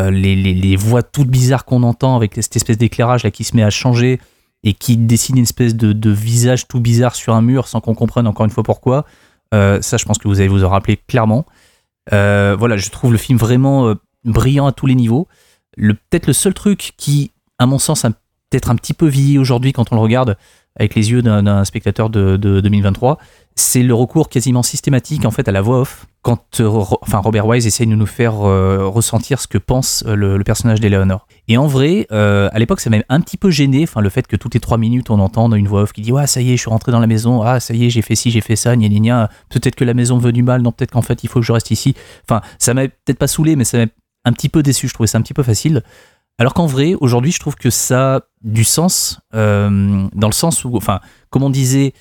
les, 0.00 0.34
les- 0.34 0.54
les 0.54 0.76
voix 0.76 1.02
toutes 1.02 1.28
bizarres 1.28 1.64
qu'on 1.66 1.82
entend 1.82 2.16
avec 2.16 2.34
cette 2.36 2.56
espèce 2.56 2.78
d'éclairage 2.78 3.22
là 3.24 3.30
qui 3.30 3.44
se 3.44 3.54
met 3.54 3.62
à 3.62 3.68
changer 3.70 4.18
et 4.64 4.72
qui 4.72 4.96
dessine 4.96 5.36
une 5.36 5.42
espèce 5.42 5.74
de, 5.76 5.92
de 5.92 6.10
visage 6.10 6.66
tout 6.68 6.80
bizarre 6.80 7.14
sur 7.14 7.34
un 7.34 7.42
mur 7.42 7.68
sans 7.68 7.80
qu'on 7.80 7.94
comprenne 7.94 8.26
encore 8.26 8.46
une 8.46 8.50
fois 8.50 8.62
pourquoi. 8.62 9.04
Euh, 9.52 9.80
ça, 9.82 9.96
je 9.96 10.04
pense 10.04 10.18
que 10.18 10.28
vous 10.28 10.40
allez 10.40 10.48
vous 10.48 10.64
en 10.64 10.68
rappeler 10.68 10.96
clairement. 10.96 11.46
Euh, 12.12 12.56
voilà, 12.58 12.76
je 12.76 12.90
trouve 12.90 13.12
le 13.12 13.18
film 13.18 13.38
vraiment 13.38 13.88
euh, 13.88 13.94
brillant 14.24 14.66
à 14.66 14.72
tous 14.72 14.86
les 14.86 14.94
niveaux. 14.94 15.28
le, 15.76 15.94
peut-être 15.94 16.26
le 16.26 16.32
seul 16.32 16.54
truc 16.54 16.92
qui, 16.96 17.32
à 17.58 17.66
mon 17.66 17.78
sens, 17.78 18.04
a 18.04 18.10
peut-être 18.10 18.70
un 18.70 18.76
petit 18.76 18.94
peu 18.94 19.06
vieilli 19.06 19.38
aujourd'hui 19.38 19.72
quand 19.72 19.92
on 19.92 19.96
le 19.96 20.00
regarde 20.00 20.36
avec 20.76 20.94
les 20.94 21.10
yeux 21.10 21.22
d'un 21.22 21.64
spectateur 21.64 22.08
de, 22.08 22.36
2023, 22.36 23.18
c'est 23.54 23.82
le 23.82 23.94
recours 23.94 24.28
quasiment 24.28 24.62
systématique 24.62 25.24
en 25.24 25.30
fait 25.30 25.48
à 25.48 25.52
la 25.52 25.60
voix 25.60 25.80
off 25.80 26.06
quand 26.22 26.60
euh, 26.60 26.68
enfin 27.02 27.18
Robert 27.18 27.46
Wise 27.46 27.66
essaye 27.66 27.86
de 27.86 27.94
nous 27.94 28.06
faire 28.06 28.46
euh, 28.46 28.86
ressentir 28.86 29.40
ce 29.40 29.48
que 29.48 29.58
pense 29.58 30.04
euh, 30.06 30.14
le, 30.14 30.42
personnage 30.44 30.80
d'Eleanor. 30.80 31.26
Et 31.48 31.56
en 31.56 31.66
vrai, 31.66 32.06
à 32.10 32.58
l'époque, 32.58 32.80
ça 32.80 32.90
m'a 32.90 32.98
un 33.08 33.20
petit 33.20 33.36
peu 33.36 33.50
gêné, 33.50 33.82
enfin 33.82 34.00
le 34.00 34.08
fait 34.08 34.26
que 34.26 34.36
toutes 34.36 34.54
les 34.54 34.60
trois 34.60 34.78
minutes 34.78 35.10
on 35.10 35.18
entende 35.18 35.54
une 35.54 35.66
voix 35.66 35.82
off 35.82 35.92
qui 35.92 36.00
dit 36.00 36.12
ouais 36.12 36.26
ça 36.26 36.40
y 36.40 36.52
est, 36.52 36.56
je 36.56 36.62
suis 36.62 36.70
rentré 36.70 36.92
dans 36.92 37.00
la 37.00 37.06
maison, 37.06 37.42
ah 37.42 37.60
ça 37.60 37.74
y 37.74 37.86
est, 37.86 37.90
j'ai 37.90 38.02
fait 38.02 38.14
ci, 38.14 38.30
j'ai 38.30 38.40
fait 38.40 38.56
ça, 38.56 38.76
gna 38.76 38.88
gna 38.88 39.00
gna, 39.00 39.30
peut-être 39.50 39.74
que 39.74 39.84
la 39.84 39.94
maison 39.94 40.18
veut 40.18 40.32
du 40.32 40.42
mal, 40.42 40.62
non 40.62 40.72
peut-être 40.72 40.92
qu'en 40.92 41.02
fait 41.02 41.24
il 41.24 41.28
faut 41.28 41.40
que 41.40 41.46
je 41.46 41.52
reste 41.52 41.70
ici. 41.70 41.94
Enfin 42.24 42.40
ça 42.58 42.74
m'a 42.74 42.82
peut-être 42.88 43.18
pas 43.18 43.26
saoulé, 43.26 43.56
mais 43.56 43.64
ça 43.64 43.78
m'a 43.78 43.86
un 44.24 44.32
petit 44.32 44.48
peu 44.48 44.62
déçu, 44.62 44.88
je 44.88 44.94
trouvais 44.94 45.08
ça 45.08 45.18
un 45.18 45.22
petit 45.22 45.34
peu 45.34 45.42
facile. 45.42 45.82
Alors 46.38 46.54
qu'en 46.54 46.66
vrai, 46.66 46.94
aujourd'hui, 47.00 47.30
je 47.30 47.38
trouve 47.38 47.56
que 47.56 47.70
ça 47.70 48.16
a 48.16 48.20
du 48.42 48.64
sens, 48.64 49.20
dans 49.32 50.08
le 50.12 50.32
sens 50.32 50.64
où, 50.64 50.76
enfin, 50.76 51.00
comme 51.30 51.42
on 51.42 51.50
disait, 51.50 51.92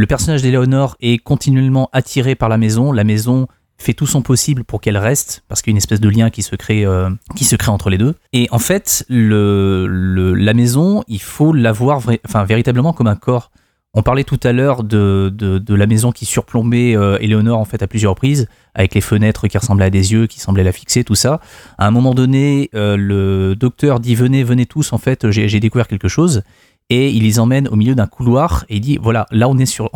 le 0.00 0.06
personnage 0.06 0.40
d'Eleonore 0.40 0.96
est 1.00 1.18
continuellement 1.18 1.90
attiré 1.92 2.34
par 2.34 2.48
la 2.48 2.56
maison, 2.56 2.90
la 2.90 3.04
maison 3.04 3.48
fait 3.76 3.92
tout 3.92 4.06
son 4.06 4.22
possible 4.22 4.64
pour 4.64 4.80
qu'elle 4.80 4.96
reste, 4.96 5.42
parce 5.46 5.60
qu'il 5.60 5.72
y 5.72 5.72
a 5.72 5.74
une 5.74 5.78
espèce 5.78 6.00
de 6.00 6.08
lien 6.08 6.30
qui 6.30 6.40
se 6.40 6.56
crée, 6.56 6.86
euh, 6.86 7.10
qui 7.36 7.44
se 7.44 7.54
crée 7.54 7.70
entre 7.70 7.90
les 7.90 7.98
deux. 7.98 8.14
Et 8.32 8.48
en 8.50 8.58
fait, 8.58 9.04
le, 9.10 9.86
la 10.34 10.54
maison, 10.54 11.04
il 11.06 11.20
faut 11.20 11.52
la 11.52 11.72
voir 11.72 12.00
enfin, 12.26 12.44
véritablement 12.44 12.94
comme 12.94 13.08
un 13.08 13.14
corps. 13.14 13.50
On 13.92 14.02
parlait 14.02 14.24
tout 14.24 14.40
à 14.42 14.52
l'heure 14.52 14.84
de, 14.84 15.30
de, 15.34 15.74
la 15.74 15.86
maison 15.86 16.12
qui 16.12 16.24
surplombait 16.24 16.96
euh, 16.96 17.18
Éléonore 17.20 17.58
en 17.58 17.64
fait 17.66 17.82
à 17.82 17.86
plusieurs 17.86 18.12
reprises, 18.12 18.48
avec 18.74 18.94
les 18.94 19.00
fenêtres 19.02 19.48
qui 19.48 19.58
ressemblaient 19.58 19.86
à 19.86 19.90
des 19.90 20.12
yeux, 20.12 20.28
qui 20.28 20.40
semblaient 20.40 20.64
la 20.64 20.72
fixer, 20.72 21.04
tout 21.04 21.14
ça. 21.14 21.40
À 21.76 21.86
un 21.86 21.90
moment 21.90 22.14
donné, 22.14 22.70
euh, 22.74 22.96
le 22.96 23.54
docteur 23.54 24.00
dit 24.00 24.14
venez, 24.14 24.44
venez 24.44 24.64
tous, 24.64 24.94
en 24.94 24.98
fait, 24.98 25.30
j'ai 25.30 25.60
découvert 25.60 25.88
quelque 25.88 26.08
chose. 26.08 26.42
Et 26.90 27.10
il 27.10 27.22
les 27.22 27.38
emmène 27.38 27.68
au 27.68 27.76
milieu 27.76 27.94
d'un 27.94 28.08
couloir 28.08 28.64
et 28.68 28.76
il 28.76 28.80
dit 28.80 28.98
voilà, 29.00 29.26
là 29.30 29.48
on 29.48 29.56
est, 29.58 29.66
sur, 29.66 29.90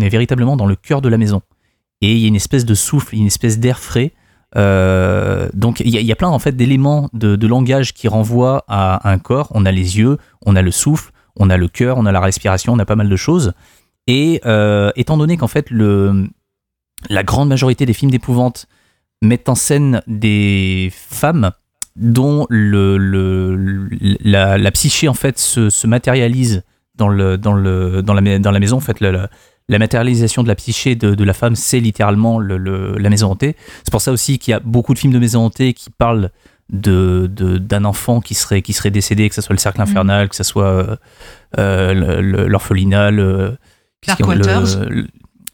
véritablement 0.00 0.56
dans 0.56 0.66
le 0.66 0.74
cœur 0.74 1.02
de 1.02 1.08
la 1.08 1.18
maison. 1.18 1.42
Et 2.00 2.14
il 2.14 2.18
y 2.18 2.24
a 2.24 2.28
une 2.28 2.36
espèce 2.36 2.64
de 2.64 2.74
souffle, 2.74 3.14
une 3.14 3.26
espèce 3.26 3.58
d'air 3.58 3.78
frais. 3.78 4.12
Euh, 4.56 5.48
donc 5.54 5.80
il 5.80 5.90
y, 5.90 6.12
a 6.12 6.16
plein 6.16 6.28
en 6.28 6.38
fait 6.38 6.56
d'éléments 6.56 7.08
de, 7.12 7.46
langage 7.46 7.92
qui 7.92 8.08
renvoient 8.08 8.64
à 8.68 9.08
un 9.10 9.18
corps. 9.18 9.48
On 9.54 9.66
a 9.66 9.70
les 9.70 9.98
yeux, 9.98 10.16
on 10.46 10.56
a 10.56 10.62
le 10.62 10.70
souffle, 10.70 11.12
on 11.36 11.50
a 11.50 11.58
le 11.58 11.68
cœur, 11.68 11.98
on 11.98 12.06
a 12.06 12.12
la 12.12 12.20
respiration, 12.20 12.72
on 12.72 12.78
a 12.78 12.86
pas 12.86 12.96
mal 12.96 13.10
de 13.10 13.16
choses. 13.16 13.52
Et 14.06 14.40
euh, 14.46 14.90
étant 14.96 15.18
donné 15.18 15.36
qu'en 15.36 15.46
fait, 15.46 15.66
la 15.70 17.22
grande 17.22 17.50
majorité 17.50 17.84
des 17.84 17.92
films 17.92 18.10
d'épouvante 18.10 18.66
mettent 19.20 19.50
en 19.50 19.54
scène 19.54 20.02
des 20.06 20.90
femmes 20.90 21.52
dont 21.96 22.46
le, 22.48 22.96
la, 24.22 24.70
psyché 24.70 25.08
en 25.08 25.14
fait 25.14 25.38
se, 25.38 25.86
matérialise 25.86 26.62
dans, 26.94 27.08
le, 27.08 27.36
dans, 27.38 27.52
le, 27.52 28.02
dans, 28.02 28.14
la, 28.14 28.38
dans 28.38 28.50
la 28.50 28.60
maison. 28.60 28.76
En 28.76 28.80
fait, 28.80 29.00
la, 29.00 29.28
matérialisation 29.68 30.42
de 30.42 30.48
la 30.48 30.54
psyché 30.54 30.94
de, 30.94 31.24
la 31.24 31.32
femme, 31.32 31.56
c'est 31.56 31.80
littéralement 31.80 32.40
la 32.40 33.10
maison 33.10 33.30
hantée. 33.30 33.56
C'est 33.84 33.90
pour 33.90 34.00
ça 34.00 34.12
aussi 34.12 34.38
qu'il 34.38 34.52
y 34.52 34.54
a 34.54 34.60
beaucoup 34.60 34.94
de 34.94 34.98
films 34.98 35.12
de 35.12 35.18
maison 35.18 35.44
hantée 35.44 35.72
qui 35.74 35.90
parlent 35.90 36.30
de, 36.70 37.26
d'un 37.58 37.84
enfant 37.84 38.20
qui 38.20 38.34
serait, 38.34 38.62
qui 38.62 38.72
serait 38.72 38.92
décédé, 38.92 39.28
que 39.28 39.34
ce 39.34 39.40
soit 39.40 39.54
le 39.54 39.58
cercle 39.58 39.80
mm. 39.80 39.82
infernal, 39.82 40.28
que 40.28 40.36
ce 40.36 40.44
soit 40.44 40.98
euh, 41.58 42.48
l'orphelinat, 42.48 43.10
Dark 44.06 44.26
Waters. 44.26 44.86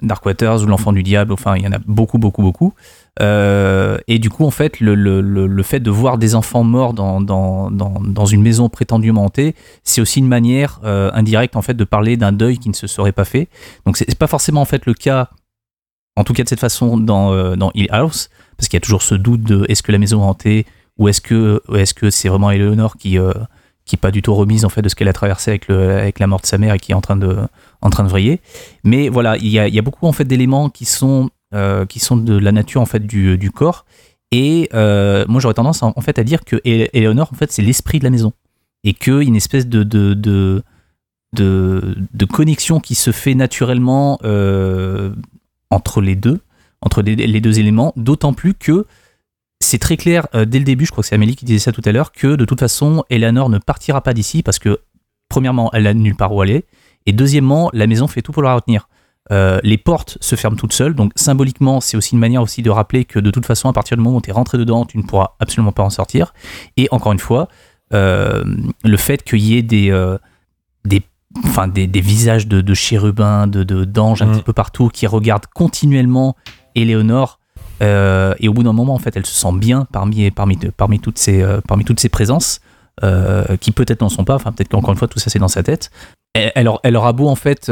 Dark 0.02 0.24
Waters 0.26 0.62
ou 0.62 0.66
l'enfant 0.66 0.92
du 0.92 1.02
diable, 1.02 1.32
enfin 1.32 1.56
il 1.56 1.64
y 1.64 1.66
en 1.66 1.72
a 1.72 1.78
beaucoup, 1.78 2.18
beaucoup, 2.18 2.42
beaucoup. 2.42 2.74
Euh, 3.20 3.98
et 4.08 4.18
du 4.18 4.28
coup, 4.28 4.44
en 4.44 4.50
fait, 4.50 4.80
le, 4.80 4.94
le, 4.94 5.20
le, 5.20 5.62
fait 5.62 5.80
de 5.80 5.90
voir 5.90 6.18
des 6.18 6.34
enfants 6.34 6.64
morts 6.64 6.92
dans, 6.92 7.20
dans, 7.20 7.70
dans, 7.70 7.94
dans 8.00 8.26
une 8.26 8.42
maison 8.42 8.68
prétendument 8.68 9.24
hantée, 9.24 9.54
c'est 9.84 10.00
aussi 10.00 10.18
une 10.20 10.28
manière 10.28 10.80
indirecte 10.84 11.56
en 11.56 11.62
fait 11.62 11.74
de 11.74 11.84
parler 11.84 12.16
d'un 12.16 12.32
deuil 12.32 12.58
qui 12.58 12.68
ne 12.68 12.74
se 12.74 12.86
serait 12.86 13.12
pas 13.12 13.24
fait. 13.24 13.48
Donc 13.86 13.96
c'est 13.96 14.18
pas 14.18 14.26
forcément 14.26 14.60
en 14.60 14.66
fait 14.66 14.84
le 14.84 14.92
cas, 14.92 15.30
en 16.16 16.24
tout 16.24 16.34
cas 16.34 16.44
de 16.44 16.48
cette 16.48 16.60
façon 16.60 16.98
dans, 16.98 17.56
dans 17.56 17.70
Hill 17.74 17.88
House, 17.90 18.28
parce 18.56 18.68
qu'il 18.68 18.76
y 18.76 18.82
a 18.82 18.84
toujours 18.84 19.02
ce 19.02 19.14
doute 19.14 19.42
de 19.42 19.64
est-ce 19.68 19.82
que 19.82 19.92
la 19.92 19.98
maison 19.98 20.22
hantée 20.22 20.66
ou 20.98 21.08
est-ce 21.08 21.20
que 21.20 21.62
est-ce 21.74 21.94
que 21.94 22.10
c'est 22.10 22.28
vraiment 22.28 22.50
Eleonore 22.50 22.96
qui 22.96 23.18
euh, 23.18 23.32
qui 23.84 23.96
est 23.96 23.98
pas 23.98 24.10
du 24.10 24.22
tout 24.22 24.34
remise 24.34 24.64
en 24.64 24.68
fait 24.68 24.82
de 24.82 24.88
ce 24.88 24.94
qu'elle 24.94 25.08
a 25.08 25.12
traversé 25.12 25.50
avec 25.50 25.68
le 25.68 25.98
avec 25.98 26.18
la 26.18 26.26
mort 26.26 26.40
de 26.40 26.46
sa 26.46 26.58
mère 26.58 26.74
et 26.74 26.78
qui 26.78 26.92
est 26.92 26.94
en 26.94 27.00
train 27.00 27.16
de 27.16 27.36
en 27.82 27.90
train 27.90 28.04
de 28.04 28.08
vriller 28.08 28.40
mais 28.82 29.08
voilà 29.08 29.36
il 29.36 29.48
y 29.48 29.58
a, 29.58 29.68
y 29.68 29.78
a 29.78 29.82
beaucoup 29.82 30.06
en 30.06 30.12
fait 30.12 30.24
d'éléments 30.24 30.70
qui 30.70 30.84
sont 30.84 31.26
euh, 31.26 31.28
qui 31.88 32.00
sont 32.00 32.16
de 32.16 32.36
la 32.36 32.52
nature 32.52 32.80
en 32.80 32.86
fait 32.86 33.06
du, 33.06 33.38
du 33.38 33.50
corps. 33.50 33.84
Et 34.32 34.68
euh, 34.74 35.24
moi 35.28 35.40
j'aurais 35.40 35.54
tendance 35.54 35.82
en, 35.82 35.92
fait 36.00 36.18
à 36.18 36.24
dire 36.24 36.44
que 36.44 36.56
Eleonore 36.64 37.28
en 37.32 37.36
fait 37.36 37.52
c'est 37.52 37.62
l'esprit 37.62 37.98
de 37.98 38.04
la 38.04 38.10
maison. 38.10 38.32
Et 38.84 38.94
a 39.06 39.22
une 39.22 39.36
espèce 39.36 39.66
de 39.66 39.82
de, 39.82 40.14
de 40.14 40.62
de, 41.32 42.24
connexion 42.24 42.80
qui 42.80 42.94
se 42.94 43.10
fait 43.10 43.34
naturellement 43.34 44.18
entre 45.70 46.00
les 46.00 46.16
deux, 46.16 46.40
entre 46.80 47.02
les, 47.02 47.40
deux 47.40 47.58
éléments, 47.58 47.92
d'autant 47.96 48.32
plus 48.32 48.54
que 48.54 48.86
c'est 49.60 49.78
très 49.78 49.96
clair 49.96 50.26
euh, 50.34 50.44
dès 50.44 50.58
le 50.58 50.64
début, 50.64 50.86
je 50.86 50.90
crois 50.90 51.02
que 51.02 51.08
c'est 51.08 51.14
Amélie 51.14 51.36
qui 51.36 51.44
disait 51.44 51.58
ça 51.58 51.72
tout 51.72 51.82
à 51.84 51.92
l'heure, 51.92 52.12
que 52.12 52.36
de 52.36 52.44
toute 52.44 52.60
façon, 52.60 53.04
Eleanor 53.10 53.48
ne 53.48 53.58
partira 53.58 54.00
pas 54.00 54.14
d'ici 54.14 54.42
parce 54.42 54.58
que, 54.58 54.80
premièrement, 55.28 55.70
elle 55.72 55.86
a 55.86 55.94
nulle 55.94 56.14
part 56.14 56.34
où 56.34 56.42
aller, 56.42 56.64
et 57.06 57.12
deuxièmement, 57.12 57.70
la 57.72 57.86
maison 57.86 58.06
fait 58.06 58.22
tout 58.22 58.32
pour 58.32 58.42
la 58.42 58.54
retenir. 58.54 58.88
Euh, 59.32 59.58
les 59.62 59.78
portes 59.78 60.18
se 60.20 60.36
ferment 60.36 60.56
toutes 60.56 60.72
seules, 60.72 60.94
donc 60.94 61.12
symboliquement, 61.16 61.80
c'est 61.80 61.96
aussi 61.96 62.14
une 62.14 62.20
manière 62.20 62.42
aussi 62.42 62.62
de 62.62 62.70
rappeler 62.70 63.04
que 63.04 63.18
de 63.18 63.30
toute 63.30 63.46
façon, 63.46 63.68
à 63.68 63.72
partir 63.72 63.96
du 63.96 64.02
moment 64.02 64.18
où 64.18 64.20
tu 64.20 64.30
es 64.30 64.32
rentré 64.32 64.56
dedans, 64.58 64.84
tu 64.84 64.98
ne 64.98 65.02
pourras 65.02 65.34
absolument 65.40 65.72
pas 65.72 65.82
en 65.82 65.90
sortir. 65.90 66.32
Et 66.76 66.88
encore 66.90 67.12
une 67.12 67.18
fois, 67.18 67.48
euh, 67.92 68.44
le 68.84 68.96
fait 68.96 69.22
qu'il 69.22 69.40
y 69.40 69.56
ait 69.56 69.62
des, 69.62 69.90
des, 70.84 71.02
enfin, 71.44 71.66
des, 71.68 71.86
visages 72.00 72.46
de, 72.46 72.74
chérubins, 72.74 73.46
de 73.46 73.62
d'anges 73.84 74.22
un 74.22 74.26
mm. 74.26 74.32
petit 74.32 74.42
peu 74.42 74.52
partout 74.52 74.88
qui 74.88 75.06
regardent 75.06 75.46
continuellement 75.46 76.36
Éléonore 76.74 77.40
euh, 77.82 78.34
et 78.40 78.48
au 78.48 78.54
bout 78.54 78.62
d'un 78.62 78.72
moment, 78.72 78.94
en 78.94 78.98
fait, 78.98 79.16
elle 79.16 79.26
se 79.26 79.34
sent 79.34 79.52
bien 79.54 79.86
parmi, 79.92 80.30
parmi, 80.30 80.56
parmi, 80.76 81.00
toutes, 81.00 81.18
ces, 81.18 81.42
euh, 81.42 81.60
parmi 81.66 81.84
toutes 81.84 82.00
ces 82.00 82.08
présences, 82.08 82.60
euh, 83.02 83.56
qui 83.58 83.72
peut-être 83.72 84.00
n'en 84.00 84.08
sont 84.08 84.24
pas, 84.24 84.34
enfin 84.34 84.52
peut-être 84.52 84.68
qu'encore 84.68 84.92
une 84.92 84.98
fois, 84.98 85.08
tout 85.08 85.18
ça 85.18 85.30
c'est 85.30 85.38
dans 85.38 85.48
sa 85.48 85.62
tête. 85.62 85.90
Elle, 86.34 86.70
elle, 86.82 86.96
aura 86.96 87.12
beau 87.12 87.28
en 87.28 87.34
fait 87.34 87.70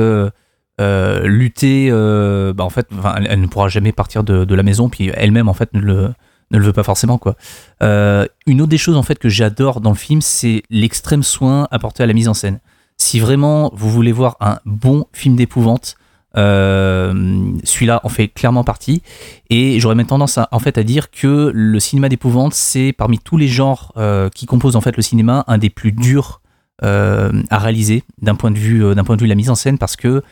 lutter, 0.79 1.91
bah, 1.91 2.65
en 2.65 2.71
fait, 2.71 2.89
elle, 3.29 3.41
ne 3.41 3.47
pourra 3.47 3.69
jamais 3.69 3.93
partir 3.93 4.25
de, 4.25 4.55
la 4.55 4.63
maison, 4.63 4.89
puis 4.89 5.11
elle-même 5.15 5.49
en 5.49 5.55
fait 5.55 5.73
ne 5.73 5.81
le, 5.81 6.13
ne 6.51 6.59
le 6.59 6.65
veut 6.65 6.73
pas 6.73 6.83
forcément 6.83 7.19
quoi. 7.19 7.37
une 7.81 8.61
autre 8.61 8.71
des 8.71 8.79
choses 8.79 8.97
en 8.97 9.03
fait 9.03 9.19
que 9.19 9.29
j'adore 9.29 9.81
dans 9.81 9.91
le 9.91 9.97
film, 9.97 10.21
c'est 10.21 10.63
l'extrême 10.71 11.23
soin 11.23 11.69
apporté 11.71 12.03
à 12.03 12.07
la 12.07 12.13
mise 12.13 12.29
en 12.29 12.35
scène. 12.35 12.61
Si 12.97 13.19
vraiment 13.19 13.73
vous 13.75 13.91
voulez 13.91 14.13
voir 14.13 14.37
un 14.41 14.59
bon 14.65 15.07
film 15.13 15.37
d'épouvante, 15.37 15.97
euh, 16.37 17.53
celui-là 17.63 18.01
en 18.03 18.09
fait 18.09 18.29
clairement 18.29 18.65
partie. 18.65 19.03
Et 19.51 19.79
j'aurais 19.81 19.95
même 19.95 20.07
tendance 20.07 20.39
à, 20.39 20.49
en 20.53 20.59
fait 20.59 20.79
à 20.79 20.83
dire 20.83 21.11
que 21.11 21.51
le 21.55 21.81
cinéma 21.81 22.09
d'épouvante, 22.09 22.55
c'est 22.55 22.93
parmi 22.93 23.19
tous 23.19 23.37
les 23.37 23.49
genres 23.49 23.93
euh, 23.97 24.29
qui 24.31 24.47
composent 24.47 24.77
en 24.77 24.81
fait 24.81 24.97
le 24.97 25.03
cinéma 25.03 25.45
un 25.47 25.59
des 25.59 25.71
plus 25.71 25.93
durs 25.93 26.41
euh, 26.83 27.33
à 27.51 27.59
réaliser 27.59 28.03
d'un 28.21 28.35
point 28.35 28.51
de 28.51 28.59
vue 28.59 28.95
d'un 28.95 29.05
point 29.05 29.17
de 29.17 29.21
vue 29.21 29.29
de 29.29 29.33
la 29.33 29.37
mise 29.37 29.51
en 29.51 29.55
scène 29.55 29.79
parce 29.79 29.97
que 29.97 30.23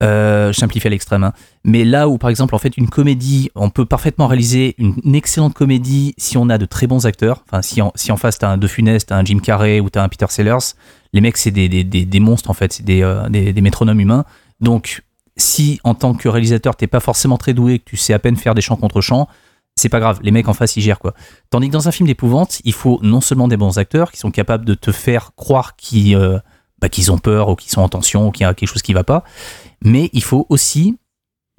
je 0.00 0.52
simplifie 0.52 0.86
à 0.86 0.90
l'extrême. 0.90 1.24
Hein. 1.24 1.32
Mais 1.64 1.84
là 1.84 2.08
où, 2.08 2.18
par 2.18 2.30
exemple, 2.30 2.54
en 2.54 2.58
fait, 2.58 2.76
une 2.76 2.88
comédie, 2.88 3.50
on 3.54 3.70
peut 3.70 3.84
parfaitement 3.84 4.26
réaliser 4.26 4.74
une 4.78 5.14
excellente 5.14 5.54
comédie 5.54 6.14
si 6.16 6.36
on 6.36 6.48
a 6.48 6.58
de 6.58 6.66
très 6.66 6.86
bons 6.86 7.06
acteurs. 7.06 7.44
Enfin, 7.46 7.62
si 7.62 7.80
en, 7.80 8.16
face, 8.16 8.38
t'as 8.38 8.48
un 8.48 8.56
De 8.56 8.66
Funès, 8.66 9.04
t'as 9.04 9.16
un 9.16 9.24
Jim 9.24 9.38
Carrey 9.38 9.80
ou 9.80 9.90
t'as 9.90 10.02
un 10.02 10.08
Peter 10.08 10.26
Sellers, 10.28 10.74
les 11.12 11.20
mecs, 11.20 11.36
c'est 11.36 11.50
des, 11.50 11.68
des, 11.68 11.84
des, 11.84 12.20
monstres, 12.20 12.50
en 12.50 12.54
fait, 12.54 12.72
c'est 12.72 12.84
des, 12.84 13.02
des, 13.28 13.52
des, 13.52 13.60
métronomes 13.60 14.00
humains. 14.00 14.24
Donc, 14.60 15.02
si 15.36 15.80
en 15.84 15.94
tant 15.94 16.14
que 16.14 16.28
réalisateur 16.28 16.76
t'es 16.76 16.86
pas 16.86 17.00
forcément 17.00 17.36
très 17.36 17.54
doué, 17.54 17.78
que 17.78 17.84
tu 17.84 17.96
sais 17.96 18.12
à 18.12 18.18
peine 18.18 18.36
faire 18.36 18.54
des 18.54 18.60
chants 18.60 18.76
contre 18.76 19.00
chants, 19.00 19.28
c'est 19.76 19.88
pas 19.88 20.00
grave, 20.00 20.20
les 20.22 20.30
mecs 20.30 20.48
en 20.48 20.52
face 20.52 20.76
ils 20.76 20.82
gèrent 20.82 20.98
quoi. 20.98 21.14
Tandis 21.48 21.68
que 21.68 21.72
dans 21.72 21.88
un 21.88 21.92
film 21.92 22.06
d'épouvante, 22.06 22.60
il 22.64 22.72
faut 22.72 23.00
non 23.02 23.20
seulement 23.20 23.48
des 23.48 23.56
bons 23.56 23.78
acteurs 23.78 24.12
qui 24.12 24.18
sont 24.18 24.30
capables 24.30 24.64
de 24.64 24.74
te 24.74 24.92
faire 24.92 25.32
croire 25.36 25.76
qu'ils 25.76 26.16
euh, 26.16 26.38
bah, 26.80 26.88
ont 27.08 27.18
peur 27.18 27.48
ou 27.48 27.56
qu'ils 27.56 27.70
sont 27.70 27.82
en 27.82 27.88
tension 27.88 28.28
ou 28.28 28.30
qu'il 28.30 28.42
y 28.42 28.46
a 28.46 28.54
quelque 28.54 28.68
chose 28.68 28.82
qui 28.82 28.92
va 28.92 29.04
pas, 29.04 29.24
mais 29.82 30.10
il 30.12 30.22
faut 30.22 30.46
aussi 30.48 30.96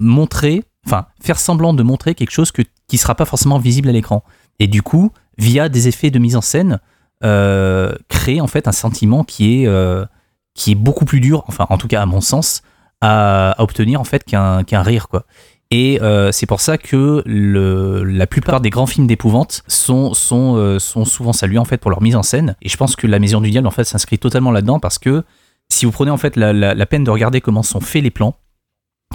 montrer, 0.00 0.64
enfin 0.86 1.06
faire 1.20 1.38
semblant 1.38 1.74
de 1.74 1.82
montrer 1.82 2.14
quelque 2.14 2.30
chose 2.30 2.50
que, 2.50 2.62
qui 2.88 2.98
sera 2.98 3.14
pas 3.14 3.24
forcément 3.24 3.58
visible 3.58 3.88
à 3.88 3.92
l'écran. 3.92 4.24
Et 4.58 4.66
du 4.66 4.82
coup, 4.82 5.12
via 5.38 5.68
des 5.68 5.88
effets 5.88 6.10
de 6.10 6.18
mise 6.18 6.36
en 6.36 6.40
scène, 6.40 6.80
euh, 7.24 7.94
créer 8.08 8.40
en 8.40 8.46
fait 8.46 8.68
un 8.68 8.72
sentiment 8.72 9.24
qui 9.24 9.62
est, 9.62 9.66
euh, 9.66 10.04
qui 10.54 10.72
est 10.72 10.76
beaucoup 10.76 11.04
plus 11.04 11.20
dur, 11.20 11.44
enfin 11.46 11.66
en 11.70 11.78
tout 11.78 11.88
cas 11.88 12.02
à 12.02 12.06
mon 12.06 12.20
sens, 12.20 12.62
à, 13.00 13.54
obtenir 13.58 14.00
en 14.00 14.04
fait 14.04 14.24
qu'un 14.24 14.82
rire 14.82 15.08
quoi. 15.08 15.24
Et 15.72 15.98
euh, 16.02 16.32
c'est 16.32 16.44
pour 16.44 16.60
ça 16.60 16.76
que 16.76 17.22
la 17.26 18.26
plupart 18.26 18.60
des 18.60 18.68
grands 18.68 18.86
films 18.86 19.06
d'épouvante 19.06 19.62
euh, 19.66 20.78
sont 20.78 21.04
souvent 21.06 21.32
salués 21.32 21.56
en 21.56 21.64
fait 21.64 21.78
pour 21.78 21.90
leur 21.90 22.02
mise 22.02 22.14
en 22.14 22.22
scène. 22.22 22.56
Et 22.60 22.68
je 22.68 22.76
pense 22.76 22.94
que 22.94 23.06
La 23.06 23.18
Maison 23.18 23.40
du 23.40 23.50
Diable 23.50 23.66
en 23.66 23.70
fait 23.70 23.84
s'inscrit 23.84 24.18
totalement 24.18 24.50
là-dedans 24.50 24.80
parce 24.80 24.98
que 24.98 25.24
si 25.70 25.86
vous 25.86 25.90
prenez 25.90 26.10
en 26.10 26.18
fait 26.18 26.36
la, 26.36 26.86
peine 26.86 27.04
de 27.04 27.10
regarder 27.10 27.40
comment 27.40 27.62
sont 27.62 27.80
faits 27.80 28.02
les 28.02 28.10
plans, 28.10 28.34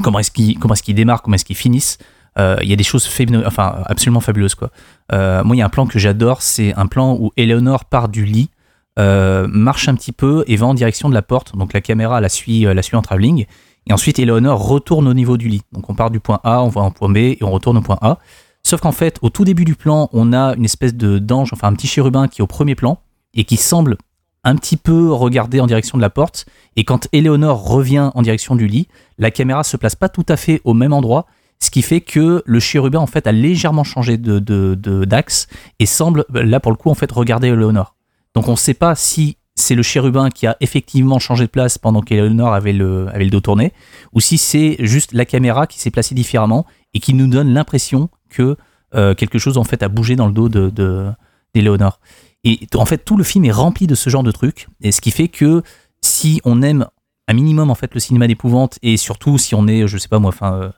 comment 0.01 0.17
est-ce 0.17 0.31
qu'ils 0.31 0.57
est-ce 0.59 0.93
démarrent, 0.93 1.21
comment 1.21 1.35
est-ce 1.35 1.45
qu'ils 1.45 1.55
finissent, 1.55 1.99
euh, 2.39 2.57
il 2.63 2.69
y 2.69 2.73
a 2.73 2.75
des 2.75 2.83
choses 2.83 3.07
enfin 3.45 3.83
absolument 3.85 4.19
fabuleuses 4.19 4.55
quoi. 4.55 4.71
Moi, 5.11 5.55
il 5.55 5.59
y 5.59 5.61
a 5.61 5.65
un 5.65 5.69
plan 5.69 5.85
que 5.85 5.99
j'adore, 5.99 6.41
c'est 6.41 6.73
un 6.73 6.87
plan 6.87 7.15
où 7.19 7.31
Eleanor 7.37 7.85
part 7.85 8.09
du 8.09 8.25
lit, 8.25 8.49
marche 8.97 9.89
un 9.89 9.93
petit 9.93 10.11
peu 10.11 10.43
et 10.47 10.55
va 10.55 10.65
en 10.65 10.73
direction 10.73 11.07
de 11.07 11.13
la 11.13 11.21
porte. 11.21 11.55
Donc 11.55 11.73
la 11.73 11.81
caméra 11.81 12.19
la 12.19 12.29
suit, 12.29 12.61
la 12.61 12.81
suit 12.81 12.97
en 12.97 13.03
travelling. 13.03 13.45
Et 13.89 13.93
ensuite, 13.93 14.19
Eleanor 14.19 14.67
retourne 14.67 15.07
au 15.07 15.13
niveau 15.13 15.37
du 15.37 15.47
lit. 15.47 15.61
Donc 15.71 15.89
on 15.89 15.95
part 15.95 16.11
du 16.11 16.19
point 16.19 16.39
A, 16.43 16.61
on 16.61 16.69
va 16.69 16.81
en 16.81 16.91
point 16.91 17.09
B 17.09 17.17
et 17.17 17.37
on 17.41 17.51
retourne 17.51 17.77
au 17.77 17.81
point 17.81 17.97
A. 18.01 18.19
Sauf 18.63 18.81
qu'en 18.81 18.91
fait, 18.91 19.17
au 19.21 19.29
tout 19.29 19.45
début 19.45 19.63
du 19.63 19.75
plan, 19.75 20.09
on 20.11 20.33
a 20.33 20.55
une 20.55 20.65
espèce 20.65 20.93
de 20.93 21.19
d'ange, 21.19 21.51
enfin 21.53 21.69
un 21.69 21.73
petit 21.73 21.87
chérubin 21.87 22.27
qui 22.27 22.41
est 22.41 22.43
au 22.43 22.47
premier 22.47 22.75
plan 22.75 22.99
et 23.33 23.45
qui 23.45 23.55
semble 23.55 23.97
un 24.43 24.55
petit 24.55 24.77
peu 24.77 25.11
regarder 25.11 25.61
en 25.61 25.67
direction 25.67 25.97
de 25.97 26.01
la 26.01 26.09
porte. 26.09 26.45
Et 26.75 26.83
quand 26.83 27.07
Eleanor 27.13 27.65
revient 27.65 28.11
en 28.13 28.21
direction 28.21 28.55
du 28.55 28.67
lit, 28.67 28.87
la 29.17 29.31
caméra 29.31 29.63
se 29.63 29.77
place 29.77 29.95
pas 29.95 30.09
tout 30.09 30.25
à 30.27 30.35
fait 30.35 30.61
au 30.65 30.73
même 30.73 30.93
endroit 30.93 31.25
ce 31.59 31.71
qui 31.71 31.81
fait 31.81 32.01
que 32.01 32.43
le 32.45 32.59
chérubin 32.59 32.99
en 32.99 33.07
fait 33.07 33.27
a 33.27 33.31
légèrement 33.31 33.83
changé 33.83 34.17
de, 34.17 34.75
d'axe 35.05 35.47
et 35.79 35.85
semble 35.85 36.25
là 36.29 36.59
pour 36.59 36.71
le 36.71 36.77
coup 36.77 36.89
en 36.89 36.95
fait 36.95 37.11
regarder 37.11 37.47
Eleonore. 37.47 37.95
Donc 38.35 38.47
on 38.47 38.51
ne 38.51 38.57
sait 38.57 38.73
pas 38.73 38.95
si 38.95 39.37
c'est 39.57 39.75
le 39.75 39.81
chérubin 39.81 40.29
qui 40.29 40.45
a 40.45 40.55
effectivement 40.61 41.19
changé 41.19 41.45
de 41.45 41.49
place 41.49 41.77
pendant 41.77 42.01
qu'Eleonore 42.01 42.53
avait 42.53 42.73
le, 42.73 43.07
avait 43.09 43.25
le 43.25 43.31
dos 43.31 43.41
tourné, 43.41 43.73
ou 44.13 44.21
si 44.21 44.37
c'est 44.37 44.77
juste 44.79 45.13
la 45.13 45.25
caméra 45.25 45.67
qui 45.67 45.79
s'est 45.79 45.89
placée 45.89 46.15
différemment 46.15 46.65
et 46.93 46.99
qui 46.99 47.13
nous 47.13 47.27
donne 47.27 47.53
l'impression 47.53 48.09
que 48.29 48.55
euh, 48.95 49.15
quelque 49.15 49.39
chose 49.39 49.57
en 49.57 49.63
fait 49.63 49.81
a 49.83 49.89
bougé 49.89 50.15
dans 50.15 50.27
le 50.27 50.33
dos 50.33 50.47
de, 50.47 51.11
d'Eleonore. 51.53 51.99
Et 52.43 52.59
en 52.75 52.85
fait 52.85 52.99
tout 52.99 53.17
le 53.17 53.23
film 53.23 53.45
est 53.45 53.51
rempli 53.51 53.87
de 53.87 53.95
ce 53.95 54.09
genre 54.09 54.23
de 54.23 54.31
trucs, 54.31 54.67
et 54.81 54.91
ce 54.91 55.01
qui 55.01 55.11
fait 55.11 55.27
que 55.27 55.63
si 56.01 56.39
on 56.45 56.61
aime 56.61 56.85
un 57.27 57.33
minimum 57.33 57.71
en 57.71 57.75
fait 57.75 57.93
le 57.95 57.99
cinéma 57.99 58.27
d'épouvante 58.27 58.77
et 58.83 58.95
surtout 58.95 59.37
si 59.37 59.55
on 59.55 59.67
est 59.67 59.87
je 59.87 59.97
sais 59.97 60.07
pas 60.07 60.19
moi 60.19 60.29
enfin 60.29 60.53
euh, 60.53 60.69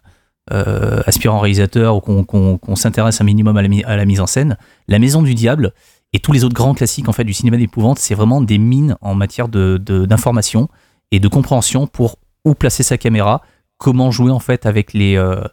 euh, 0.51 1.03
aspirant 1.05 1.39
réalisateur 1.39 1.97
ou 1.97 2.23
qu'on 2.23 2.75
s'intéresse 2.75 3.21
un 3.21 3.23
minimum 3.23 3.55
à 3.57 3.61
la, 3.61 4.05
mise 4.05 4.19
en 4.19 4.25
scène, 4.25 4.57
La 4.87 4.97
Maison 4.97 5.21
du 5.21 5.35
Diable 5.35 5.73
et 6.13 6.19
tous 6.19 6.31
les 6.31 6.43
autres 6.43 6.55
grands 6.55 6.73
classiques 6.73 7.07
en 7.07 7.13
fait 7.13 7.23
du 7.23 7.33
cinéma 7.33 7.57
d'épouvante, 7.57 7.99
c'est 7.99 8.15
vraiment 8.15 8.41
des 8.41 8.57
mines 8.57 8.95
en 9.01 9.15
matière 9.15 9.47
d'information 9.47 10.63
de, 10.63 10.67
et 11.11 11.19
de 11.19 11.27
compréhension 11.27 11.87
pour 11.87 12.17
où 12.45 12.55
placer 12.55 12.83
sa 12.83 12.97
caméra, 12.97 13.41
comment 13.77 14.11
jouer 14.11 14.31
en 14.31 14.39
fait 14.39 14.65
avec 14.65 14.93
les 14.93 15.15
euh, 15.15 15.43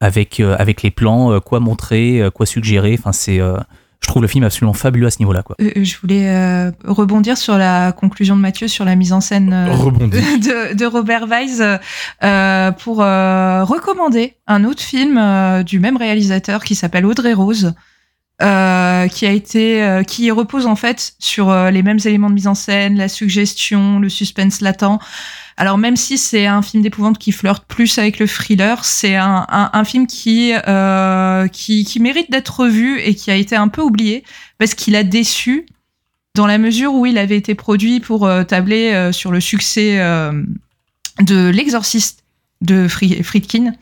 avec 0.00 0.40
euh, 0.40 0.56
avec 0.58 0.82
les 0.82 0.90
plans, 0.90 1.40
quoi 1.40 1.60
montrer, 1.60 2.28
quoi 2.34 2.46
suggérer. 2.46 2.96
Enfin 2.98 3.12
c'est 3.12 3.40
je 4.04 4.08
trouve 4.10 4.22
le 4.22 4.28
film 4.28 4.44
absolument 4.44 4.74
fabuleux 4.74 5.06
à 5.06 5.10
ce 5.10 5.18
niveau-là. 5.18 5.42
Quoi. 5.42 5.56
Euh, 5.62 5.70
je 5.82 5.96
voulais 5.98 6.28
euh, 6.28 6.70
rebondir 6.84 7.38
sur 7.38 7.56
la 7.56 7.92
conclusion 7.92 8.36
de 8.36 8.40
Mathieu 8.42 8.68
sur 8.68 8.84
la 8.84 8.96
mise 8.96 9.14
en 9.14 9.22
scène 9.22 9.52
euh, 9.52 9.74
de, 9.90 10.74
de, 10.74 10.84
Robert 10.84 11.26
Weiss 11.26 11.62
pour 12.84 12.98
recommander 12.98 14.34
un 14.46 14.64
autre 14.64 14.82
film 14.82 15.18
du 15.64 15.80
même 15.80 15.96
réalisateur 15.96 16.64
qui 16.64 16.74
s'appelle 16.74 17.06
Audrey 17.06 17.32
Rose. 17.32 17.72
Qui 18.40 19.26
a 19.26 19.30
été 19.30 20.02
qui 20.06 20.30
repose 20.30 20.66
en 20.66 20.76
fait 20.76 21.14
sur 21.18 21.54
les 21.70 21.82
mêmes 21.82 22.00
éléments 22.04 22.28
de 22.28 22.34
mise 22.34 22.46
en 22.46 22.54
scène, 22.54 22.96
la 22.96 23.08
suggestion, 23.08 23.98
le 24.00 24.08
suspense 24.08 24.60
latent. 24.60 24.98
Alors 25.56 25.78
même 25.78 25.96
si 25.96 26.18
c'est 26.18 26.46
un 26.46 26.62
film 26.62 26.82
d'épouvante 26.82 27.18
qui 27.18 27.30
flirte 27.30 27.64
plus 27.66 27.98
avec 27.98 28.18
le 28.18 28.26
thriller, 28.26 28.84
c'est 28.84 29.14
un, 29.14 29.46
un, 29.48 29.70
un, 29.72 29.84
film 29.84 30.06
qui, 30.08 30.52
euh, 30.52 31.46
qui, 31.46 31.84
qui 31.84 32.00
mérite 32.00 32.30
d'être 32.30 32.60
revu 32.60 32.98
et 32.98 33.14
qui 33.14 33.30
a 33.30 33.36
été 33.36 33.54
un 33.54 33.68
peu 33.68 33.80
oublié 33.80 34.24
parce 34.58 34.74
qu'il 34.74 34.96
a 34.96 35.04
déçu 35.04 35.66
dans 36.34 36.46
la 36.46 36.58
mesure 36.58 36.94
où 36.94 37.06
il 37.06 37.18
avait 37.18 37.36
été 37.36 37.54
produit 37.54 38.00
pour 38.00 38.26
euh, 38.26 38.42
tabler 38.42 38.92
euh, 38.92 39.12
sur 39.12 39.30
le 39.30 39.40
succès 39.40 40.00
euh, 40.00 40.42
de 41.20 41.48
L'Exorciste 41.48 42.23
de 42.60 42.88
Friedkin. 42.88 43.72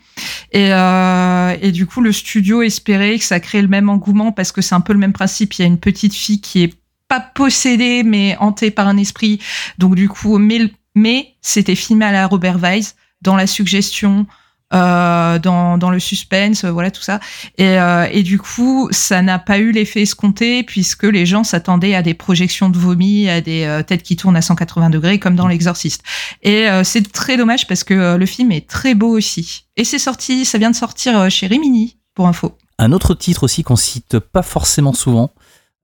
Et, 0.51 0.73
euh, 0.73 1.55
et, 1.61 1.71
du 1.71 1.85
coup, 1.85 2.01
le 2.01 2.11
studio 2.11 2.61
espérait 2.61 3.17
que 3.17 3.25
ça 3.25 3.39
crée 3.39 3.61
le 3.61 3.67
même 3.67 3.89
engouement 3.89 4.31
parce 4.31 4.51
que 4.51 4.61
c'est 4.61 4.75
un 4.75 4.81
peu 4.81 4.93
le 4.93 4.99
même 4.99 5.13
principe. 5.13 5.53
Il 5.53 5.61
y 5.61 5.65
a 5.65 5.67
une 5.67 5.79
petite 5.79 6.13
fille 6.13 6.41
qui 6.41 6.63
est 6.63 6.73
pas 7.07 7.19
possédée 7.19 8.03
mais 8.03 8.37
hantée 8.39 8.71
par 8.71 8.87
un 8.87 8.97
esprit. 8.97 9.39
Donc 9.77 9.95
du 9.95 10.09
coup, 10.09 10.37
mais 10.37 10.71
mais 10.95 11.35
c'était 11.41 11.75
filmé 11.75 12.05
à 12.05 12.11
la 12.11 12.27
Robert 12.27 12.59
Weiss, 12.59 12.95
dans 13.21 13.35
la 13.35 13.47
suggestion, 13.47 14.27
euh, 14.73 15.39
dans, 15.39 15.77
dans, 15.77 15.89
le 15.91 15.99
suspense, 15.99 16.65
voilà 16.65 16.89
tout 16.91 17.01
ça. 17.01 17.19
Et, 17.57 17.79
euh, 17.79 18.07
et 18.11 18.23
du 18.23 18.39
coup, 18.39 18.87
ça 18.91 19.21
n'a 19.21 19.39
pas 19.39 19.59
eu 19.59 19.71
l'effet 19.71 20.01
escompté 20.01 20.63
puisque 20.63 21.03
les 21.03 21.25
gens 21.25 21.43
s'attendaient 21.43 21.95
à 21.95 22.01
des 22.01 22.13
projections 22.13 22.69
de 22.69 22.77
vomi, 22.77 23.29
à 23.29 23.41
des 23.41 23.65
euh, 23.65 23.83
têtes 23.83 24.03
qui 24.03 24.15
tournent 24.15 24.35
à 24.35 24.41
180 24.41 24.89
degrés 24.89 25.19
comme 25.19 25.35
dans 25.35 25.47
L'Exorciste. 25.47 26.03
Et 26.41 26.67
euh, 26.69 26.83
c'est 26.83 27.11
très 27.11 27.37
dommage 27.37 27.67
parce 27.67 27.83
que 27.83 27.93
euh, 27.93 28.17
le 28.17 28.25
film 28.25 28.51
est 28.51 28.67
très 28.67 28.95
beau 28.95 29.09
aussi. 29.09 29.65
Et 29.77 29.83
c'est 29.83 29.99
sorti, 29.99 30.45
ça 30.45 30.57
vient 30.57 30.71
de 30.71 30.75
sortir 30.75 31.29
chez 31.29 31.47
Rimini 31.47 31.97
pour 32.15 32.27
info. 32.27 32.57
Un 32.79 32.91
autre 32.91 33.13
titre 33.13 33.43
aussi 33.43 33.63
qu'on 33.63 33.75
cite 33.75 34.19
pas 34.19 34.41
forcément 34.41 34.93
souvent, 34.93 35.33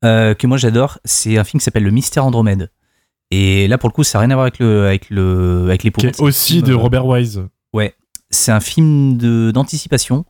que 0.02 0.48
moi 0.48 0.58
j'adore, 0.58 1.00
c'est 1.06 1.38
un 1.38 1.44
film 1.44 1.60
qui 1.60 1.66
s'appelle 1.66 1.84
Le 1.84 1.92
Mystère 1.92 2.26
Andromède. 2.26 2.72
Et 3.32 3.68
là, 3.68 3.78
pour 3.78 3.90
le 3.90 3.94
coup, 3.94 4.04
ça 4.04 4.18
n'a 4.18 4.26
rien 4.26 4.32
à 4.32 4.36
voir 4.36 4.44
avec 4.44 4.60
le 4.60 4.88
avec 4.88 5.10
le 5.10 5.66
avec 5.68 5.84
les 5.84 5.92
aussi 6.20 6.62
de 6.62 6.74
Robert 6.74 7.06
Wise. 7.06 7.44
Ouais, 7.74 7.96
c'est 8.30 8.52
un 8.52 8.60
film 8.60 9.18
d'anticipation 9.52 10.26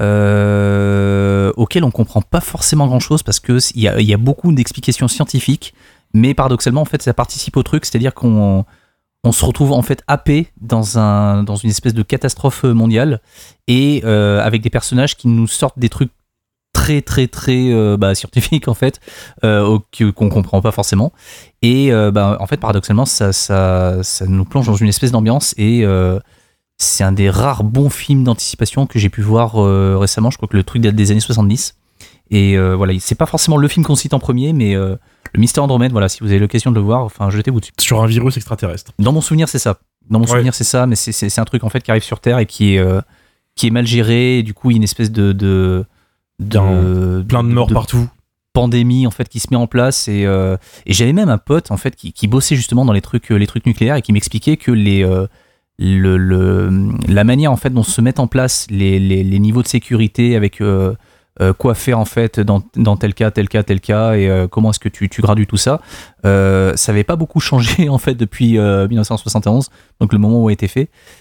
euh, 0.00 1.52
auquel 1.56 1.82
on 1.82 1.90
comprend 1.90 2.22
pas 2.22 2.40
forcément 2.40 2.86
grand 2.86 3.00
chose 3.00 3.24
parce 3.24 3.40
que 3.40 3.58
il 3.74 3.82
y 3.82 4.14
a, 4.14 4.16
beaucoup 4.16 4.52
d'explications 4.52 5.08
scientifiques, 5.08 5.74
mais 6.14 6.34
paradoxalement, 6.34 6.82
en 6.82 6.84
fait, 6.84 7.02
ça 7.02 7.14
participe 7.14 7.56
au 7.56 7.62
truc, 7.62 7.84
c'est-à-dire 7.84 8.14
qu'on 8.14 8.64
on 9.24 9.32
se 9.32 9.44
retrouve 9.44 9.72
en 9.72 9.82
fait 9.82 10.04
happé 10.06 10.52
dans 10.60 10.98
un 10.98 11.42
dans 11.42 11.56
une 11.56 11.70
espèce 11.70 11.94
de 11.94 12.02
catastrophe 12.02 12.62
mondiale 12.62 13.20
et 13.66 14.02
euh, 14.04 14.40
avec 14.40 14.62
des 14.62 14.70
personnages 14.70 15.16
qui 15.16 15.26
nous 15.26 15.48
sortent 15.48 15.78
des 15.78 15.88
trucs 15.88 16.12
très 16.72 17.02
très 17.02 17.26
très 17.26 17.72
euh, 17.72 17.96
bah, 17.96 18.14
scientifique 18.14 18.68
en 18.68 18.74
fait 18.74 19.00
qu'on 19.42 20.28
comprend 20.28 20.62
pas 20.62 20.70
forcément. 20.70 21.12
Et 21.62 21.90
bah, 21.90 22.36
en 22.38 22.46
fait 22.46 22.58
paradoxalement 22.58 23.06
ça, 23.06 23.32
ça, 23.32 24.04
ça, 24.04 24.26
nous 24.26 24.44
plonge 24.44 24.66
dans 24.66 24.76
une 24.76 24.88
espèce 24.88 25.10
d'ambiance 25.10 25.52
et 25.58 25.84
c'est 26.78 27.04
un 27.04 27.12
des 27.12 27.28
rares 27.28 27.64
bons 27.64 27.90
films 27.90 28.24
d'anticipation 28.24 28.86
que 28.86 28.98
j'ai 28.98 29.10
pu 29.10 29.20
voir 29.20 29.54
récemment. 29.98 30.30
Je 30.30 30.36
crois 30.36 30.48
que 30.48 30.56
le 30.56 30.62
truc 30.64 30.82
date 30.82 30.94
des 30.94 31.10
années 31.10 31.20
70 31.20 31.76
et 32.30 32.56
voilà 32.56 32.92
c'est 33.00 33.14
pas 33.14 33.26
forcément 33.26 33.56
le 33.56 33.68
film 33.68 33.84
qu'on 33.84 33.96
cite 33.96 34.14
en 34.14 34.18
premier 34.18 34.52
mais 34.52 34.74
le 34.74 34.98
mystère 35.36 35.64
Andromède 35.64 35.90
voilà 35.90 36.08
si 36.08 36.20
vous 36.20 36.30
avez 36.30 36.38
l'occasion 36.38 36.70
de 36.70 36.76
le 36.76 36.82
voir 36.82 37.02
enfin 37.02 37.30
jetez-vous 37.30 37.60
dessus. 37.60 37.72
Sur 37.80 38.02
un 38.02 38.06
virus 38.06 38.36
extraterrestre. 38.36 38.92
Dans 38.98 39.12
mon 39.12 39.20
souvenir 39.20 39.48
c'est 39.48 39.58
ça. 39.58 39.80
Dans 40.08 40.20
mon 40.20 40.26
souvenir 40.26 40.54
c'est 40.54 40.64
ça 40.64 40.86
mais 40.86 40.94
c'est 40.94 41.38
un 41.38 41.44
truc 41.44 41.64
en 41.64 41.68
fait 41.68 41.80
qui 41.80 41.90
arrive 41.90 42.04
sur 42.04 42.20
Terre 42.20 42.38
et 42.38 42.46
qui 42.46 42.76
est 42.76 42.84
qui 43.56 43.66
est 43.66 43.70
mal 43.70 43.86
géré. 43.86 44.38
Et 44.38 44.42
du 44.44 44.54
coup 44.54 44.70
il 44.70 44.74
y 44.74 44.76
a 44.76 44.78
une 44.78 44.84
espèce 44.84 45.10
de, 45.10 45.32
de 45.32 45.84
de, 46.38 47.22
plein 47.22 47.42
de 47.42 47.48
morts 47.48 47.68
partout. 47.68 48.08
pandémie 48.52 49.06
en 49.06 49.10
fait 49.10 49.28
qui 49.28 49.40
se 49.40 49.48
met 49.50 49.56
en 49.56 49.66
place. 49.66 50.08
Et, 50.08 50.24
euh, 50.24 50.56
et 50.86 50.92
j'avais 50.92 51.12
même 51.12 51.28
un 51.28 51.38
pote 51.38 51.70
en 51.70 51.76
fait 51.76 51.96
qui, 51.96 52.12
qui, 52.12 52.26
bossait 52.26 52.56
justement 52.56 52.84
dans 52.84 52.92
les 52.92 53.00
trucs 53.00 53.30
les 53.30 53.46
trucs 53.46 53.66
nucléaires 53.66 53.96
et 53.96 54.02
qui 54.02 54.12
m'expliquait 54.12 54.56
que 54.56 54.70
les 54.70 55.04
euh, 55.04 55.26
le, 55.78 56.16
le, 56.16 56.70
la 57.06 57.24
manière 57.24 57.52
en 57.52 57.56
fait 57.56 57.70
dont 57.70 57.82
se 57.82 58.00
mettent 58.00 58.20
en 58.20 58.26
place 58.26 58.66
les, 58.70 58.98
les, 58.98 59.38
niveaux 59.38 59.62
de 59.62 59.68
sécurité 59.68 60.34
avec 60.34 60.60
euh, 60.60 60.94
quoi 61.58 61.74
faire 61.74 62.00
en 62.00 62.04
fait 62.04 62.40
dans, 62.40 62.62
dans, 62.76 62.96
tel 62.96 63.14
cas 63.14 63.30
tel 63.30 63.48
cas 63.48 63.62
tel 63.62 63.80
cas 63.80 64.14
et 64.14 64.46
comment 64.50 64.70
est-ce 64.70 64.80
que 64.80 64.88
tu, 64.88 65.08
tu 65.08 65.22
gradues 65.22 65.46
tout 65.46 65.56
ça 65.56 65.80
ça 66.24 66.74
n'avait 66.88 67.04
pas 67.04 67.14
beaucoup 67.16 67.38
changé 67.38 67.88
en 67.88 67.98
fait 67.98 68.14
depuis 68.14 68.58
1971 68.58 69.68
donc 70.00 70.12
le 70.12 70.18
moment 70.18 70.42
où 70.42 70.48
a 70.48 70.52
été 70.52 70.66
fait 70.66 70.80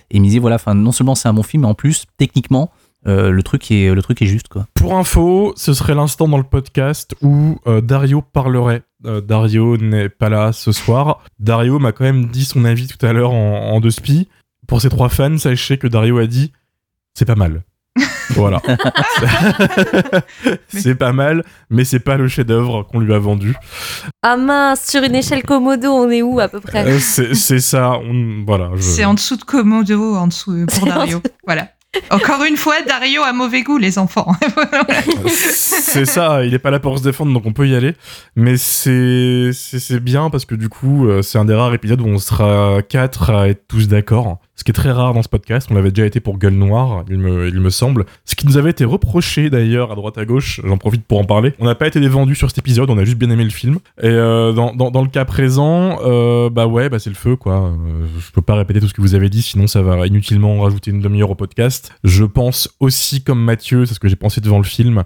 et 0.10 0.18
il 0.18 0.22
me 0.22 0.26
disait 0.26 0.40
voilà 0.40 0.56
enfin 0.56 0.74
non 0.74 0.92
seulement 0.92 1.14
c'est 1.14 1.28
un 1.28 1.34
bon 1.34 1.44
film 1.44 1.62
mais 1.62 1.70
en 1.70 1.76
plus 1.76 2.06
techniquement 2.18 2.72
euh, 3.08 3.32
le, 3.32 3.44
truc 3.44 3.72
est, 3.72 3.94
le 3.94 4.02
truc 4.02 4.22
est 4.22 4.26
juste. 4.26 4.48
Quoi. 4.50 4.68
Pour 4.74 4.96
info, 4.96 5.54
ce 5.56 5.74
serait 5.74 5.96
l'instant 5.96 6.28
dans 6.28 6.38
le 6.38 6.44
podcast 6.44 7.16
où 7.22 7.58
euh, 7.68 7.80
Dario 7.80 8.22
parlerait. 8.22 8.82
Euh, 9.06 9.22
Dario 9.22 9.78
n'est 9.78 10.10
pas 10.10 10.30
là 10.30 10.52
ce 10.52 10.72
soir. 10.72 11.22
Dario 11.40 11.80
m'a 11.80 11.92
quand 11.92 12.04
même 12.04 12.26
dit 12.26 12.44
son 12.44 12.66
avis 12.66 12.88
tout 12.88 13.04
à 13.06 13.14
l'heure 13.14 13.32
en, 13.32 13.72
en 13.72 13.80
deux 13.80 13.92
spi. 13.92 14.28
Pour 14.68 14.82
ces 14.82 14.90
trois 14.90 15.10
fans, 15.10 15.38
sachez 15.38 15.78
que 15.78 15.88
Dario 15.88 16.20
a 16.20 16.28
dit 16.28 16.52
c'est 17.14 17.26
pas 17.26 17.36
mal. 17.36 17.64
voilà. 18.36 18.62
c'est 20.68 20.96
pas 20.96 21.14
mal, 21.14 21.44
mais 21.70 21.84
c'est 21.84 22.00
pas 22.00 22.18
le 22.18 22.28
chef-d'œuvre 22.28 22.84
qu'on 22.84 23.00
lui 23.00 23.14
a 23.14 23.18
vendu. 23.18 23.56
Ah 24.22 24.38
mince, 24.38 24.88
sur 24.88 25.02
une 25.02 25.16
échelle 25.16 25.44
Komodo, 25.44 25.92
on 25.92 26.12
est 26.12 26.22
où 26.22 26.40
à 26.40 26.48
peu 26.48 26.60
près 26.60 27.00
C'est 27.00 27.60
ça, 27.60 28.00
voilà. 28.46 28.70
C'est 28.80 29.06
en 29.06 29.16
dessous 29.16 29.38
de 29.38 29.44
Komodo, 29.44 30.16
en 30.16 30.28
dessous 30.28 30.66
pour 30.68 30.86
Dario. 30.86 31.22
voilà. 31.46 31.70
Encore 32.12 32.44
une 32.44 32.58
fois, 32.58 32.76
Dario 32.88 33.24
a 33.24 33.34
mauvais 33.34 33.64
goût, 33.64 33.78
les 33.78 33.98
enfants. 33.98 34.32
c'est 35.28 36.06
ça, 36.06 36.46
il 36.46 36.54
est 36.54 36.60
pas 36.60 36.70
là 36.70 36.80
pour 36.80 36.98
se 37.00 37.04
défendre, 37.04 37.34
donc 37.34 37.46
on 37.46 37.54
peut 37.54 37.68
y 37.68 37.76
aller. 37.76 37.96
Mais 38.36 38.58
c'est 38.58 39.52
bien 40.02 40.30
parce 40.30 40.46
que 40.46 40.56
du 40.56 40.70
coup, 40.70 41.08
euh, 41.08 41.22
c'est 41.22 41.40
un 41.40 41.46
des 41.46 41.56
rares 41.56 41.74
épisodes 41.74 42.02
où 42.02 42.08
on 42.08 42.20
sera 42.20 42.82
quatre 42.88 43.32
à 43.32 43.50
être 43.50 43.68
tous 43.68 43.88
d'accord. 43.88 44.40
Ce 44.58 44.64
qui 44.64 44.72
est 44.72 44.74
très 44.74 44.92
rare 44.92 45.14
dans 45.14 45.22
ce 45.22 45.30
podcast. 45.30 45.68
On 45.72 45.76
l'avait 45.76 45.92
déjà 45.92 46.06
été 46.06 46.20
pour 46.20 46.38
Gueule 46.40 46.56
Noire, 46.56 47.06
il 47.10 47.20
me, 47.20 47.70
semble. 47.70 48.06
Ce 48.26 48.36
qui 48.36 48.48
nous 48.48 48.58
avait 48.58 48.72
été 48.72 48.86
reproché 48.86 49.50
d'ailleurs 49.52 49.92
à 49.92 49.96
droite 49.96 50.18
à 50.18 50.26
gauche, 50.26 50.60
j'en 50.64 50.80
profite 50.80 51.06
pour 51.06 51.20
en 51.20 51.24
parler. 51.24 51.54
On 51.60 51.66
n'a 51.66 51.76
pas 51.76 51.88
été 51.88 52.06
vendus 52.08 52.36
sur 52.36 52.50
cet 52.50 52.58
épisode, 52.58 52.90
on 52.90 52.98
a 52.98 53.06
juste 53.06 53.18
bien 53.18 53.30
aimé 53.30 53.44
le 53.44 53.52
film. 53.52 53.76
Et 54.02 54.08
euh, 54.08 54.54
dans, 54.54 55.02
le 55.02 55.10
cas 55.10 55.26
présent, 55.26 56.00
euh, 56.04 56.50
bah 56.50 56.66
ouais, 56.66 56.90
bah 56.90 56.98
c'est 56.98 57.12
le 57.12 57.16
feu 57.16 57.36
quoi. 57.36 57.68
Euh, 57.68 58.08
je 58.20 58.32
peux 58.32 58.42
pas 58.42 58.56
répéter 58.56 58.80
tout 58.80 58.88
ce 58.88 58.94
que 58.96 59.02
vous 59.02 59.14
avez 59.14 59.30
dit, 59.30 59.44
sinon 59.44 59.68
ça 59.68 59.84
va 59.84 60.08
inutilement 60.08 60.60
rajouter 60.62 60.90
une 60.90 61.02
demi-heure 61.02 61.30
au 61.30 61.36
podcast. 61.36 61.94
Je 62.04 62.26
pense 62.26 62.68
aussi 62.80 63.24
comme 63.24 63.44
Mathieu, 63.44 63.86
c'est 63.86 63.94
ce 63.94 64.00
que 64.00 64.08
j'ai 64.08 64.16
pensé 64.16 64.42
devant 64.42 64.58
le 64.58 64.64
film, 64.64 65.04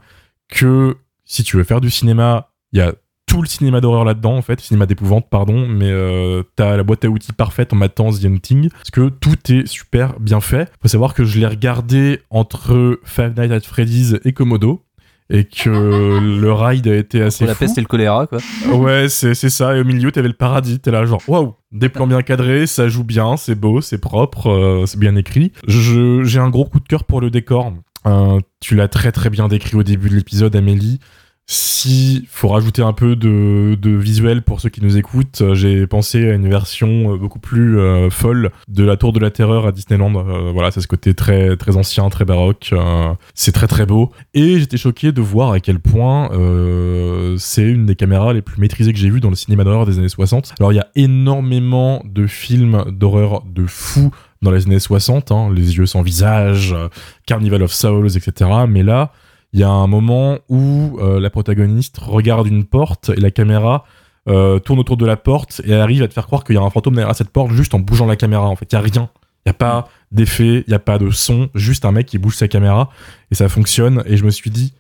que 0.48 0.96
si 1.26 1.44
tu 1.44 1.58
veux 1.58 1.64
faire 1.66 1.82
du 1.82 1.90
cinéma, 1.90 2.52
il 2.72 2.80
y 2.80 2.82
a 2.82 2.94
tout 3.32 3.42
le 3.42 3.48
cinéma 3.48 3.80
d'horreur 3.82 4.04
là-dedans, 4.04 4.36
en 4.36 4.42
fait, 4.42 4.60
cinéma 4.60 4.86
d'épouvante, 4.86 5.28
pardon, 5.30 5.66
mais 5.68 5.90
euh, 5.90 6.44
t'as 6.58 6.76
la 6.76 6.84
boîte 6.84 7.06
à 7.06 7.08
outils 7.10 7.32
parfaite 7.34 7.72
en 7.72 7.78
matant 7.78 8.12
The 8.12 8.26
Hunting, 8.26 8.70
parce 8.70 8.92
que 8.92 9.08
tout 9.10 9.38
est 9.52 9.66
super 9.68 10.20
bien 10.20 10.42
fait. 10.42 10.70
Faut 10.82 10.88
savoir 10.90 11.14
que 11.14 11.24
je 11.24 11.40
l'ai 11.40 11.48
regardé 11.48 12.20
entre 12.30 13.00
Five 13.06 13.34
Nights 13.40 13.52
at 13.52 13.62
Freddy's 13.62 14.16
et 14.26 14.34
Komodo, 14.34 14.82
et 15.30 15.46
que 15.46 15.70
le 16.42 16.52
ride 16.52 16.88
a 16.90 16.96
été 16.96 17.22
assez 17.22 17.46
la 17.46 17.54
fou. 17.54 17.60
peste 17.60 17.78
et 17.78 17.82
le 17.82 17.88
choléra, 17.88 18.28
quoi. 18.28 18.40
Ouais, 18.74 19.08
c'est 19.08 19.34
c'est 19.34 19.50
ça, 19.50 19.78
et 19.78 19.80
au 19.80 19.86
milieu, 19.86 20.12
t'avais 20.12 20.28
le 20.28 20.34
paradis, 20.34 20.80
t'es 20.80 20.92
là 20.92 21.06
genre, 21.06 21.22
waouh, 21.28 21.54
des 21.72 21.88
plans 21.88 22.08
bien 22.08 22.22
cadrés, 22.24 22.68
ça 22.68 22.90
joue 22.90 23.06
bien, 23.06 23.38
c'est 23.38 23.56
beau, 23.56 23.80
c'est 23.80 23.98
propre, 24.00 24.48
euh, 24.50 24.86
c'est 24.86 25.00
bien 25.00 25.16
écrit. 25.16 25.54
Je- 25.68 26.24
J'ai 26.24 26.40
un 26.40 26.50
gros 26.50 26.66
coup 26.66 26.82
de 26.82 26.88
cœur 26.88 27.06
pour 27.06 27.22
le 27.22 27.30
décor. 27.30 27.72
Euh, 28.08 28.40
tu 28.60 28.76
l'as 28.76 28.88
très 28.88 29.12
très 29.12 29.30
bien 29.30 29.48
décrit 29.48 29.78
au 29.78 29.84
début 29.84 30.10
de 30.10 30.16
l'épisode, 30.16 30.56
Amélie. 30.56 31.00
Si 31.54 32.30
faut 32.30 32.48
rajouter 32.48 32.82
un 32.82 32.94
peu 32.94 33.18
de, 33.18 33.76
de 33.76 33.90
visuel 33.90 34.42
pour 34.42 34.62
ceux 34.62 34.70
qui 34.70 34.82
nous 34.82 34.96
écoutent, 34.96 35.42
euh, 35.42 35.54
j'ai 35.54 35.86
pensé 35.86 36.30
à 36.30 36.36
une 36.36 36.48
version 36.48 37.14
euh, 37.14 37.18
beaucoup 37.18 37.40
plus 37.40 37.78
euh, 37.78 38.10
folle 38.10 38.52
de 38.70 38.86
la 38.86 38.96
Tour 38.96 39.12
de 39.12 39.20
la 39.20 39.32
Terreur 39.32 39.68
à 39.68 39.74
Disneyland. 39.74 40.14
Voilà, 40.54 40.72
c'est 40.72 40.80
ce 40.80 40.88
côté 40.88 41.14
très 41.14 41.58
très 41.58 41.76
ancien, 41.76 42.10
très 42.10 42.24
baroque. 42.24 42.74
c'est 43.34 43.52
très 43.52 43.68
très 43.68 43.86
beau. 43.86 44.14
Et 44.34 44.60
j'étais 44.60 44.78
choqué 44.78 45.12
de 45.12 45.20
voir 45.20 45.52
à 45.52 45.60
quel 45.60 45.80
point 45.82 46.30
c'est 47.38 47.64
une 47.64 47.86
des 47.86 47.96
caméras 47.98 48.32
les 48.32 48.42
plus 48.42 48.58
maîtrisées 48.58 48.94
que 48.94 49.00
j'ai 49.00 49.10
vues 49.10 49.20
dans 49.20 49.30
le 49.30 49.36
cinéma 49.36 49.66
d'horreur 49.66 49.86
des 49.86 50.00
années 50.00 50.08
60. 50.08 50.54
Alors 50.58 50.72
il 50.72 50.78
y 50.78 50.80
a 50.80 50.88
énormément 50.96 52.02
de 52.06 52.28
films 52.28 52.86
d'horreur 52.92 53.44
de 53.44 53.66
fous 53.68 54.12
dans 54.42 54.52
les 54.52 54.68
années 54.68 54.80
60, 54.80 55.34
hein, 55.34 55.52
Les 55.54 55.76
yeux 55.76 55.86
sans 55.86 56.02
visage, 56.02 56.74
Carnival 57.26 57.62
of 57.64 57.74
Souls, 57.74 58.16
etc. 58.16 58.50
Mais 58.70 58.84
là, 58.84 59.12
il 59.54 59.60
y 59.60 59.64
a 59.64 59.70
un 59.70 59.88
moment 59.88 60.40
où 60.50 60.98
euh, 61.00 61.20
la 61.20 61.30
protagoniste 61.30 61.98
regarde 62.00 62.48
une 62.48 62.66
porte 62.66 63.10
et 63.10 63.20
la 63.20 63.32
caméra 63.32 63.86
euh, 64.30 64.60
tourne 64.60 64.80
autour 64.80 64.98
de 64.98 65.06
la 65.06 65.18
porte 65.18 65.62
et 65.66 65.74
arrive 65.74 66.04
à 66.04 66.08
te 66.08 66.14
faire 66.14 66.26
croire 66.26 66.44
qu'il 66.44 66.56
y 66.56 66.58
a 66.58 66.62
un 66.62 66.70
fantôme 66.70 66.96
derrière 66.96 67.16
cette 67.16 67.32
porte 67.32 67.52
juste 67.52 67.74
en 67.74 67.80
bougeant 67.80 68.06
la 68.06 68.16
caméra. 68.16 68.48
En 68.48 68.56
fait, 68.56 68.72
il 68.72 68.76
y 68.76 68.78
a 68.78 68.82
rien. 68.82 69.10
Il 69.46 69.50
y 69.50 69.52
a 69.52 69.54
pas 69.54 69.90
d'effet, 70.12 70.64
il 70.68 70.72
y 70.72 70.76
a 70.76 70.80
pas 70.80 71.00
de 71.00 71.10
son, 71.10 71.50
juste 71.56 71.84
un 71.86 71.92
mec 71.92 72.06
qui 72.06 72.20
bouge 72.20 72.36
sa 72.36 72.48
caméra 72.48 72.90
et 73.32 73.36
ça 73.36 73.50
fonctionne. 73.50 74.04
Et 74.06 74.16
je 74.16 74.24
me 74.24 74.30
suis 74.30 74.52
dit, 74.52 74.74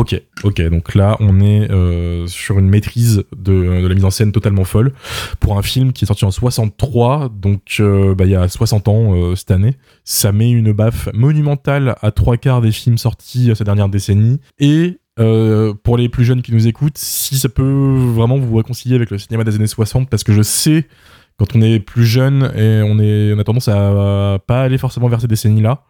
ok, 0.00 0.18
ok, 0.44 0.62
donc 0.70 0.94
là 0.94 1.18
on 1.20 1.40
est 1.40 1.70
euh, 1.70 2.26
sur 2.26 2.58
une 2.58 2.70
maîtrise 2.70 3.24
de, 3.36 3.52
la 3.86 3.94
mise 3.94 4.06
en 4.06 4.10
scène 4.10 4.32
totalement 4.32 4.64
folle 4.64 4.94
pour 5.40 5.58
un 5.58 5.62
film 5.62 5.92
qui 5.92 6.04
est 6.04 6.06
sorti 6.06 6.24
en 6.24 6.30
63, 6.30 7.28
donc 7.28 7.76
euh, 7.80 8.14
bah, 8.14 8.24
il 8.24 8.30
y 8.30 8.34
a 8.34 8.48
60 8.48 8.88
ans 8.88 9.14
euh, 9.14 9.36
cette 9.36 9.50
année. 9.50 9.76
Ça 10.04 10.32
met 10.32 10.50
une 10.50 10.72
baffe 10.72 11.10
monumentale 11.12 11.96
à 12.00 12.12
trois 12.12 12.38
quarts 12.38 12.62
des 12.62 12.72
films 12.72 12.96
sortis 12.96 13.52
ces 13.54 13.64
dernières 13.64 13.90
décennies 13.90 14.40
et 14.58 14.98
pour 15.84 15.98
les 15.98 16.08
plus 16.08 16.24
jeunes 16.24 16.40
qui 16.40 16.50
nous 16.54 16.66
écoutent, 16.66 16.96
si 16.96 17.38
ça 17.38 17.50
peut 17.50 18.08
vraiment 18.14 18.38
vous 18.38 18.56
réconcilier 18.56 18.94
avec 18.94 19.10
le 19.10 19.18
cinéma 19.18 19.44
des 19.44 19.54
années 19.54 19.66
60, 19.66 20.08
parce 20.08 20.24
que 20.24 20.32
je 20.32 20.40
sais 20.40 20.86
quand 21.40 21.56
on 21.56 21.62
est 21.62 21.80
plus 21.80 22.04
jeune 22.04 22.52
et 22.54 22.82
on, 22.84 23.38
a 23.38 23.44
tendance 23.44 23.68
à 23.68 24.38
pas 24.46 24.60
aller 24.60 24.76
forcément 24.76 25.08
vers 25.08 25.22
ces 25.22 25.26
décennies-là, 25.26 25.84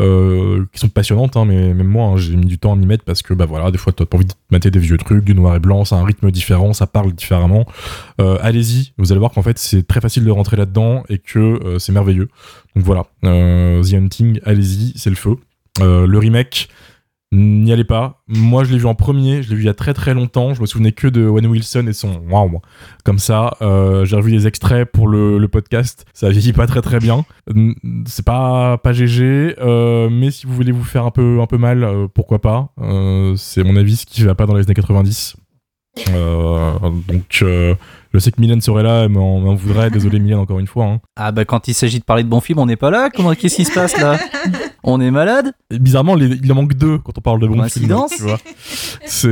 euh, 0.00 0.64
qui 0.72 0.80
sont 0.80 0.88
passionnantes, 0.88 1.36
hein, 1.36 1.44
mais 1.44 1.74
même 1.74 1.86
moi, 1.86 2.06
hein, 2.06 2.16
j'ai 2.16 2.36
mis 2.36 2.46
du 2.46 2.56
temps 2.56 2.72
à 2.72 2.76
m'y 2.76 2.86
mettre 2.86 3.04
parce 3.04 3.20
que 3.20 3.34
bah 3.34 3.44
voilà, 3.44 3.70
des 3.70 3.76
fois, 3.76 3.92
t'as 3.92 4.06
pas 4.06 4.16
envie 4.16 4.24
de 4.24 4.32
mater 4.50 4.70
des 4.70 4.78
vieux 4.78 4.96
trucs, 4.96 5.22
du 5.22 5.34
noir 5.34 5.56
et 5.56 5.58
blanc, 5.58 5.84
ça 5.84 5.96
a 5.96 5.98
un 5.98 6.06
rythme 6.06 6.30
différent, 6.30 6.72
ça 6.72 6.86
parle 6.86 7.12
différemment. 7.12 7.66
Euh, 8.18 8.38
Allez-y, 8.40 8.94
vous 8.96 9.12
allez 9.12 9.18
voir 9.18 9.32
qu'en 9.32 9.42
fait, 9.42 9.58
c'est 9.58 9.86
très 9.86 10.00
facile 10.00 10.24
de 10.24 10.30
rentrer 10.30 10.56
là-dedans 10.56 11.02
et 11.10 11.18
que 11.18 11.38
euh, 11.38 11.78
c'est 11.78 11.92
merveilleux. 11.92 12.30
Donc 12.74 12.86
voilà, 12.86 13.04
The 13.22 13.92
Hunting, 13.92 14.40
allez-y, 14.46 14.94
c'est 14.96 15.10
le 15.10 15.16
feu. 15.16 15.36
Le 15.80 16.18
remake, 16.18 16.70
n'y 17.34 17.72
allez 17.72 17.84
pas. 17.84 18.22
Moi, 18.28 18.64
je 18.64 18.72
l'ai 18.72 18.78
vu 18.78 18.86
en 18.86 18.94
premier, 18.94 19.42
je 19.42 19.50
l'ai 19.50 19.56
vu 19.56 19.62
il 19.62 19.66
y 19.66 19.68
a 19.70 19.74
très 19.74 19.92
très 19.94 20.14
longtemps. 20.14 20.54
Je 20.54 20.60
me 20.60 20.66
souvenais 20.66 20.92
que 20.92 21.06
de 21.08 21.26
Owen 21.26 21.46
Wilson 21.46 21.86
et 21.88 21.92
son 21.92 22.20
waouh. 22.30 22.60
Comme 23.04 23.18
ça, 23.18 23.56
euh, 23.62 24.04
j'ai 24.04 24.16
revu 24.16 24.30
des 24.32 24.46
extraits 24.46 24.90
pour 24.90 25.08
le, 25.08 25.38
le 25.38 25.48
podcast. 25.48 26.06
Ça 26.12 26.28
vieillit 26.30 26.52
pas 26.52 26.66
très 26.66 26.80
très 26.82 26.98
bien. 26.98 27.24
C'est 28.06 28.24
pas 28.24 28.78
pas 28.78 28.92
GG, 28.92 29.56
euh, 29.60 30.08
mais 30.10 30.30
si 30.30 30.46
vous 30.46 30.54
voulez 30.54 30.72
vous 30.72 30.84
faire 30.84 31.04
un 31.06 31.10
peu 31.10 31.40
un 31.40 31.46
peu 31.46 31.58
mal, 31.58 31.84
euh, 31.84 32.06
pourquoi 32.12 32.40
pas. 32.40 32.68
Euh, 32.80 33.34
c'est 33.36 33.64
mon 33.64 33.76
avis 33.76 33.96
ce 33.96 34.06
qui 34.06 34.22
va 34.22 34.34
pas 34.34 34.46
dans 34.46 34.54
les 34.54 34.64
années 34.64 34.74
90. 34.74 35.36
Euh, 36.10 36.72
donc, 37.06 37.38
euh, 37.42 37.74
je 38.12 38.18
sais 38.18 38.32
que 38.32 38.40
Mylène 38.40 38.60
serait 38.60 38.82
là, 38.82 39.04
elle 39.04 39.10
m'en 39.10 39.38
m'en 39.40 39.54
voudrait. 39.54 39.90
Désolé 39.90 40.18
Mylène 40.18 40.38
encore 40.40 40.58
une 40.58 40.66
fois. 40.66 40.86
hein. 40.86 41.00
Ah 41.16 41.30
bah 41.30 41.44
quand 41.44 41.68
il 41.68 41.74
s'agit 41.74 42.00
de 42.00 42.04
parler 42.04 42.24
de 42.24 42.28
bons 42.28 42.40
films, 42.40 42.58
on 42.58 42.66
n'est 42.66 42.74
pas 42.76 42.90
là. 42.90 43.10
Comment 43.14 43.32
qu'est-ce 43.34 43.56
qui 43.56 43.64
se 43.64 43.72
passe 43.72 43.96
là? 44.00 44.18
On 44.86 45.00
est 45.00 45.10
malade 45.10 45.52
Et 45.70 45.78
bizarrement, 45.78 46.14
les- 46.14 46.26
il 46.42 46.52
en 46.52 46.56
manque 46.56 46.74
deux 46.74 46.98
quand 46.98 47.16
on 47.16 47.20
parle 47.22 47.40
de 47.40 47.46
bons 47.46 47.56
films. 47.70 47.88
C'est 49.06 49.28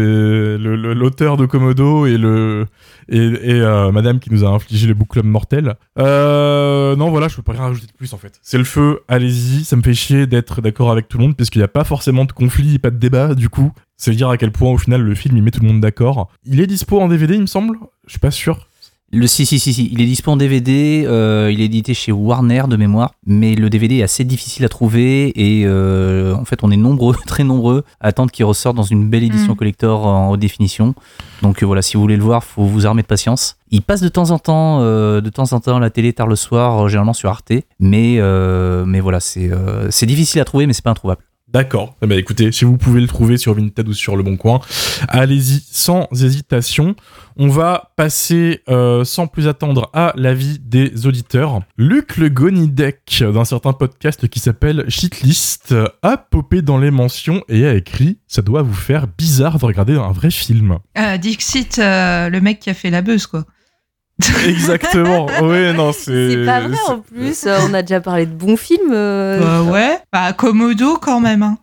l'auteur 0.59 1.36
de 1.36 1.46
Komodo 1.46 2.07
et 2.07 2.16
le 2.16 2.66
et, 3.09 3.18
et, 3.18 3.61
euh, 3.61 3.90
Madame 3.92 4.18
qui 4.20 4.30
nous 4.32 4.44
a 4.44 4.48
infligé 4.48 4.86
le 4.86 4.94
book 4.94 5.09
club 5.09 5.26
mortel. 5.26 5.74
Euh, 5.98 6.96
non, 6.96 7.11
voilà, 7.11 7.28
je 7.28 7.36
peux 7.36 7.42
pas 7.42 7.53
rien 7.53 7.62
rajouter 7.62 7.86
de 7.86 7.92
plus 7.92 8.12
en 8.14 8.16
fait. 8.16 8.38
C'est 8.42 8.59
le 8.59 8.64
feu, 8.64 9.00
allez-y. 9.09 9.64
Ça 9.64 9.76
me 9.76 9.82
fait 9.82 9.94
chier 9.94 10.26
d'être 10.26 10.61
d'accord 10.62 10.90
avec 10.90 11.09
tout 11.09 11.18
le 11.18 11.24
monde 11.24 11.36
parce 11.36 11.50
qu'il 11.50 11.61
n'y 11.61 11.64
a 11.64 11.68
pas 11.68 11.84
forcément 11.84 12.24
de 12.24 12.32
conflit, 12.32 12.78
pas 12.78 12.90
de 12.90 12.96
débat. 12.98 13.34
Du 13.34 13.48
coup, 13.48 13.72
c'est 13.96 14.12
dire 14.12 14.28
à 14.30 14.36
quel 14.38 14.53
point 14.53 14.70
au 14.70 14.78
final 14.78 15.03
le 15.03 15.14
film 15.14 15.36
il 15.36 15.42
met 15.42 15.50
tout 15.50 15.61
le 15.61 15.68
monde 15.68 15.80
d'accord. 15.80 16.30
Il 16.44 16.61
est 16.61 16.66
dispo 16.66 17.00
en 17.00 17.09
DVD, 17.09 17.34
il 17.34 17.42
me 17.42 17.46
semble? 17.46 17.76
Je 18.07 18.12
suis 18.12 18.20
pas 18.20 18.30
sûr. 18.30 18.68
Le 19.14 19.26
si 19.26 19.44
si 19.44 19.58
si 19.58 19.74
si, 19.74 19.90
il 19.92 20.00
est 20.00 20.06
dispo 20.06 20.30
en 20.30 20.36
DVD, 20.38 21.04
euh, 21.06 21.50
il 21.52 21.60
est 21.60 21.66
édité 21.66 21.92
chez 21.92 22.12
Warner 22.12 22.62
de 22.66 22.76
mémoire, 22.78 23.12
mais 23.26 23.54
le 23.54 23.68
DVD 23.68 23.96
est 23.96 24.02
assez 24.02 24.24
difficile 24.24 24.64
à 24.64 24.70
trouver 24.70 25.32
et 25.36 25.66
euh, 25.66 26.34
en 26.34 26.46
fait 26.46 26.64
on 26.64 26.70
est 26.70 26.78
nombreux, 26.78 27.14
très 27.26 27.44
nombreux 27.44 27.84
à 28.00 28.08
attendre 28.08 28.30
qu'il 28.30 28.46
ressorte 28.46 28.74
dans 28.74 28.82
une 28.82 29.10
belle 29.10 29.22
édition 29.22 29.52
Mm. 29.52 29.56
collector 29.56 30.06
en 30.06 30.30
haute 30.30 30.40
définition. 30.40 30.94
Donc 31.42 31.62
euh, 31.62 31.66
voilà, 31.66 31.82
si 31.82 31.98
vous 31.98 32.00
voulez 32.00 32.16
le 32.16 32.22
voir, 32.22 32.42
faut 32.42 32.64
vous 32.64 32.86
armer 32.86 33.02
de 33.02 33.06
patience. 33.06 33.56
Il 33.70 33.82
passe 33.82 34.00
de 34.00 34.08
temps 34.08 34.30
en 34.30 34.38
temps, 34.38 34.80
euh, 34.80 35.20
de 35.20 35.28
temps 35.28 35.52
en 35.52 35.60
temps 35.60 35.76
à 35.76 35.80
la 35.80 35.90
télé 35.90 36.14
tard 36.14 36.26
le 36.26 36.36
soir, 36.36 36.88
généralement 36.88 37.12
sur 37.12 37.28
Arte, 37.28 37.52
mais 37.80 38.16
euh, 38.18 38.84
mais 38.86 39.00
voilà, 39.00 39.20
c'est 39.20 39.50
euh, 39.52 39.90
c'est 39.90 40.06
difficile 40.06 40.40
à 40.40 40.44
trouver, 40.46 40.66
mais 40.66 40.72
c'est 40.72 40.84
pas 40.84 40.90
introuvable. 40.90 41.22
D'accord. 41.53 41.96
Eh 42.03 42.07
ben, 42.07 42.18
écoutez, 42.18 42.50
si 42.50 42.64
vous 42.64 42.78
pouvez 42.78 43.00
le 43.00 43.07
trouver 43.07 43.36
sur 43.36 43.53
Vinted 43.55 43.86
ou 43.86 43.92
sur 43.92 44.16
Le 44.16 44.22
Bon 44.22 44.38
Coin, 44.38 44.61
allez-y 45.09 45.62
sans 45.70 46.09
hésitation. 46.12 46.96
On 47.36 47.48
va 47.48 47.92
passer 47.96 48.61
euh, 48.70 49.05
sans 49.05 49.26
plus 49.26 49.48
attendre 49.48 49.90
à 49.92 50.14
l'avis 50.16 50.59
des 50.61 51.07
auditeurs. 51.07 51.61
Luc 51.76 52.16
Le 52.16 52.30
Gonidec, 52.30 53.22
d'un 53.22 53.44
certain 53.44 53.74
podcast 53.74 54.28
qui 54.28 54.40
s'appelle 54.40 54.86
Shitlist, 54.88 55.74
a 56.03 56.16
popé 56.16 56.62
dans 56.62 56.78
les 56.78 56.90
mentions 56.90 57.42
et 57.48 57.66
a 57.66 57.74
écrit 57.74 58.18
«Ça 58.26 58.40
doit 58.40 58.62
vous 58.62 58.72
faire 58.72 59.07
bizarre 59.07 59.59
de 59.59 59.64
regarder 59.66 59.94
un 59.96 60.12
vrai 60.12 60.30
film 60.30 60.78
Euh, 60.98 61.18
Dixit, 61.18 61.78
euh, 61.78 62.30
le 62.30 62.40
mec 62.40 62.61
qui 62.61 62.70
a 62.70 62.74
fait 62.74 62.90
la 62.90 63.03
buzz, 63.03 63.26
quoi.». 63.26 63.44
Exactement. 64.46 65.26
Oui, 65.42 65.72
non, 65.74 65.92
c'est... 65.92 66.30
C'est 66.30 66.44
pas 66.46 66.60
vrai 66.60 66.76
en 66.88 66.98
plus, 67.00 67.46
euh, 67.46 67.58
on 67.68 67.74
a 67.74 67.82
déjà 67.82 68.00
parlé 68.00 68.26
de 68.26 68.32
bons 68.32 68.56
films. 68.56 68.92
euh, 68.92 69.40
Bah 69.40 69.62
ouais. 69.72 69.98
Bah, 70.12 70.32
Komodo, 70.32 70.98
quand 70.98 71.20
même. 71.20 71.42
Hein. 71.42 71.58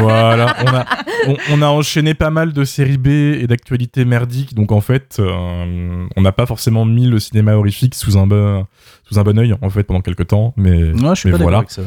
Voilà, 0.00 0.56
on 0.64 0.66
a, 0.74 0.84
on, 1.28 1.36
on 1.52 1.62
a 1.62 1.66
enchaîné 1.68 2.14
pas 2.14 2.30
mal 2.30 2.52
de 2.52 2.64
séries 2.64 2.98
B 2.98 3.06
et 3.06 3.46
d'actualités 3.46 4.04
merdiques, 4.04 4.54
donc 4.54 4.72
en 4.72 4.80
fait, 4.80 5.18
euh, 5.20 6.06
on 6.16 6.20
n'a 6.20 6.32
pas 6.32 6.46
forcément 6.46 6.84
mis 6.84 7.06
le 7.06 7.20
cinéma 7.20 7.54
horrifique 7.54 7.94
sous 7.94 8.18
un 8.18 8.26
bon, 8.26 8.66
sous 9.08 9.20
un 9.20 9.22
bon 9.22 9.38
œil 9.38 9.54
en 9.62 9.70
fait 9.70 9.84
pendant 9.84 10.00
quelques 10.00 10.26
temps, 10.26 10.52
mais 10.56 10.92
je 10.92 11.14
suis 11.14 11.28
Mais 11.28 11.32
pas 11.32 11.38
d'accord 11.38 11.42
voilà. 11.42 11.58
avec 11.58 11.70
ça. 11.70 11.82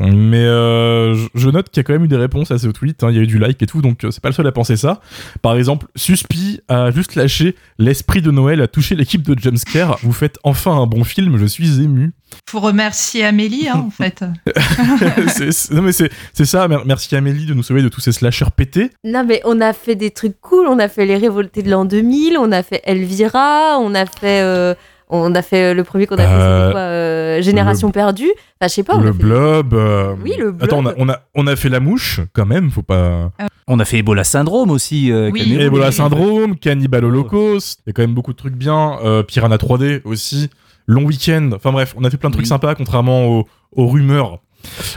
Mais 0.00 0.44
euh, 0.44 1.14
je- 1.34 1.48
note 1.50 1.70
qu'il 1.70 1.78
y 1.78 1.80
a 1.80 1.84
quand 1.84 1.92
même 1.94 2.04
eu 2.04 2.08
des 2.08 2.16
réponses 2.16 2.50
à 2.50 2.58
ce 2.58 2.68
tweet, 2.68 3.02
hein, 3.02 3.08
il 3.10 3.16
y 3.16 3.18
a 3.18 3.22
eu 3.22 3.26
du 3.26 3.38
like 3.38 3.60
et 3.62 3.66
tout, 3.66 3.82
donc 3.82 4.04
euh, 4.04 4.10
c'est 4.10 4.22
pas 4.22 4.28
le 4.28 4.34
seul 4.34 4.46
à 4.46 4.52
penser 4.52 4.76
ça. 4.76 5.00
Par 5.42 5.56
exemple, 5.56 5.86
Suspi 5.96 6.60
a 6.68 6.90
juste 6.90 7.14
lâché 7.16 7.56
l'esprit 7.78 8.22
de 8.22 8.30
Noël 8.30 8.60
a 8.62 8.68
touché 8.68 8.94
l'équipe 8.94 9.22
de 9.22 9.36
Jumpscare. 9.38 9.98
Vous 10.02 10.12
faites 10.12 10.38
enfin 10.44 10.72
un 10.80 10.86
bon 10.86 11.04
film, 11.04 11.36
je 11.38 11.46
suis 11.46 11.82
ému. 11.82 12.12
Faut 12.48 12.60
remercier 12.60 13.24
Amélie, 13.24 13.68
hein, 13.68 13.84
en 13.86 13.90
fait. 13.90 14.22
Non 15.72 15.82
mais 15.82 15.92
c'est 15.92 16.10
c'est 16.32 16.44
ça. 16.44 16.68
mer- 16.68 16.82
Merci 16.86 17.16
Amélie 17.16 17.46
de 17.46 17.54
nous 17.54 17.62
sauver 17.62 17.82
de 17.82 17.88
tous 17.88 18.00
ces 18.00 18.12
slashers 18.12 18.50
pétés. 18.54 18.90
Non, 19.04 19.24
mais 19.26 19.40
on 19.44 19.60
a 19.60 19.72
fait 19.72 19.94
des 19.96 20.10
trucs 20.10 20.40
cool. 20.40 20.66
On 20.68 20.78
a 20.78 20.88
fait 20.88 21.06
Les 21.06 21.16
Révoltés 21.16 21.62
de 21.62 21.70
l'an 21.70 21.84
2000, 21.84 22.36
on 22.38 22.52
a 22.52 22.62
fait 22.62 22.82
Elvira, 22.84 23.78
on 23.80 23.94
a 23.94 24.06
fait. 24.06 24.42
euh, 24.42 24.74
On 25.10 25.34
a 25.34 25.42
fait 25.42 25.72
le 25.74 25.84
premier 25.84 26.06
qu'on 26.06 26.16
a 26.16 26.18
fait, 26.18 26.24
Euh, 26.28 26.60
c'était 26.66 26.72
quoi 26.72 26.80
euh, 26.80 27.42
Génération 27.42 27.90
perdue? 27.90 28.30
Enfin, 28.60 28.68
je 28.68 28.74
sais 28.74 28.82
pas. 28.82 28.96
on 28.96 29.00
a 29.00 29.04
le 29.04 29.12
fait- 29.12 29.18
blob. 29.22 29.74
euh, 29.74 30.14
Oui, 30.22 30.32
le 30.38 30.50
blob. 30.52 30.62
Attends, 30.64 30.78
on 30.80 30.86
a, 30.86 30.94
on, 30.98 31.08
a, 31.08 31.20
on 31.34 31.46
a 31.46 31.56
fait 31.56 31.68
la 31.68 31.80
mouche, 31.80 32.20
quand 32.34 32.46
même, 32.46 32.70
faut 32.70 32.82
pas. 32.82 33.30
On 33.66 33.78
a 33.78 33.84
fait 33.84 33.98
Ebola 33.98 34.24
Syndrome 34.24 34.70
aussi. 34.70 35.10
euh, 35.12 35.30
Oui. 35.32 35.56
Ebola 35.58 35.86
oui. 35.88 35.92
Syndrome, 35.92 36.56
Cannibal 36.56 37.04
Holocaust, 37.04 37.80
il 37.86 37.88
y 37.88 37.90
a 37.90 37.92
quand 37.94 38.02
même 38.02 38.14
beaucoup 38.14 38.32
de 38.32 38.38
trucs 38.38 38.56
bien. 38.56 38.98
Euh, 39.04 39.22
Piranha 39.22 39.56
3D 39.56 40.02
aussi. 40.04 40.50
Long 40.86 41.04
Weekend. 41.04 41.52
Enfin 41.54 41.70
bref, 41.70 41.94
on 41.98 42.04
a 42.04 42.10
fait 42.10 42.16
plein 42.16 42.30
de 42.30 42.34
trucs 42.34 42.44
Oui. 42.46 42.48
sympas, 42.48 42.74
contrairement 42.74 43.26
aux, 43.26 43.46
aux 43.72 43.86
rumeurs. 43.88 44.40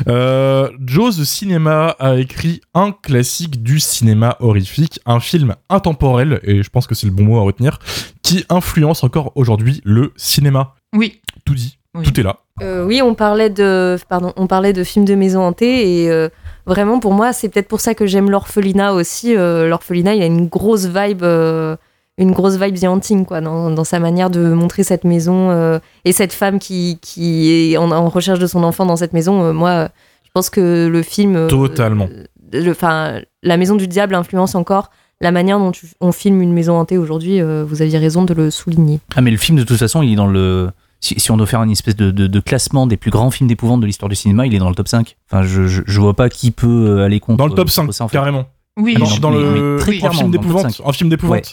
Euh, 0.08 0.70
Joe's 0.86 1.24
Cinema 1.24 1.96
a 2.00 2.16
écrit 2.18 2.62
un 2.74 2.92
classique 2.92 3.62
du 3.64 3.80
cinéma 3.80 4.38
horrifique, 4.40 5.00
un 5.06 5.20
film 5.20 5.56
intemporel, 5.70 6.40
et 6.44 6.64
je 6.64 6.70
pense 6.70 6.88
que 6.88 6.96
c'est 6.96 7.08
le 7.08 7.14
bon 7.14 7.24
mot 7.24 7.38
à 7.40 7.42
retenir, 7.42 7.80
qui 8.22 8.46
influence 8.50 9.04
encore 9.04 9.32
aujourd'hui 9.36 9.82
le 9.84 10.12
cinéma. 10.16 10.76
Oui. 10.96 11.22
Tout 11.46 11.56
dit, 11.56 11.78
Oui. 11.96 12.04
tout 12.06 12.20
est 12.20 12.24
là. 12.24 12.38
Euh, 12.62 12.86
oui, 12.86 13.02
on 13.02 13.16
parlait 13.16 13.50
de, 13.50 13.98
pardon, 14.08 14.34
on 14.36 14.46
parlait 14.48 14.74
de 14.74 14.84
films 14.84 15.06
de 15.06 15.16
maison 15.16 15.42
hantée 15.42 16.04
et 16.04 16.12
euh, 16.12 16.30
vraiment 16.68 17.00
pour 17.00 17.14
moi, 17.14 17.34
c'est 17.34 17.50
peut-être 17.50 17.68
pour 17.68 17.82
ça 17.82 17.96
que 17.96 18.06
j'aime 18.06 18.30
l'orphelinat 18.30 18.94
aussi. 18.94 19.36
Euh, 19.36 19.68
l'orphelinat, 19.68 20.14
il 20.16 20.22
a 20.22 20.28
une 20.28 20.48
grosse 20.48 20.86
vibe, 20.86 21.24
euh, 21.24 21.76
une 22.18 22.32
grosse 22.32 22.58
vibe 22.58 22.78
The 22.80 22.84
Haunting, 22.86 23.26
quoi, 23.26 23.42
dans, 23.42 23.72
dans 23.72 23.84
sa 23.84 24.00
manière 24.00 24.30
de 24.30 24.54
montrer 24.54 24.84
cette 24.84 25.04
maison 25.04 25.50
euh, 25.50 25.80
et 26.06 26.12
cette 26.12 26.34
femme 26.34 26.60
qui, 26.60 27.00
qui 27.02 27.52
est 27.74 27.78
en, 27.78 27.92
en 27.92 28.10
recherche 28.10 28.40
de 28.40 28.48
son 28.48 28.64
enfant 28.64 28.86
dans 28.86 28.96
cette 28.98 29.14
maison. 29.14 29.44
Euh, 29.44 29.54
moi, 29.54 29.90
je 30.24 30.30
pense 30.34 30.50
que 30.50 30.88
le 30.88 31.02
film, 31.02 31.36
euh, 31.36 31.48
Totalement. 31.48 32.08
le- 32.54 32.72
enfin, 32.72 33.22
la 33.44 33.58
maison 33.58 33.76
du 33.76 33.88
diable 33.88 34.14
influence 34.16 34.56
encore 34.56 34.92
la 35.20 35.32
manière 35.32 35.60
dont 35.60 35.72
tu- 35.72 35.88
on 36.02 36.12
filme 36.12 36.42
une 36.42 36.54
maison 36.54 36.78
hantée 36.80 36.98
aujourd'hui. 36.98 37.42
euh, 37.42 37.64
vous 37.68 37.82
aviez 37.82 37.98
raison 38.00 38.24
de 38.24 38.34
le 38.34 38.50
souligner. 38.52 39.00
Ah, 39.16 39.22
mais 39.22 39.32
le 39.32 39.38
film, 39.38 39.58
de 39.58 39.64
toute 39.64 39.78
façon, 39.78 40.02
il 40.02 40.14
est 40.14 40.16
dans 40.16 40.28
le. 40.28 40.70
Si, 41.00 41.20
si 41.20 41.32
on 41.32 41.38
doit 41.38 41.48
faire 41.48 41.64
une 41.64 41.72
espèce 41.72 41.96
de, 41.96 42.12
de- 42.12 42.28
de 42.28 42.40
classement 42.40 42.86
des 42.86 42.98
plus 42.98 43.10
grands 43.10 43.32
films 43.32 43.48
d'épouvante 43.48 43.82
de 43.82 43.88
l'histoire 43.88 44.10
du 44.10 44.16
cinéma, 44.16 44.46
il 44.46 44.54
est 44.54 44.60
dans 44.60 44.70
le 44.70 44.76
top 44.76 44.88
5. 44.88 45.16
Enfin, 45.32 45.42
je, 45.44 45.66
je, 45.66 45.82
je 45.86 46.00
vois 46.00 46.14
pas 46.16 46.30
qui 46.30 46.52
peut 46.52 47.02
aller 47.02 47.20
contre. 47.20 47.38
Dans 47.38 47.46
le 47.48 47.52
top 47.52 47.60
contre 47.70 47.72
5, 47.72 47.92
ça, 47.94 48.04
en 48.04 48.08
fait. 48.08 48.18
carrément. 48.18 48.46
Oui. 48.78 48.94
Ah, 48.98 49.00
dans, 49.00 49.10
non, 49.10 49.18
dans 49.20 49.32
mais- 49.32 49.38
le 49.60 49.76
mais 49.78 49.82
très 49.82 50.08
en 50.08 50.12
film 50.12 50.32
d'épouvante. 50.32 50.72
5. 50.72 50.86
En 50.86 50.92
film 50.92 51.10
d'épouvante. 51.10 51.36
Ouais. 51.38 51.44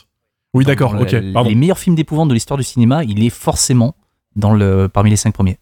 Oui, 0.54 0.64
d'accord, 0.64 0.94
ok. 0.98 1.32
Pardon. 1.32 1.48
Les 1.48 1.54
meilleurs 1.54 1.78
films 1.78 1.96
d'épouvante 1.96 2.28
de 2.28 2.34
l'histoire 2.34 2.56
du 2.58 2.64
cinéma, 2.64 3.04
il 3.04 3.22
est 3.22 3.30
forcément 3.30 3.94
dans 4.36 4.52
le, 4.54 4.88
parmi 4.88 5.10
les 5.10 5.16
5 5.16 5.32
premiers. 5.34 5.58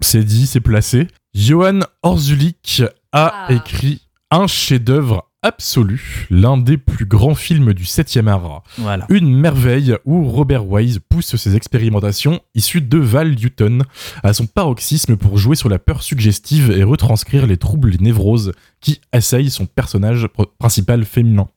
C'est 0.00 0.24
dit, 0.24 0.46
c'est 0.46 0.60
placé. 0.60 1.08
Johan 1.34 1.80
Orzulik 2.02 2.82
a 3.12 3.46
Ah. 3.48 3.52
écrit 3.52 4.02
un 4.30 4.46
chef-d'œuvre 4.46 5.30
absolu, 5.42 6.26
l'un 6.28 6.56
des 6.58 6.76
plus 6.76 7.04
grands 7.06 7.36
films 7.36 7.72
du 7.72 7.84
7e 7.84 8.26
art. 8.26 8.62
Voilà. 8.78 9.06
Une 9.10 9.32
merveille 9.32 9.96
où 10.04 10.24
Robert 10.28 10.66
Wise 10.66 10.98
pousse 11.08 11.36
ses 11.36 11.54
expérimentations 11.54 12.40
issues 12.56 12.80
de 12.80 12.98
Val 12.98 13.30
Newton 13.36 13.84
à 14.24 14.32
son 14.32 14.46
paroxysme 14.46 15.16
pour 15.16 15.38
jouer 15.38 15.54
sur 15.54 15.68
la 15.68 15.78
peur 15.78 16.02
suggestive 16.02 16.72
et 16.72 16.82
retranscrire 16.82 17.46
les 17.46 17.56
troubles 17.58 17.94
et 17.94 17.98
névroses 17.98 18.52
qui 18.80 19.00
assaillent 19.12 19.50
son 19.50 19.66
personnage 19.66 20.24
pr- 20.26 20.46
principal 20.58 21.04
féminin. 21.04 21.48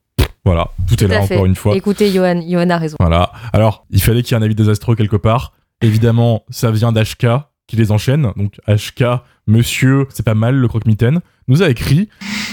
Voilà, 0.44 0.68
tout 0.88 1.02
est 1.02 1.08
là 1.08 1.22
fait. 1.22 1.34
encore 1.34 1.46
une 1.46 1.56
fois. 1.56 1.76
Écoutez, 1.76 2.10
Johan, 2.10 2.40
Johan 2.46 2.70
a 2.70 2.78
raison. 2.78 2.96
Voilà. 3.00 3.32
Alors, 3.52 3.86
il 3.90 4.00
fallait 4.00 4.22
qu'il 4.22 4.36
y 4.36 4.38
ait 4.38 4.42
un 4.42 4.44
avis 4.44 4.54
désastreux 4.54 4.96
quelque 4.96 5.16
part. 5.16 5.52
Évidemment, 5.82 6.44
ça 6.50 6.70
vient 6.70 6.92
d'HK 6.92 7.26
qui 7.66 7.76
les 7.76 7.92
enchaîne. 7.92 8.32
Donc, 8.36 8.56
HK, 8.66 9.22
monsieur, 9.46 10.06
c'est 10.10 10.24
pas 10.24 10.34
mal, 10.34 10.56
le 10.56 10.66
croque-mitaine, 10.66 11.20
nous 11.46 11.62
a 11.62 11.68
écrit 11.68 12.08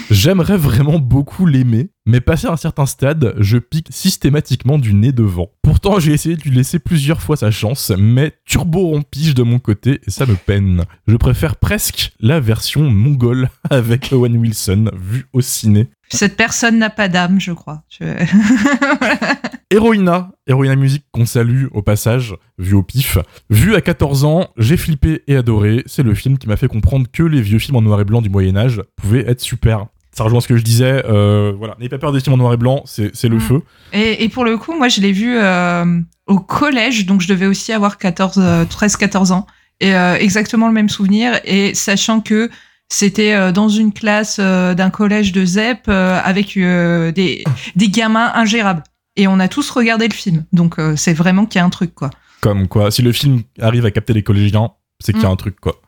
J'aimerais 0.09 0.57
vraiment 0.57 0.99
beaucoup 0.99 1.45
l'aimer, 1.45 1.89
mais 2.05 2.21
passé 2.21 2.47
un 2.47 2.55
certain 2.55 2.85
stade, 2.85 3.35
je 3.39 3.57
pique 3.57 3.87
systématiquement 3.89 4.77
du 4.77 4.93
nez 4.93 5.11
devant. 5.11 5.49
Pourtant, 5.61 5.99
j'ai 5.99 6.13
essayé 6.13 6.37
de 6.37 6.41
lui 6.43 6.51
laisser 6.51 6.79
plusieurs 6.79 7.21
fois 7.21 7.35
sa 7.35 7.51
chance, 7.51 7.91
mais 7.97 8.33
turbo 8.45 8.87
rompige 8.87 9.33
de 9.33 9.43
mon 9.43 9.59
côté 9.59 9.99
et 10.07 10.11
ça 10.11 10.25
me 10.25 10.35
peine. 10.35 10.85
Je 11.07 11.17
préfère 11.17 11.57
presque 11.57 12.13
la 12.21 12.39
version 12.39 12.89
mongole 12.89 13.49
avec 13.69 14.13
Owen 14.13 14.37
Wilson, 14.37 14.91
vue 14.97 15.27
au 15.33 15.41
ciné. 15.41 15.89
Cette 16.09 16.37
personne 16.37 16.77
n'a 16.77 16.89
pas 16.89 17.07
d'âme, 17.09 17.39
je 17.39 17.51
crois. 17.51 17.83
Je- 17.89 18.05
Héroïna, 19.69 20.31
Héroïna 20.47 20.75
Musique 20.75 21.03
qu'on 21.11 21.25
salue 21.25 21.65
au 21.73 21.81
passage, 21.81 22.35
vu 22.57 22.73
au 22.73 22.83
pif. 22.83 23.17
Vu 23.49 23.75
à 23.75 23.81
14 23.81 24.23
ans, 24.23 24.47
j'ai 24.57 24.77
flippé 24.77 25.23
et 25.27 25.35
adoré. 25.35 25.83
C'est 25.85 26.03
le 26.03 26.13
film 26.13 26.37
qui 26.37 26.47
m'a 26.47 26.55
fait 26.55 26.67
comprendre 26.69 27.07
que 27.11 27.23
les 27.23 27.41
vieux 27.41 27.59
films 27.59 27.75
en 27.77 27.81
noir 27.81 27.99
et 27.99 28.05
blanc 28.05 28.21
du 28.21 28.29
Moyen-Âge 28.29 28.81
pouvaient 28.95 29.25
être 29.27 29.41
super. 29.41 29.87
Ça 30.13 30.23
rejoint 30.23 30.39
ce 30.41 30.47
que 30.47 30.57
je 30.57 30.63
disais, 30.63 31.03
euh, 31.05 31.53
voilà, 31.57 31.75
n'ayez 31.77 31.89
pas 31.89 31.99
peur 31.99 32.11
des 32.11 32.19
films 32.21 32.35
en 32.35 32.37
noir 32.37 32.53
et 32.53 32.57
blanc, 32.57 32.81
c'est 32.85 33.11
le 33.27 33.35
Mm. 33.35 33.39
feu. 33.41 33.61
Et, 33.93 34.23
et 34.23 34.29
pour 34.29 34.45
le 34.45 34.57
coup, 34.57 34.75
moi, 34.75 34.87
je 34.87 35.01
l'ai 35.01 35.11
vu 35.11 35.35
euh, 35.37 35.99
au 36.25 36.39
collège, 36.39 37.05
donc 37.05 37.21
je 37.21 37.27
devais 37.27 37.45
aussi 37.45 37.71
avoir 37.73 37.97
14, 37.97 38.39
euh, 38.39 38.65
13-14 38.65 39.31
ans. 39.31 39.45
Et 39.79 39.93
euh, 39.93 40.15
exactement 40.15 40.67
le 40.67 40.73
même 40.73 40.89
souvenir. 40.89 41.39
Et 41.43 41.75
sachant 41.75 42.19
que 42.21 42.49
c'était 42.89 43.33
euh, 43.33 43.51
dans 43.51 43.69
une 43.69 43.91
classe 43.93 44.37
euh, 44.39 44.73
d'un 44.73 44.89
collège 44.89 45.31
de 45.31 45.43
ZEP 45.45 45.87
euh, 45.89 46.19
avec 46.23 46.55
euh, 46.57 47.11
des, 47.11 47.43
des 47.75 47.89
gamins 47.89 48.31
ingérables. 48.35 48.83
Et 49.15 49.27
on 49.27 49.39
a 49.39 49.47
tous 49.47 49.69
regardé 49.71 50.07
le 50.07 50.13
film. 50.13 50.45
Donc 50.53 50.79
euh, 50.79 50.95
c'est 50.95 51.13
vraiment 51.13 51.45
qu'il 51.45 51.59
y 51.59 51.61
a 51.61 51.65
un 51.65 51.69
truc, 51.69 51.93
quoi. 51.95 52.09
Comme 52.41 52.67
quoi, 52.67 52.91
si 52.91 53.01
le 53.01 53.11
film 53.11 53.41
arrive 53.59 53.85
à 53.85 53.91
capter 53.91 54.13
les 54.13 54.23
collégiens, 54.23 54.69
c'est 54.99 55.11
qu'il 55.11 55.21
y 55.23 55.25
a 55.25 55.29
Mm. 55.29 55.31
un 55.31 55.35
truc, 55.37 55.59
quoi. 55.59 55.81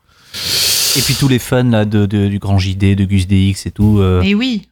Et 0.98 1.02
puis 1.02 1.14
tous 1.14 1.28
les 1.28 1.40
fans 1.40 1.64
là, 1.64 1.86
de, 1.86 2.06
de- 2.06 2.28
du 2.28 2.40
grand 2.40 2.58
JD, 2.58 2.96
de 2.96 3.06
Gus 3.06 3.28
DX 3.28 3.68
et 3.68 3.72
tout, 3.72 4.00
euh, 4.00 4.22
Et 4.24 4.34
oui. 4.36 4.68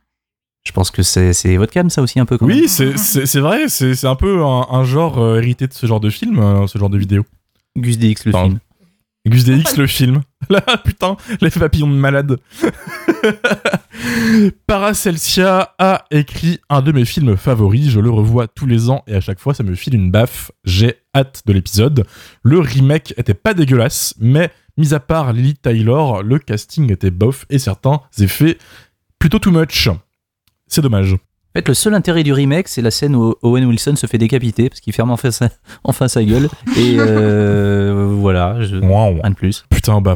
je 0.65 0.71
pense 0.71 0.89
que 0.91 1.03
c'est 1.03 1.33
c'est 1.33 1.55
votre 1.57 1.71
cam 1.71 1.89
ça 1.91 2.01
aussi 2.01 2.19
un 2.19 2.25
peu. 2.25 2.37
quand. 2.39 2.47
Oui, 2.47 2.67
c'est- 2.67 3.39
vrai, 3.39 3.69
c'est 3.69 3.93
c'est 3.95 4.07
un 4.07 4.15
peu 4.15 4.43
un, 4.43 4.67
un 4.71 4.83
genre 4.83 5.19
euh, 5.19 5.37
hérité 5.37 5.67
de 5.67 5.73
ce 5.73 5.85
genre 5.85 5.99
de 5.99 6.09
film, 6.09 6.39
euh, 6.39 6.65
ce 6.67 6.77
genre 6.79 6.89
de 6.89 6.97
vidéo. 6.97 7.23
Gus 7.77 7.99
DX 7.99 8.25
le 8.25 8.35
Enfin, 8.35 8.43
film. 8.45 8.59
Gus 9.29 9.45
DX, 9.45 9.73
le 9.77 9.87
film. 9.87 10.21
Là, 10.49 10.61
putain, 10.83 11.17
l'effet 11.41 11.59
papillon 11.59 11.87
de 11.87 11.95
malade. 11.95 12.37
Paracelsia 14.67 15.73
a 15.79 16.05
écrit 16.11 16.59
un 16.69 16.81
de 16.81 16.91
mes 16.91 17.05
films 17.05 17.37
favoris. 17.37 17.89
Je 17.89 17.99
le 17.99 18.09
revois 18.09 18.47
tous 18.47 18.65
les 18.65 18.89
ans 18.89 19.03
et 19.07 19.15
à 19.15 19.21
chaque 19.21 19.39
fois, 19.39 19.53
ça 19.53 19.63
me 19.63 19.75
file 19.75 19.95
une 19.95 20.11
baffe. 20.11 20.51
J'ai 20.63 20.95
hâte 21.15 21.41
de 21.45 21.53
l'épisode. 21.53 22.05
Le 22.43 22.59
remake 22.59 23.13
était 23.17 23.33
pas 23.33 23.53
dégueulasse, 23.53 24.13
mais 24.19 24.51
mis 24.77 24.93
à 24.93 24.99
part 24.99 25.33
Lily 25.33 25.55
Taylor, 25.55 26.23
le 26.23 26.39
casting 26.39 26.91
était 26.91 27.11
bof 27.11 27.45
et 27.49 27.59
certains 27.59 28.01
effets 28.19 28.57
plutôt 29.19 29.39
too 29.39 29.51
much. 29.51 29.89
C'est 30.67 30.81
dommage. 30.81 31.15
En 31.57 31.59
fait, 31.59 31.69
le 31.69 31.73
seul 31.73 31.95
intérêt 31.95 32.21
du 32.21 32.33
remake, 32.33 32.67
c'est 32.67 32.83
la 32.83 32.91
scène 32.91 33.15
où 33.15 33.33
Owen 33.41 33.65
Wilson 33.65 33.95
se 33.95 34.05
fait 34.05 34.19
décapiter 34.19 34.69
parce 34.69 34.79
qu'il 34.79 34.93
ferme 34.93 35.09
enfin 35.09 35.31
sa, 35.31 35.49
enfin 35.83 36.07
sa 36.07 36.23
gueule. 36.23 36.49
Et 36.77 36.97
euh, 36.99 38.05
voilà, 38.19 38.61
je- 38.61 38.75
rien 38.75 39.29
de 39.31 39.33
plus. 39.33 39.65
Putain, 39.71 39.99
bah, 39.99 40.13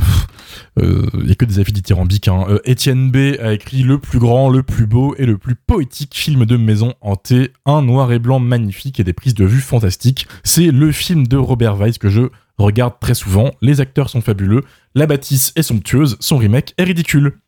il 0.78 1.28
y 1.28 1.32
a 1.32 1.34
que 1.34 1.46
des 1.46 1.58
avis 1.58 1.72
dithyrambiques. 1.72 2.28
Hein. 2.28 2.46
Euh, 2.48 2.60
Étienne 2.66 3.10
B 3.10 3.40
a 3.42 3.54
écrit 3.54 3.82
le 3.82 3.98
plus 3.98 4.20
grand, 4.20 4.52
le 4.52 4.62
plus 4.62 4.86
beau 4.86 5.16
et 5.18 5.26
le 5.26 5.40
plus 5.40 5.56
poétique 5.56 6.14
film 6.16 6.46
de 6.46 6.58
maison 6.58 6.94
hanté, 7.02 7.52
un 7.66 7.82
noir 7.82 8.12
et 8.12 8.20
blanc 8.20 8.38
magnifique 8.38 9.00
et 9.00 9.04
des 9.04 9.14
prises 9.14 9.34
de 9.34 9.46
vue 9.46 9.62
fantastiques. 9.62 10.28
C'est 10.44 10.70
le 10.70 10.92
film 10.92 11.26
de 11.26 11.38
Robert 11.38 11.76
Weiss 11.76 11.98
que 11.98 12.10
je 12.10 12.22
regarde 12.60 12.94
très 13.02 13.16
souvent. 13.16 13.50
Les 13.64 13.82
acteurs 13.82 14.12
sont 14.12 14.22
fabuleux, 14.22 14.62
la 14.94 15.08
bâtisse 15.08 15.54
est 15.56 15.64
somptueuse, 15.64 16.18
son 16.20 16.38
remake 16.38 16.76
est 16.78 16.84
ridicule. 16.84 17.40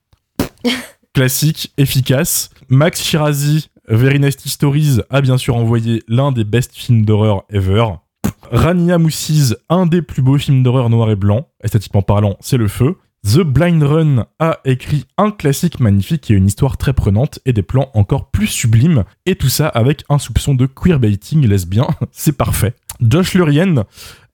Classique, 1.14 1.72
efficace. 1.78 2.50
Max 2.70 3.04
Shirazi, 3.04 3.70
Very 3.88 4.20
Nasty 4.20 4.50
Stories, 4.50 5.02
a 5.10 5.22
bien 5.22 5.38
sûr 5.38 5.56
envoyé 5.56 6.04
l'un 6.08 6.32
des 6.32 6.46
best 6.46 6.72
films 6.74 7.06
d'horreur 7.06 7.44
ever. 7.50 7.86
Rania 8.52 8.98
Moussiz, 8.98 9.58
un 9.68 9.86
des 9.86 10.02
plus 10.02 10.22
beaux 10.22 10.38
films 10.38 10.64
d'horreur 10.64 10.90
noir 10.90 11.10
et 11.12 11.16
blanc, 11.16 11.48
esthétiquement 11.64 12.02
parlant, 12.02 12.38
c'est 12.40 12.58
le 12.58 12.68
feu. 12.68 12.98
The 13.26 13.40
Blind 13.40 13.84
Run 13.84 14.26
a 14.40 14.60
écrit 14.66 15.06
un 15.18 15.32
classique 15.32 15.80
magnifique 15.80 16.30
et 16.30 16.34
une 16.34 16.48
histoire 16.48 16.78
très 16.78 16.94
prenante 16.94 17.40
et 17.46 17.54
des 17.54 17.62
plans 17.62 17.90
encore 17.94 18.32
plus 18.32 18.48
sublimes, 18.48 19.04
et 19.26 19.36
tout 19.36 19.50
ça 19.50 19.68
avec 19.68 20.04
un 20.10 20.18
soupçon 20.18 20.56
de 20.56 20.66
queerbaiting 20.66 21.46
lesbien, 21.46 21.88
c'est 22.12 22.38
parfait. 22.38 22.76
Josh 23.02 23.34
Lurien 23.34 23.86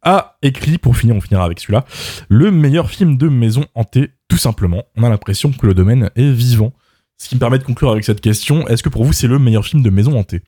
a 0.04 0.38
écrit, 0.42 0.78
pour 0.78 0.96
finir, 0.96 1.16
on 1.16 1.22
finira 1.22 1.44
avec 1.44 1.60
celui-là, 1.60 1.86
le 2.30 2.52
meilleur 2.52 2.90
film 2.90 3.18
de 3.18 3.30
maison 3.30 3.66
hantée, 3.76 4.12
tout 4.28 4.38
simplement. 4.38 4.84
On 4.96 5.04
a 5.04 5.10
l'impression 5.10 5.52
que 5.52 5.66
le 5.66 5.74
domaine 5.74 6.10
est 6.16 6.32
vivant. 6.32 6.74
Ce 7.22 7.28
qui 7.30 7.36
me 7.36 7.40
permet 7.40 7.60
de 7.60 7.64
conclure 7.64 7.92
avec 7.92 8.04
cette 8.06 8.22
question, 8.22 8.68
est-ce 8.68 8.82
que 8.82 8.90
pour 8.90 9.04
vous 9.04 9.14
c'est 9.14 9.28
le 9.28 9.40
meilleur 9.40 9.66
film 9.66 9.84
de 9.84 9.90
maison 9.90 10.18
hantée? 10.18 10.42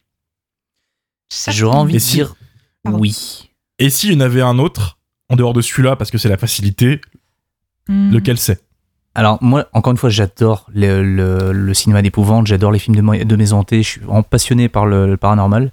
J'aurais 1.50 1.78
envie 1.78 1.94
Et 1.96 1.98
de 1.98 2.02
si- 2.02 2.16
dire 2.16 2.36
Pardon. 2.84 3.00
oui. 3.00 3.50
Et 3.80 3.90
s'il 3.90 4.14
y 4.14 4.16
en 4.16 4.20
avait 4.22 4.42
un 4.42 4.58
autre, 4.60 4.98
en 5.30 5.36
dehors 5.36 5.54
de 5.54 5.62
celui-là, 5.62 5.96
parce 5.96 6.12
que 6.12 6.18
c'est 6.18 6.30
la 6.30 6.38
facilité, 6.38 7.02
Hmm. 7.88 8.12
lequel 8.12 8.38
c'est? 8.38 8.62
Alors 9.16 9.38
moi, 9.42 9.68
encore 9.74 9.92
une 9.92 9.98
fois, 9.98 10.10
j'adore 10.10 10.70
le, 10.74 11.04
le- 11.04 11.52
le 11.52 11.74
cinéma 11.74 12.02
d'épouvante, 12.02 12.48
j'adore 12.48 12.72
les 12.72 12.80
films 12.80 12.96
de, 12.96 13.36
maison 13.36 13.58
hantée, 13.60 13.82
je 13.84 13.88
suis 13.90 14.02
vraiment 14.02 14.24
passionné 14.24 14.70
par 14.70 14.86
le, 14.86 15.08
le 15.08 15.18
paranormal. 15.18 15.72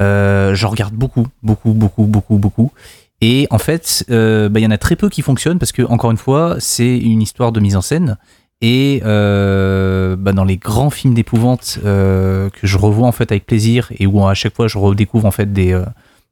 Euh, 0.00 0.54
J'en 0.54 0.70
regarde 0.70 0.94
beaucoup, 0.94 1.26
beaucoup, 1.42 1.72
beaucoup, 1.74 2.04
beaucoup, 2.06 2.38
beaucoup. 2.38 2.72
Et 3.20 3.46
en 3.50 3.58
fait, 3.58 4.04
euh, 4.10 4.48
bah, 4.48 4.58
il 4.60 4.62
y 4.62 4.66
en 4.66 4.70
a 4.72 4.78
très 4.78 4.96
peu 4.96 5.08
qui 5.10 5.22
fonctionnent 5.22 5.58
parce 5.58 5.70
que, 5.72 5.82
encore 5.82 6.10
une 6.10 6.16
fois, 6.16 6.56
c'est 6.58 6.96
une 6.98 7.22
histoire 7.22 7.52
de 7.52 7.60
mise 7.60 7.76
en 7.76 7.82
scène. 7.82 8.16
Et 8.64 9.02
euh, 9.04 10.14
bah, 10.14 10.32
dans 10.32 10.44
les 10.44 10.56
grands 10.56 10.90
films 10.90 11.14
d'épouvante 11.14 11.80
euh, 11.84 12.48
que 12.48 12.64
je 12.68 12.78
revois 12.78 13.08
en 13.08 13.12
fait 13.12 13.32
avec 13.32 13.44
plaisir 13.44 13.90
et 13.98 14.06
où 14.06 14.24
à 14.24 14.34
chaque 14.34 14.54
fois 14.54 14.68
je 14.68 14.78
redécouvre 14.78 15.26
en 15.26 15.32
fait 15.32 15.52
des, 15.52 15.72
euh, 15.72 15.84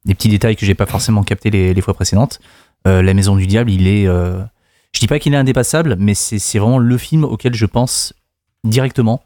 des 0.05 0.14
petits 0.14 0.28
détails 0.28 0.55
que 0.55 0.64
j'ai 0.64 0.76
pas 0.76 0.87
forcément 0.87 1.24
capté 1.24 1.51
les, 1.51 1.81
fois 1.81 1.93
précédentes. 1.93 2.41
La 2.87 3.12
Maison 3.12 3.37
du 3.37 3.47
Diable, 3.47 3.70
il 3.70 3.87
est. 3.89 4.07
je 4.07 5.01
dis 5.01 5.07
pas 5.07 5.18
qu'il 5.18 5.35
est 5.35 5.37
indépassable, 5.37 5.97
mais 5.99 6.14
c'est 6.14 6.59
vraiment 6.59 6.78
le 6.78 6.97
film 6.97 7.24
auquel 7.24 7.53
je 7.53 7.66
pense 7.66 8.14
directement 8.64 9.22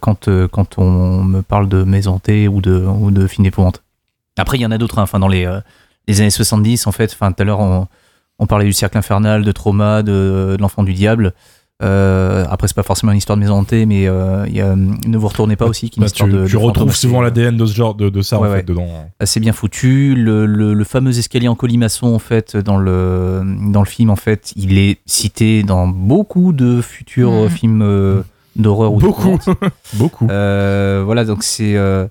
quand, 0.00 0.28
quand 0.48 0.78
on 0.78 1.24
me 1.24 1.40
parle 1.40 1.70
de 1.70 1.84
maison 1.84 2.14
hantée 2.14 2.48
ou 2.48 2.60
de, 2.60 2.76
ou 2.76 3.10
de 3.10 3.26
film 3.26 3.44
d'épouvante. 3.44 3.82
Après, 4.36 4.58
il 4.58 4.60
y 4.60 4.66
en 4.66 4.70
a 4.70 4.76
d'autres. 4.76 4.98
hein. 4.98 5.18
Dans 5.18 5.28
les, 5.28 5.50
les 6.06 6.20
années 6.20 6.28
70, 6.28 6.86
en 6.86 6.92
fait, 6.92 7.16
tout 7.16 7.24
à 7.24 7.44
l'heure, 7.44 7.60
on, 7.60 8.46
parlait 8.46 8.66
du 8.66 8.74
cercle 8.74 8.98
infernal, 8.98 9.42
de 9.42 9.52
trauma, 9.52 10.02
de 10.02 10.58
l'enfant 10.60 10.82
du 10.82 10.92
diable. 10.92 11.32
Euh, 11.82 12.44
après, 12.48 12.68
c'est 12.68 12.74
pas 12.76 12.82
forcément 12.82 13.12
une 13.12 13.18
histoire 13.18 13.36
de 13.36 13.42
maison 13.42 13.54
hantée, 13.54 13.86
mais 13.86 14.06
euh, 14.06 14.44
il 14.48 14.54
y 14.54 14.60
a 14.60 14.66
euh, 14.68 14.76
Ne 14.76 15.16
vous 15.18 15.26
retournez 15.28 15.56
pas 15.56 15.66
aussi, 15.66 15.90
qui 15.90 16.00
Bah, 16.00 16.08
tu, 16.08 16.22
de. 16.24 16.28
tu 16.28 16.34
de 16.34 16.46
fantôme 16.48 16.64
retrouves 16.68 16.94
souvent 16.94 17.20
l'ADN 17.22 17.56
de 17.56 17.66
ce 17.66 17.74
genre 17.74 17.94
de, 17.94 18.08
de 18.08 18.22
ça 18.22 18.38
Ouais, 18.38 18.48
en 18.48 18.50
fait 18.52 18.56
ouais. 18.58 18.62
dedans. 18.62 18.86
assez 19.20 19.40
bien 19.40 19.52
foutu. 19.52 20.14
Le, 20.14 20.46
le- 20.46 20.74
le 20.74 20.84
fameux 20.84 21.18
escalier 21.18 21.48
en 21.48 21.54
colimaçon, 21.56 22.14
en 22.14 22.18
fait, 22.18 22.56
dans 22.56 22.76
le, 22.76 23.42
dans 23.72 23.80
le 23.80 23.86
film, 23.86 24.10
en 24.10 24.16
fait, 24.16 24.52
il 24.56 24.78
est 24.78 24.98
cité 25.06 25.62
dans 25.64 25.86
beaucoup 25.88 26.52
de 26.52 26.80
futurs 26.80 27.32
Mhm. 27.32 27.48
films 27.50 27.82
euh, 27.82 28.22
d'horreur 28.56 28.92
ou 28.92 28.98
Beaucoup, 28.98 29.38
beaucoup. 29.94 30.26
Euh, 30.30 31.02
voilà, 31.04 31.24
donc 31.24 31.42
c'est 31.42 31.74
euh, 31.76 32.06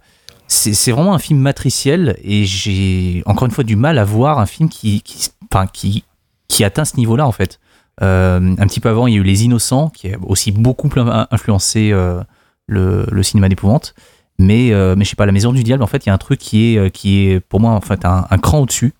c'est 0.47 0.73
c'est 0.73 0.91
vraiment 0.91 1.13
un 1.13 1.19
film 1.19 1.39
matriciel 1.39 2.17
et 2.23 2.43
j'ai 2.43 3.23
encore 3.25 3.45
une 3.45 3.51
fois 3.53 3.63
du 3.63 3.75
mal 3.77 3.97
à 3.97 4.03
voir 4.03 4.39
un 4.39 4.45
film 4.45 4.67
qui 4.67 5.01
qui 5.01 5.29
enfin, 5.51 5.67
qui, 5.71 6.03
qui 6.49 6.63
atteint 6.65 6.83
ce 6.83 6.97
niveau-là 6.97 7.25
en 7.25 7.31
fait. 7.31 7.59
Euh, 8.01 8.55
un 8.57 8.67
petit 8.67 8.79
peu 8.79 8.89
avant, 8.89 9.07
il 9.07 9.13
y 9.13 9.17
a 9.17 9.19
eu 9.19 9.23
Les 9.23 9.45
Innocents 9.45 9.89
qui 9.89 10.13
a 10.13 10.17
aussi 10.25 10.51
beaucoup 10.51 10.89
influencé 11.31 11.91
euh, 11.91 12.21
le, 12.67 13.23
cinéma 13.23 13.49
d'épouvante. 13.49 13.93
Mais 14.39 14.73
euh, 14.73 14.95
mais 14.97 15.05
sais 15.05 15.15
pas, 15.15 15.25
La 15.25 15.31
Maison 15.31 15.51
du 15.51 15.63
Diable, 15.63 15.83
en 15.83 15.87
fait, 15.87 16.05
il 16.05 16.09
y 16.09 16.11
a 16.11 16.13
un 16.13 16.17
truc 16.17 16.39
qui 16.39 16.73
est 16.73 16.77
euh, 16.77 16.89
qui 16.89 17.27
est 17.27 17.39
pour 17.39 17.59
moi 17.59 17.71
en 17.71 17.81
fait 17.81 18.05
un, 18.05 18.25
cran 18.41 18.59
au-dessus 18.59 18.93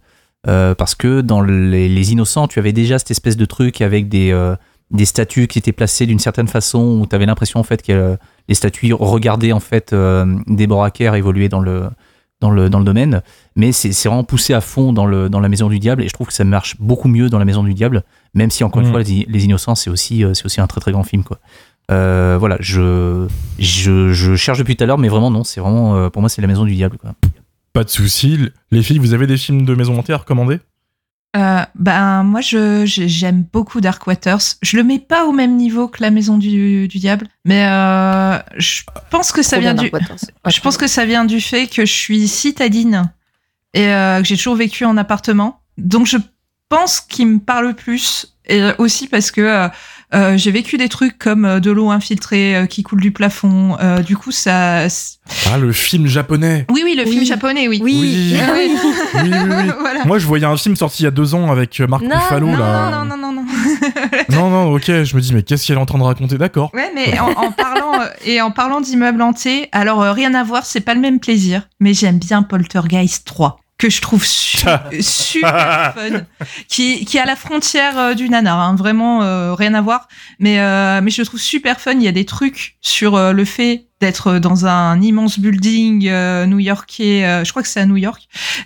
parce 0.43 0.95
que 0.95 1.21
dans 1.21 1.41
les, 1.41 2.11
Innocents, 2.11 2.47
tu 2.47 2.59
avais 2.59 2.73
déjà 2.73 2.97
cette 2.97 3.11
espèce 3.11 3.37
de 3.37 3.45
truc 3.45 3.81
avec 3.81 4.09
des 4.09 4.33
des 4.91 5.05
statues 5.05 5.47
qui 5.47 5.57
étaient 5.57 5.71
placées 5.71 6.05
d'une 6.05 6.19
certaine 6.19 6.47
façon 6.47 6.99
où 6.99 7.07
tu 7.07 7.15
avais 7.15 7.25
l'impression 7.25 7.59
en 7.59 7.63
fait 7.63 7.81
que 7.81 8.17
les 8.47 8.55
statues 8.55 8.93
regardaient 8.93 9.53
en 9.53 9.59
fait 9.59 9.93
euh, 9.93 10.25
Deborah 10.47 10.91
évoluer 10.99 11.49
dans 11.49 11.61
le 11.61 11.89
dans 12.41 12.49
le 12.51 12.69
dans 12.69 12.79
le 12.79 12.85
domaine 12.85 13.21
mais 13.55 13.71
c'est 13.71 13.91
c'est 13.93 14.09
vraiment 14.09 14.23
poussé 14.25 14.53
à 14.53 14.59
fond 14.61 14.91
dans 14.93 15.05
le 15.05 15.29
dans 15.29 15.39
la 15.39 15.47
maison 15.47 15.69
du 15.69 15.79
diable 15.79 16.03
et 16.03 16.07
je 16.07 16.13
trouve 16.13 16.27
que 16.27 16.33
ça 16.33 16.43
marche 16.43 16.75
beaucoup 16.79 17.07
mieux 17.07 17.29
dans 17.29 17.39
la 17.39 17.45
maison 17.45 17.63
du 17.63 17.73
diable 17.73 18.03
même 18.33 18.49
si 18.51 18.63
encore 18.63 18.81
une 18.81 18.87
Mhm. 18.87 18.93
fois 18.93 19.03
les, 19.03 19.25
les 19.29 19.45
innocents 19.45 19.75
c'est 19.75 19.89
aussi 19.89 20.23
euh, 20.25 20.33
c'est 20.33 20.45
aussi 20.45 20.59
un 20.59 20.67
très 20.67 20.81
très 20.81 20.91
grand 20.91 21.03
film 21.03 21.23
quoi 21.23 21.37
Euh, 21.91 22.37
voilà 22.39 22.57
je, 22.59 23.27
je 23.59 24.11
je 24.13 24.35
cherche 24.35 24.57
depuis 24.59 24.75
tout 24.75 24.83
à 24.83 24.87
l'heure 24.87 24.97
mais 24.97 25.09
vraiment 25.09 25.29
non 25.31 25.43
c'est 25.43 25.59
vraiment 25.61 25.95
euh, 25.95 26.09
pour 26.09 26.21
moi 26.21 26.29
c'est 26.29 26.41
la 26.41 26.47
maison 26.47 26.65
du 26.65 26.73
diable 26.75 26.97
quoi 26.97 27.11
Pas 27.73 27.83
de 27.83 27.89
soucis. 27.89 28.49
Les 28.71 28.83
filles, 28.83 28.99
vous 28.99 29.13
avez 29.13 29.27
des 29.27 29.37
films 29.37 29.63
de 29.65 29.75
maison 29.75 29.97
hantée 29.97 30.13
à 30.13 30.17
recommander 30.17 30.59
Euh, 31.38 31.61
ben 31.75 32.23
moi 32.23 32.41
je 32.41 32.84
j'aime 32.86 33.45
beaucoup 33.53 33.79
Dark 33.79 34.05
Waters. 34.05 34.41
Je 34.61 34.75
le 34.75 34.84
mets 34.84 34.99
pas 34.99 35.25
au 35.25 35.32
même 35.32 35.55
niveau 35.55 35.88
que 35.88 36.01
la 36.01 36.11
Maison 36.11 36.38
du, 36.38 36.89
du 36.89 36.99
diable, 36.99 37.27
mais 37.45 37.65
euh, 37.67 38.38
je 38.57 38.82
pense 39.09 39.32
que 39.32 39.41
ça 39.41 39.55
Trop 39.55 39.61
vient 39.61 39.73
du 39.73 39.89
je 40.47 40.59
pense 40.59 40.75
que 40.75 40.88
ça 40.88 41.05
vient 41.05 41.23
du 41.23 41.39
fait 41.39 41.67
que 41.67 41.86
je 41.86 41.93
suis 41.93 42.27
citadine 42.27 43.11
et 43.73 43.88
euh, 43.88 44.19
que 44.19 44.27
j'ai 44.27 44.36
toujours 44.36 44.55
vécu 44.55 44.84
en 44.84 44.97
appartement. 44.97 45.61
Donc 45.77 46.05
je 46.05 46.17
pense 46.67 46.99
qu'il 46.99 47.27
me 47.27 47.39
parle 47.39 47.75
plus 47.75 48.36
et 48.45 48.71
aussi 48.77 49.07
parce 49.07 49.32
que 49.32 49.69
euh, 50.14 50.38
j'ai 50.38 50.51
vécu 50.51 50.78
des 50.78 50.89
trucs 50.89 51.18
comme 51.18 51.45
euh, 51.45 51.59
de 51.59 51.72
l'eau 51.72 51.89
infiltrée 51.91 52.55
euh, 52.55 52.66
qui 52.66 52.84
coule 52.84 53.01
du 53.01 53.12
plafond. 53.12 53.78
Euh, 53.82 53.99
du 53.99 54.18
coup 54.18 54.32
ça 54.32 54.86
Ah, 55.51 55.57
le 55.57 55.72
film 55.72 56.07
japonais 56.07 56.66
oui 56.72 56.82
oui 56.84 56.95
le 56.95 57.03
Oui. 57.03 57.12
film 57.12 57.26
japonais 57.26 57.68
oui 57.68 57.80
Oui. 57.84 58.36
Ah 58.39 58.51
oui. 58.57 58.72
Oui, 59.16 59.22
oui, 59.24 59.30
oui. 59.34 59.72
voilà. 59.80 60.05
Moi, 60.05 60.20
je 60.20 60.26
voyais 60.26 60.45
un 60.45 60.57
film 60.57 60.76
sorti 60.76 61.03
il 61.03 61.05
y 61.05 61.07
a 61.07 61.12
deux 61.12 61.34
ans 61.36 61.51
avec 61.51 61.80
Marc 61.82 62.03
Non, 62.03 62.16
Ruffalo, 62.18 62.47
non, 62.47 62.57
là. 62.57 62.89
non 62.91 63.05
non 63.05 63.18
non 63.18 63.32
non 63.34 63.34
non. 63.34 63.45
non, 64.30 64.49
non, 64.49 64.74
ok, 64.76 64.86
je 65.03 65.16
me 65.16 65.22
dis, 65.22 65.34
mais 65.34 65.43
qu'est-ce 65.43 65.66
qu'elle 65.68 65.78
est 65.78 65.82
en 65.82 65.86
train 65.86 65.97
de 65.97 66.03
raconter? 66.03 66.38
D'accord. 66.38 66.72
Ouais, 66.74 66.91
mais 66.95 67.18
en, 67.20 67.30
en 67.32 67.51
parlant 67.51 68.01
euh, 68.01 68.07
et 68.26 68.41
en 68.41 68.51
parlant 68.51 68.82
d'immeubles 68.82 69.22
hantés, 69.22 69.70
alors 69.72 70.01
euh, 70.01 70.12
rien 70.14 70.34
à 70.34 70.43
voir, 70.43 70.66
c'est 70.66 70.82
pas 70.82 70.93
le 70.93 70.99
même 71.01 71.20
plaisir, 71.20 71.68
mais 71.80 71.93
j'aime 71.93 72.18
bien 72.18 72.43
Poltergeist 72.43 73.26
3 73.26 73.59
que 73.82 73.89
je 73.89 73.99
trouve 74.01 74.25
su- 74.25 74.57
super 75.01 75.93
fun, 75.95 76.21
qui, 76.67 77.03
qui 77.05 77.17
est 77.17 77.19
à 77.21 77.25
la 77.25 77.36
frontière 77.36 77.97
euh, 77.97 78.13
du 78.13 78.29
nanar, 78.29 78.59
hein, 78.59 78.75
vraiment 78.75 79.23
euh, 79.23 79.53
rien 79.55 79.73
à 79.73 79.82
voir, 79.82 80.07
mais 80.39 80.59
euh, 80.59 81.01
mais 81.01 81.09
je 81.11 81.21
le 81.21 81.25
trouve 81.25 81.39
super 81.39 81.79
fun. 81.79 81.93
Il 81.93 82.03
y 82.03 82.07
a 82.07 82.11
des 82.11 82.25
trucs 82.25 82.77
sur 82.82 83.15
euh, 83.15 83.34
le 83.34 83.43
fait 83.45 83.88
d'être 83.99 84.38
dans 84.39 84.65
un 84.65 85.01
immense 85.01 85.39
building 85.39 86.07
euh, 86.07 86.45
new-yorkais, 86.45 87.25
euh, 87.25 87.43
je 87.43 87.49
crois 87.51 87.61
que 87.63 87.67
c'est 87.67 87.79
à 87.82 87.86
New 87.86 87.97
York. 87.97 88.21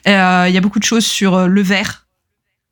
Euh, 0.08 0.46
Il 0.48 0.54
y 0.54 0.58
a 0.58 0.62
beaucoup 0.62 0.80
de 0.80 0.84
choses 0.86 1.06
sur 1.06 1.48
le 1.48 1.62
verre. 1.62 2.05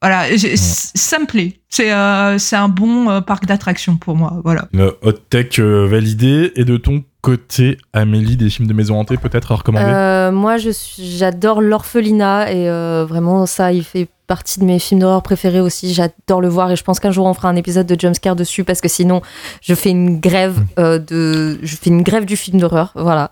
Voilà, 0.03 0.25
ça 0.35 1.17
me 1.17 1.25
plaît. 1.25 1.61
C'est 1.69 1.93
euh, 1.93 2.37
c'est 2.37 2.57
un 2.57 2.67
bon 2.67 3.09
euh, 3.09 3.21
parc 3.21 3.45
d'attractions 3.45 3.95
pour 3.95 4.15
moi. 4.15 4.41
Voilà. 4.43 4.67
Une 4.73 4.91
hot 5.01 5.13
tech 5.29 5.59
euh, 5.59 5.87
validée. 5.87 6.51
Et 6.57 6.65
de 6.65 6.75
ton 6.75 7.03
côté, 7.21 7.77
Amélie, 7.93 8.35
des 8.35 8.49
films 8.49 8.67
de 8.67 8.73
maison 8.73 8.99
hantée 8.99 9.15
peut-être 9.15 9.53
à 9.53 9.55
recommander? 9.55 9.85
Euh, 9.89 10.31
moi, 10.33 10.57
j'adore 10.57 11.61
l'orphelinat 11.61 12.51
et 12.51 12.69
euh, 12.69 13.05
vraiment 13.07 13.45
ça, 13.45 13.71
il 13.71 13.85
fait 13.85 14.09
partie 14.27 14.59
de 14.59 14.65
mes 14.65 14.77
films 14.77 14.99
d'horreur 14.99 15.23
préférés 15.23 15.61
aussi. 15.61 15.93
J'adore 15.93 16.41
le 16.41 16.49
voir 16.49 16.69
et 16.69 16.75
je 16.75 16.83
pense 16.83 16.99
qu'un 16.99 17.11
jour 17.11 17.25
on 17.25 17.33
fera 17.33 17.47
un 17.47 17.55
épisode 17.55 17.87
de 17.87 17.97
jumpscare 17.97 18.35
dessus 18.35 18.65
parce 18.65 18.81
que 18.81 18.89
sinon 18.89 19.21
je 19.61 19.73
fais 19.73 19.89
une 19.89 20.19
grève 20.19 20.59
euh, 20.79 20.99
de, 20.99 21.59
je 21.63 21.75
fais 21.77 21.89
une 21.89 22.03
grève 22.03 22.25
du 22.25 22.35
film 22.35 22.59
d'horreur. 22.59 22.91
Voilà. 22.95 23.31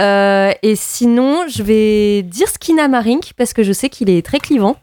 Euh, 0.00 0.52
et 0.62 0.76
sinon, 0.76 1.46
je 1.48 1.62
vais 1.62 2.22
dire 2.22 2.48
Skinamarink 2.48 3.32
parce 3.36 3.54
que 3.54 3.62
je 3.62 3.72
sais 3.72 3.88
qu'il 3.88 4.10
est 4.10 4.24
très 4.24 4.40
clivant, 4.40 4.76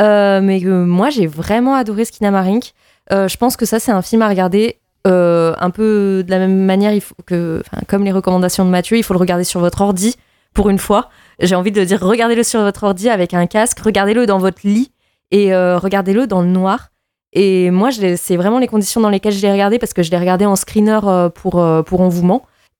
Euh, 0.00 0.40
mais 0.40 0.60
moi 0.60 1.10
j'ai 1.10 1.26
vraiment 1.26 1.74
adoré 1.74 2.04
Skinamarink. 2.04 2.72
Euh, 3.12 3.28
je 3.28 3.36
pense 3.36 3.56
que 3.56 3.66
ça 3.66 3.80
c'est 3.80 3.92
un 3.92 4.02
film 4.02 4.22
à 4.22 4.28
regarder 4.28 4.78
euh, 5.06 5.54
un 5.58 5.70
peu 5.70 6.22
de 6.24 6.30
la 6.30 6.38
même 6.38 6.64
manière, 6.64 6.92
que, 7.26 7.62
comme 7.86 8.04
les 8.04 8.12
recommandations 8.12 8.64
de 8.64 8.70
Mathieu, 8.70 8.96
il 8.96 9.02
faut 9.02 9.14
le 9.14 9.18
regarder 9.18 9.44
sur 9.44 9.60
votre 9.60 9.80
ordi 9.80 10.16
pour 10.54 10.68
une 10.68 10.78
fois. 10.78 11.08
J'ai 11.40 11.54
envie 11.54 11.72
de 11.72 11.82
dire, 11.84 12.00
regardez-le 12.00 12.42
sur 12.42 12.60
votre 12.60 12.84
ordi 12.84 13.08
avec 13.08 13.32
un 13.32 13.46
casque, 13.46 13.78
regardez-le 13.80 14.26
dans 14.26 14.38
votre 14.38 14.60
lit 14.64 14.92
et 15.30 15.54
regardez-le 15.54 16.26
dans 16.26 16.42
le 16.42 16.48
noir. 16.48 16.88
Et 17.32 17.70
moi, 17.70 17.90
c'est 17.92 18.36
vraiment 18.36 18.58
les 18.58 18.66
conditions 18.66 19.00
dans 19.00 19.08
lesquelles 19.08 19.34
je 19.34 19.42
l'ai 19.42 19.52
regardé 19.52 19.78
parce 19.78 19.92
que 19.92 20.02
je 20.02 20.10
l'ai 20.10 20.18
regardé 20.18 20.46
en 20.46 20.56
screener 20.56 20.98
pour, 21.34 21.62
pour. 21.86 22.00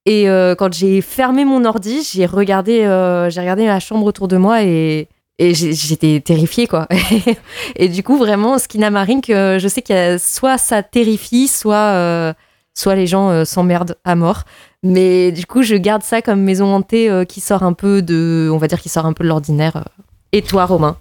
Et 0.05 0.25
quand 0.57 0.73
j'ai 0.73 1.01
fermé 1.01 1.45
mon 1.45 1.65
ordi, 1.65 2.01
j'ai 2.03 2.25
regardé, 2.25 2.81
euh, 2.81 3.29
j'ai 3.29 3.41
regardé 3.41 3.65
la 3.65 3.79
chambre 3.79 4.05
autour 4.05 4.27
de 4.27 4.37
moi 4.37 4.63
et, 4.63 5.07
et 5.39 5.53
j'étais 5.53 6.19
terrifiée, 6.19 6.67
quoi. 6.67 6.87
et 7.77 7.87
du 7.87 8.03
coup, 8.03 8.17
vraiment, 8.17 8.57
Skinamarink, 8.57 9.29
euh, 9.29 9.57
je 9.57 9.69
sais 9.69 9.81
qu'il 9.81 9.95
y 9.95 9.99
a 9.99 10.19
soit 10.19 10.57
ça 10.57 10.83
terrifie, 10.83 11.47
soit, 11.47 11.75
euh, 11.75 12.33
soit 12.73 12.95
les 12.95 13.07
gens 13.07 13.29
euh, 13.29 13.45
s'emmerdent 13.45 13.95
à 14.03 14.15
mort. 14.15 14.43
Mais 14.83 15.31
du 15.31 15.45
coup, 15.45 15.61
je 15.63 15.75
garde 15.75 16.03
ça 16.03 16.21
comme 16.21 16.41
maison 16.41 16.75
hantée 16.75 17.23
qui 17.27 17.41
sort 17.41 17.63
un 17.63 17.73
peu 17.73 18.01
de, 18.01 18.49
on 18.53 18.57
va 18.57 18.67
dire, 18.67 18.79
qui 18.79 18.89
sort 18.89 19.05
un 19.05 19.13
peu 19.13 19.23
de 19.23 19.29
l'ordinaire. 19.29 19.85
Et 20.31 20.41
toi, 20.41 20.65
Romain? 20.65 20.97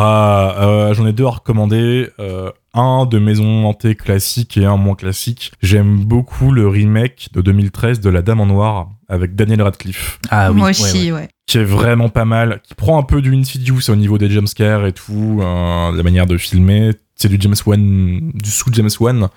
Ah, 0.00 0.54
euh, 0.60 0.94
j'en 0.94 1.06
ai 1.06 1.12
deux 1.12 1.26
à 1.26 1.30
recommander. 1.30 2.08
Euh, 2.20 2.50
un 2.72 3.06
de 3.06 3.18
Maison 3.18 3.66
Hantée 3.66 3.96
classique 3.96 4.56
et 4.56 4.64
un 4.64 4.76
moins 4.76 4.94
classique. 4.94 5.52
J'aime 5.60 6.04
beaucoup 6.04 6.52
le 6.52 6.68
remake 6.68 7.30
de 7.32 7.40
2013 7.40 8.00
de 8.00 8.08
La 8.08 8.22
Dame 8.22 8.40
en 8.40 8.46
Noir 8.46 8.90
avec 9.08 9.34
Daniel 9.34 9.62
Radcliffe, 9.62 10.20
ah 10.30 10.50
oui 10.50 10.58
moi 10.58 10.66
ouais, 10.66 10.70
aussi, 10.70 11.10
ouais. 11.10 11.20
ouais. 11.20 11.28
qui 11.46 11.58
est 11.58 11.64
vraiment 11.64 12.10
pas 12.10 12.26
mal, 12.26 12.60
qui 12.62 12.74
prend 12.74 12.98
un 12.98 13.02
peu 13.02 13.22
du 13.22 13.34
Insidious 13.34 13.90
au 13.90 13.96
niveau 13.96 14.18
des 14.18 14.28
jumpscares 14.28 14.86
et 14.86 14.92
tout, 14.92 15.38
euh, 15.40 15.96
la 15.96 16.02
manière 16.02 16.26
de 16.26 16.36
filmer. 16.36 16.90
C'est 17.16 17.28
du 17.28 17.38
James 17.40 17.56
Wan, 17.66 18.30
du 18.32 18.50
sous 18.50 18.72
James 18.72 18.90
Wan, 19.00 19.28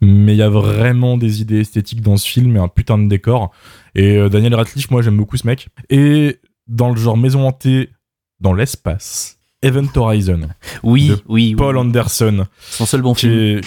mais 0.00 0.32
il 0.32 0.38
y 0.38 0.42
a 0.42 0.48
vraiment 0.48 1.18
des 1.18 1.42
idées 1.42 1.60
esthétiques 1.60 2.00
dans 2.00 2.16
ce 2.16 2.26
film 2.26 2.56
et 2.56 2.60
un 2.60 2.68
putain 2.68 2.96
de 2.96 3.08
décor. 3.08 3.50
Et 3.94 4.16
euh, 4.16 4.30
Daniel 4.30 4.54
Radcliffe, 4.54 4.90
moi 4.90 5.02
j'aime 5.02 5.18
beaucoup 5.18 5.36
ce 5.36 5.46
mec. 5.46 5.68
Et 5.90 6.38
dans 6.66 6.88
le 6.88 6.96
genre 6.96 7.18
Maison 7.18 7.46
Hantée 7.46 7.90
dans 8.40 8.54
l'espace, 8.54 9.35
Event 9.66 9.88
Horizon. 9.94 10.40
oui 10.82 11.08
De 11.08 11.18
oui, 11.28 11.54
Paul 11.54 11.76
oui. 11.76 11.82
Anderson. 11.82 12.46
son 12.70 12.86
seul 12.86 13.02
bon 13.02 13.14
film 13.14 13.32
est... 13.32 13.60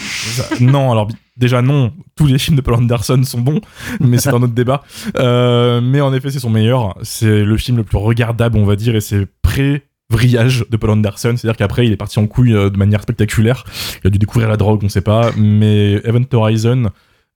non, 0.62 0.92
alors 0.92 1.10
déjà 1.38 1.62
non, 1.62 1.94
tous 2.16 2.28
les 2.28 2.38
films 2.38 2.58
de 2.58 2.62
Paul 2.62 2.76
Anderson 2.76 3.22
sont 3.24 3.40
bons, 3.42 3.62
mais 4.00 4.18
c'est 4.18 4.30
un 4.30 4.42
autre 4.42 4.54
débat. 4.54 4.84
Euh, 5.18 5.82
mais 5.82 6.02
en 6.02 6.14
effet, 6.14 6.30
c'est 6.30 6.40
son 6.40 6.50
meilleur. 6.50 6.96
C'est 7.02 7.44
le 7.44 7.58
film 7.58 7.78
le 7.78 7.84
plus 7.84 7.98
regardable, 7.98 8.58
on 8.58 8.66
va 8.66 8.76
dire, 8.76 8.96
et 8.96 9.02
c'est 9.02 9.26
pré-vrillage 9.42 10.66
de 10.70 10.78
Paul 10.78 10.92
Anderson. 10.92 11.34
C'est-à-dire 11.36 11.58
qu'après, 11.58 11.86
il 11.86 11.92
est 11.92 11.98
parti 11.98 12.20
en 12.20 12.28
couille 12.28 12.54
euh, 12.56 12.70
de 12.70 12.78
manière 12.78 13.02
spectaculaire. 13.02 13.64
Il 14.04 14.08
a 14.08 14.10
dû 14.10 14.20
découvrir 14.20 14.50
la 14.50 14.58
drogue, 14.58 14.82
on 14.84 14.90
sait 14.90 15.02
pas. 15.02 15.32
Mais 15.38 15.94
Event 16.04 16.26
Horizon 16.34 16.92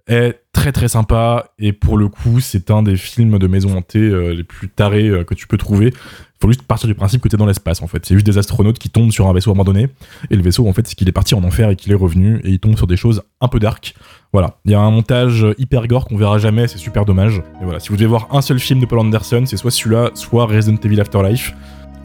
est 0.08 0.42
très 0.52 0.72
très 0.72 0.88
sympa, 0.88 1.46
et 1.60 1.74
pour 1.74 1.98
le 1.98 2.08
coup, 2.08 2.40
c'est 2.40 2.72
un 2.72 2.84
des 2.84 2.98
films 2.98 3.40
de 3.40 3.48
maison 3.48 3.78
hantée 3.78 4.00
euh, 4.00 4.34
les 4.34 4.44
plus 4.44 4.70
tarés 4.70 5.08
euh, 5.08 5.24
que 5.24 5.34
tu 5.34 5.48
peux 5.48 5.58
trouver. 5.58 5.94
faut 6.42 6.50
juste 6.50 6.64
partir 6.64 6.88
du 6.88 6.96
principe 6.96 7.22
que 7.22 7.30
t'es 7.30 7.38
dans 7.38 7.46
l'espace 7.46 7.82
en 7.82 7.88
fait. 7.88 8.06
C'est 8.06 8.14
juste 8.14 8.26
des 8.26 8.38
astronautes 8.38 8.80
qui 8.80 8.90
tombent 8.90 9.12
sur 9.12 9.28
un 9.28 9.34
vaisseau 9.34 9.52
abandonné 9.52 9.90
et 10.30 10.36
le 10.36 10.42
vaisseau 10.42 10.68
en 10.68 10.74
fait 10.74 10.86
c'est 10.88 10.96
qu'il 10.96 11.08
est 11.08 11.14
parti 11.14 11.36
en 11.36 11.44
enfer 11.44 11.70
et 11.70 11.76
qu'il 11.76 11.92
est 11.92 11.96
revenu 11.96 12.42
et 12.44 12.50
il 12.50 12.60
tombe 12.60 12.76
sur 12.76 12.88
des 12.88 12.98
choses 12.98 13.24
un 13.40 13.48
peu 13.48 13.60
dark. 13.60 13.96
Voilà, 14.34 14.58
il 14.66 14.72
y 14.72 14.76
a 14.76 14.80
un 14.80 14.92
montage 14.92 15.46
hyper 15.58 15.88
gore 15.88 16.06
qu'on 16.06 16.18
verra 16.18 16.38
jamais, 16.38 16.68
c'est 16.68 16.78
super 16.78 17.06
dommage. 17.06 17.42
Et 17.62 17.64
voilà, 17.64 17.80
si 17.80 17.90
vous 17.90 17.96
devez 17.96 18.08
voir 18.08 18.28
un 18.32 18.42
seul 18.42 18.60
film 18.60 18.80
de 18.80 18.86
Paul 18.86 19.00
Anderson, 19.00 19.44
c'est 19.46 19.58
soit 19.58 19.72
celui-là, 19.72 20.12
soit 20.16 20.46
Resident 20.46 20.80
Evil 20.84 21.00
Afterlife. 21.00 21.54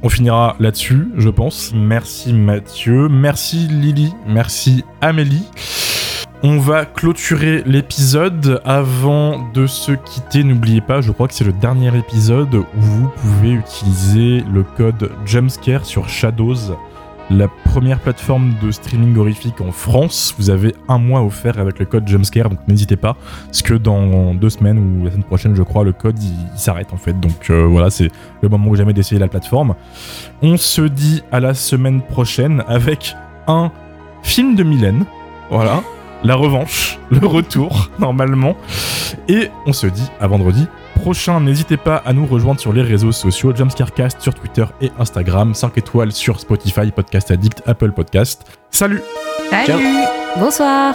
On 0.02 0.08
finira 0.08 0.54
là-dessus, 0.60 1.08
je 1.16 1.28
pense. 1.28 1.72
Merci 1.74 2.32
Mathieu, 2.32 3.08
merci 3.08 3.66
Lily, 3.66 4.12
merci 4.26 4.84
Amélie. 5.00 5.42
On 6.44 6.58
va 6.58 6.84
clôturer 6.84 7.64
l'épisode. 7.66 8.62
Avant 8.64 9.50
de 9.54 9.66
se 9.66 9.90
quitter, 9.90 10.44
n'oubliez 10.44 10.80
pas, 10.80 11.00
je 11.00 11.10
crois 11.10 11.26
que 11.26 11.34
c'est 11.34 11.42
le 11.42 11.52
dernier 11.52 11.96
épisode 11.98 12.54
où 12.54 12.64
vous 12.76 13.08
pouvez 13.08 13.50
utiliser 13.50 14.44
le 14.52 14.62
code 14.62 15.10
Jumpscare 15.26 15.84
sur 15.84 16.08
Shadows, 16.08 16.76
la 17.28 17.48
première 17.64 17.98
plateforme 17.98 18.54
de 18.62 18.70
streaming 18.70 19.16
horrifique 19.16 19.60
en 19.60 19.72
France. 19.72 20.32
Vous 20.38 20.50
avez 20.50 20.76
un 20.86 20.98
mois 20.98 21.24
offert 21.24 21.58
avec 21.58 21.80
le 21.80 21.86
code 21.86 22.06
Jumpscare, 22.06 22.50
donc 22.50 22.60
n'hésitez 22.68 22.96
pas, 22.96 23.16
parce 23.46 23.62
que 23.62 23.74
dans 23.74 24.32
deux 24.32 24.50
semaines 24.50 24.78
ou 24.78 25.04
la 25.04 25.10
semaine 25.10 25.24
prochaine, 25.24 25.56
je 25.56 25.62
crois, 25.64 25.82
le 25.82 25.92
code 25.92 26.20
s'arrête 26.54 26.92
en 26.92 26.98
fait. 26.98 27.18
Donc 27.18 27.50
euh, 27.50 27.66
voilà, 27.66 27.90
c'est 27.90 28.10
le 28.42 28.48
moment 28.48 28.68
ou 28.68 28.76
jamais 28.76 28.92
d'essayer 28.92 29.18
la 29.18 29.26
plateforme. 29.26 29.74
On 30.40 30.56
se 30.56 30.82
dit 30.82 31.24
à 31.32 31.40
la 31.40 31.54
semaine 31.54 32.00
prochaine 32.00 32.62
avec 32.68 33.16
un 33.48 33.72
film 34.22 34.54
de 34.54 34.62
Mylène. 34.62 35.04
Voilà 35.50 35.82
la 36.24 36.34
revanche, 36.34 36.98
le 37.10 37.26
retour, 37.26 37.90
normalement. 37.98 38.56
Et 39.28 39.50
on 39.66 39.72
se 39.72 39.86
dit 39.86 40.08
à 40.20 40.26
vendredi 40.26 40.66
prochain. 40.98 41.40
N'hésitez 41.40 41.76
pas 41.76 41.96
à 42.04 42.12
nous 42.12 42.26
rejoindre 42.26 42.60
sur 42.60 42.72
les 42.72 42.82
réseaux 42.82 43.12
sociaux, 43.12 43.54
Jumpscarecast 43.54 44.20
sur 44.20 44.34
Twitter 44.34 44.64
et 44.80 44.90
Instagram, 44.98 45.54
5 45.54 45.78
étoiles 45.78 46.12
sur 46.12 46.40
Spotify, 46.40 46.90
Podcast 46.90 47.30
Addict, 47.30 47.62
Apple 47.66 47.92
Podcast. 47.92 48.44
Salut 48.70 49.00
Salut 49.50 49.66
Ciao. 49.66 49.80
Bonsoir 50.38 50.94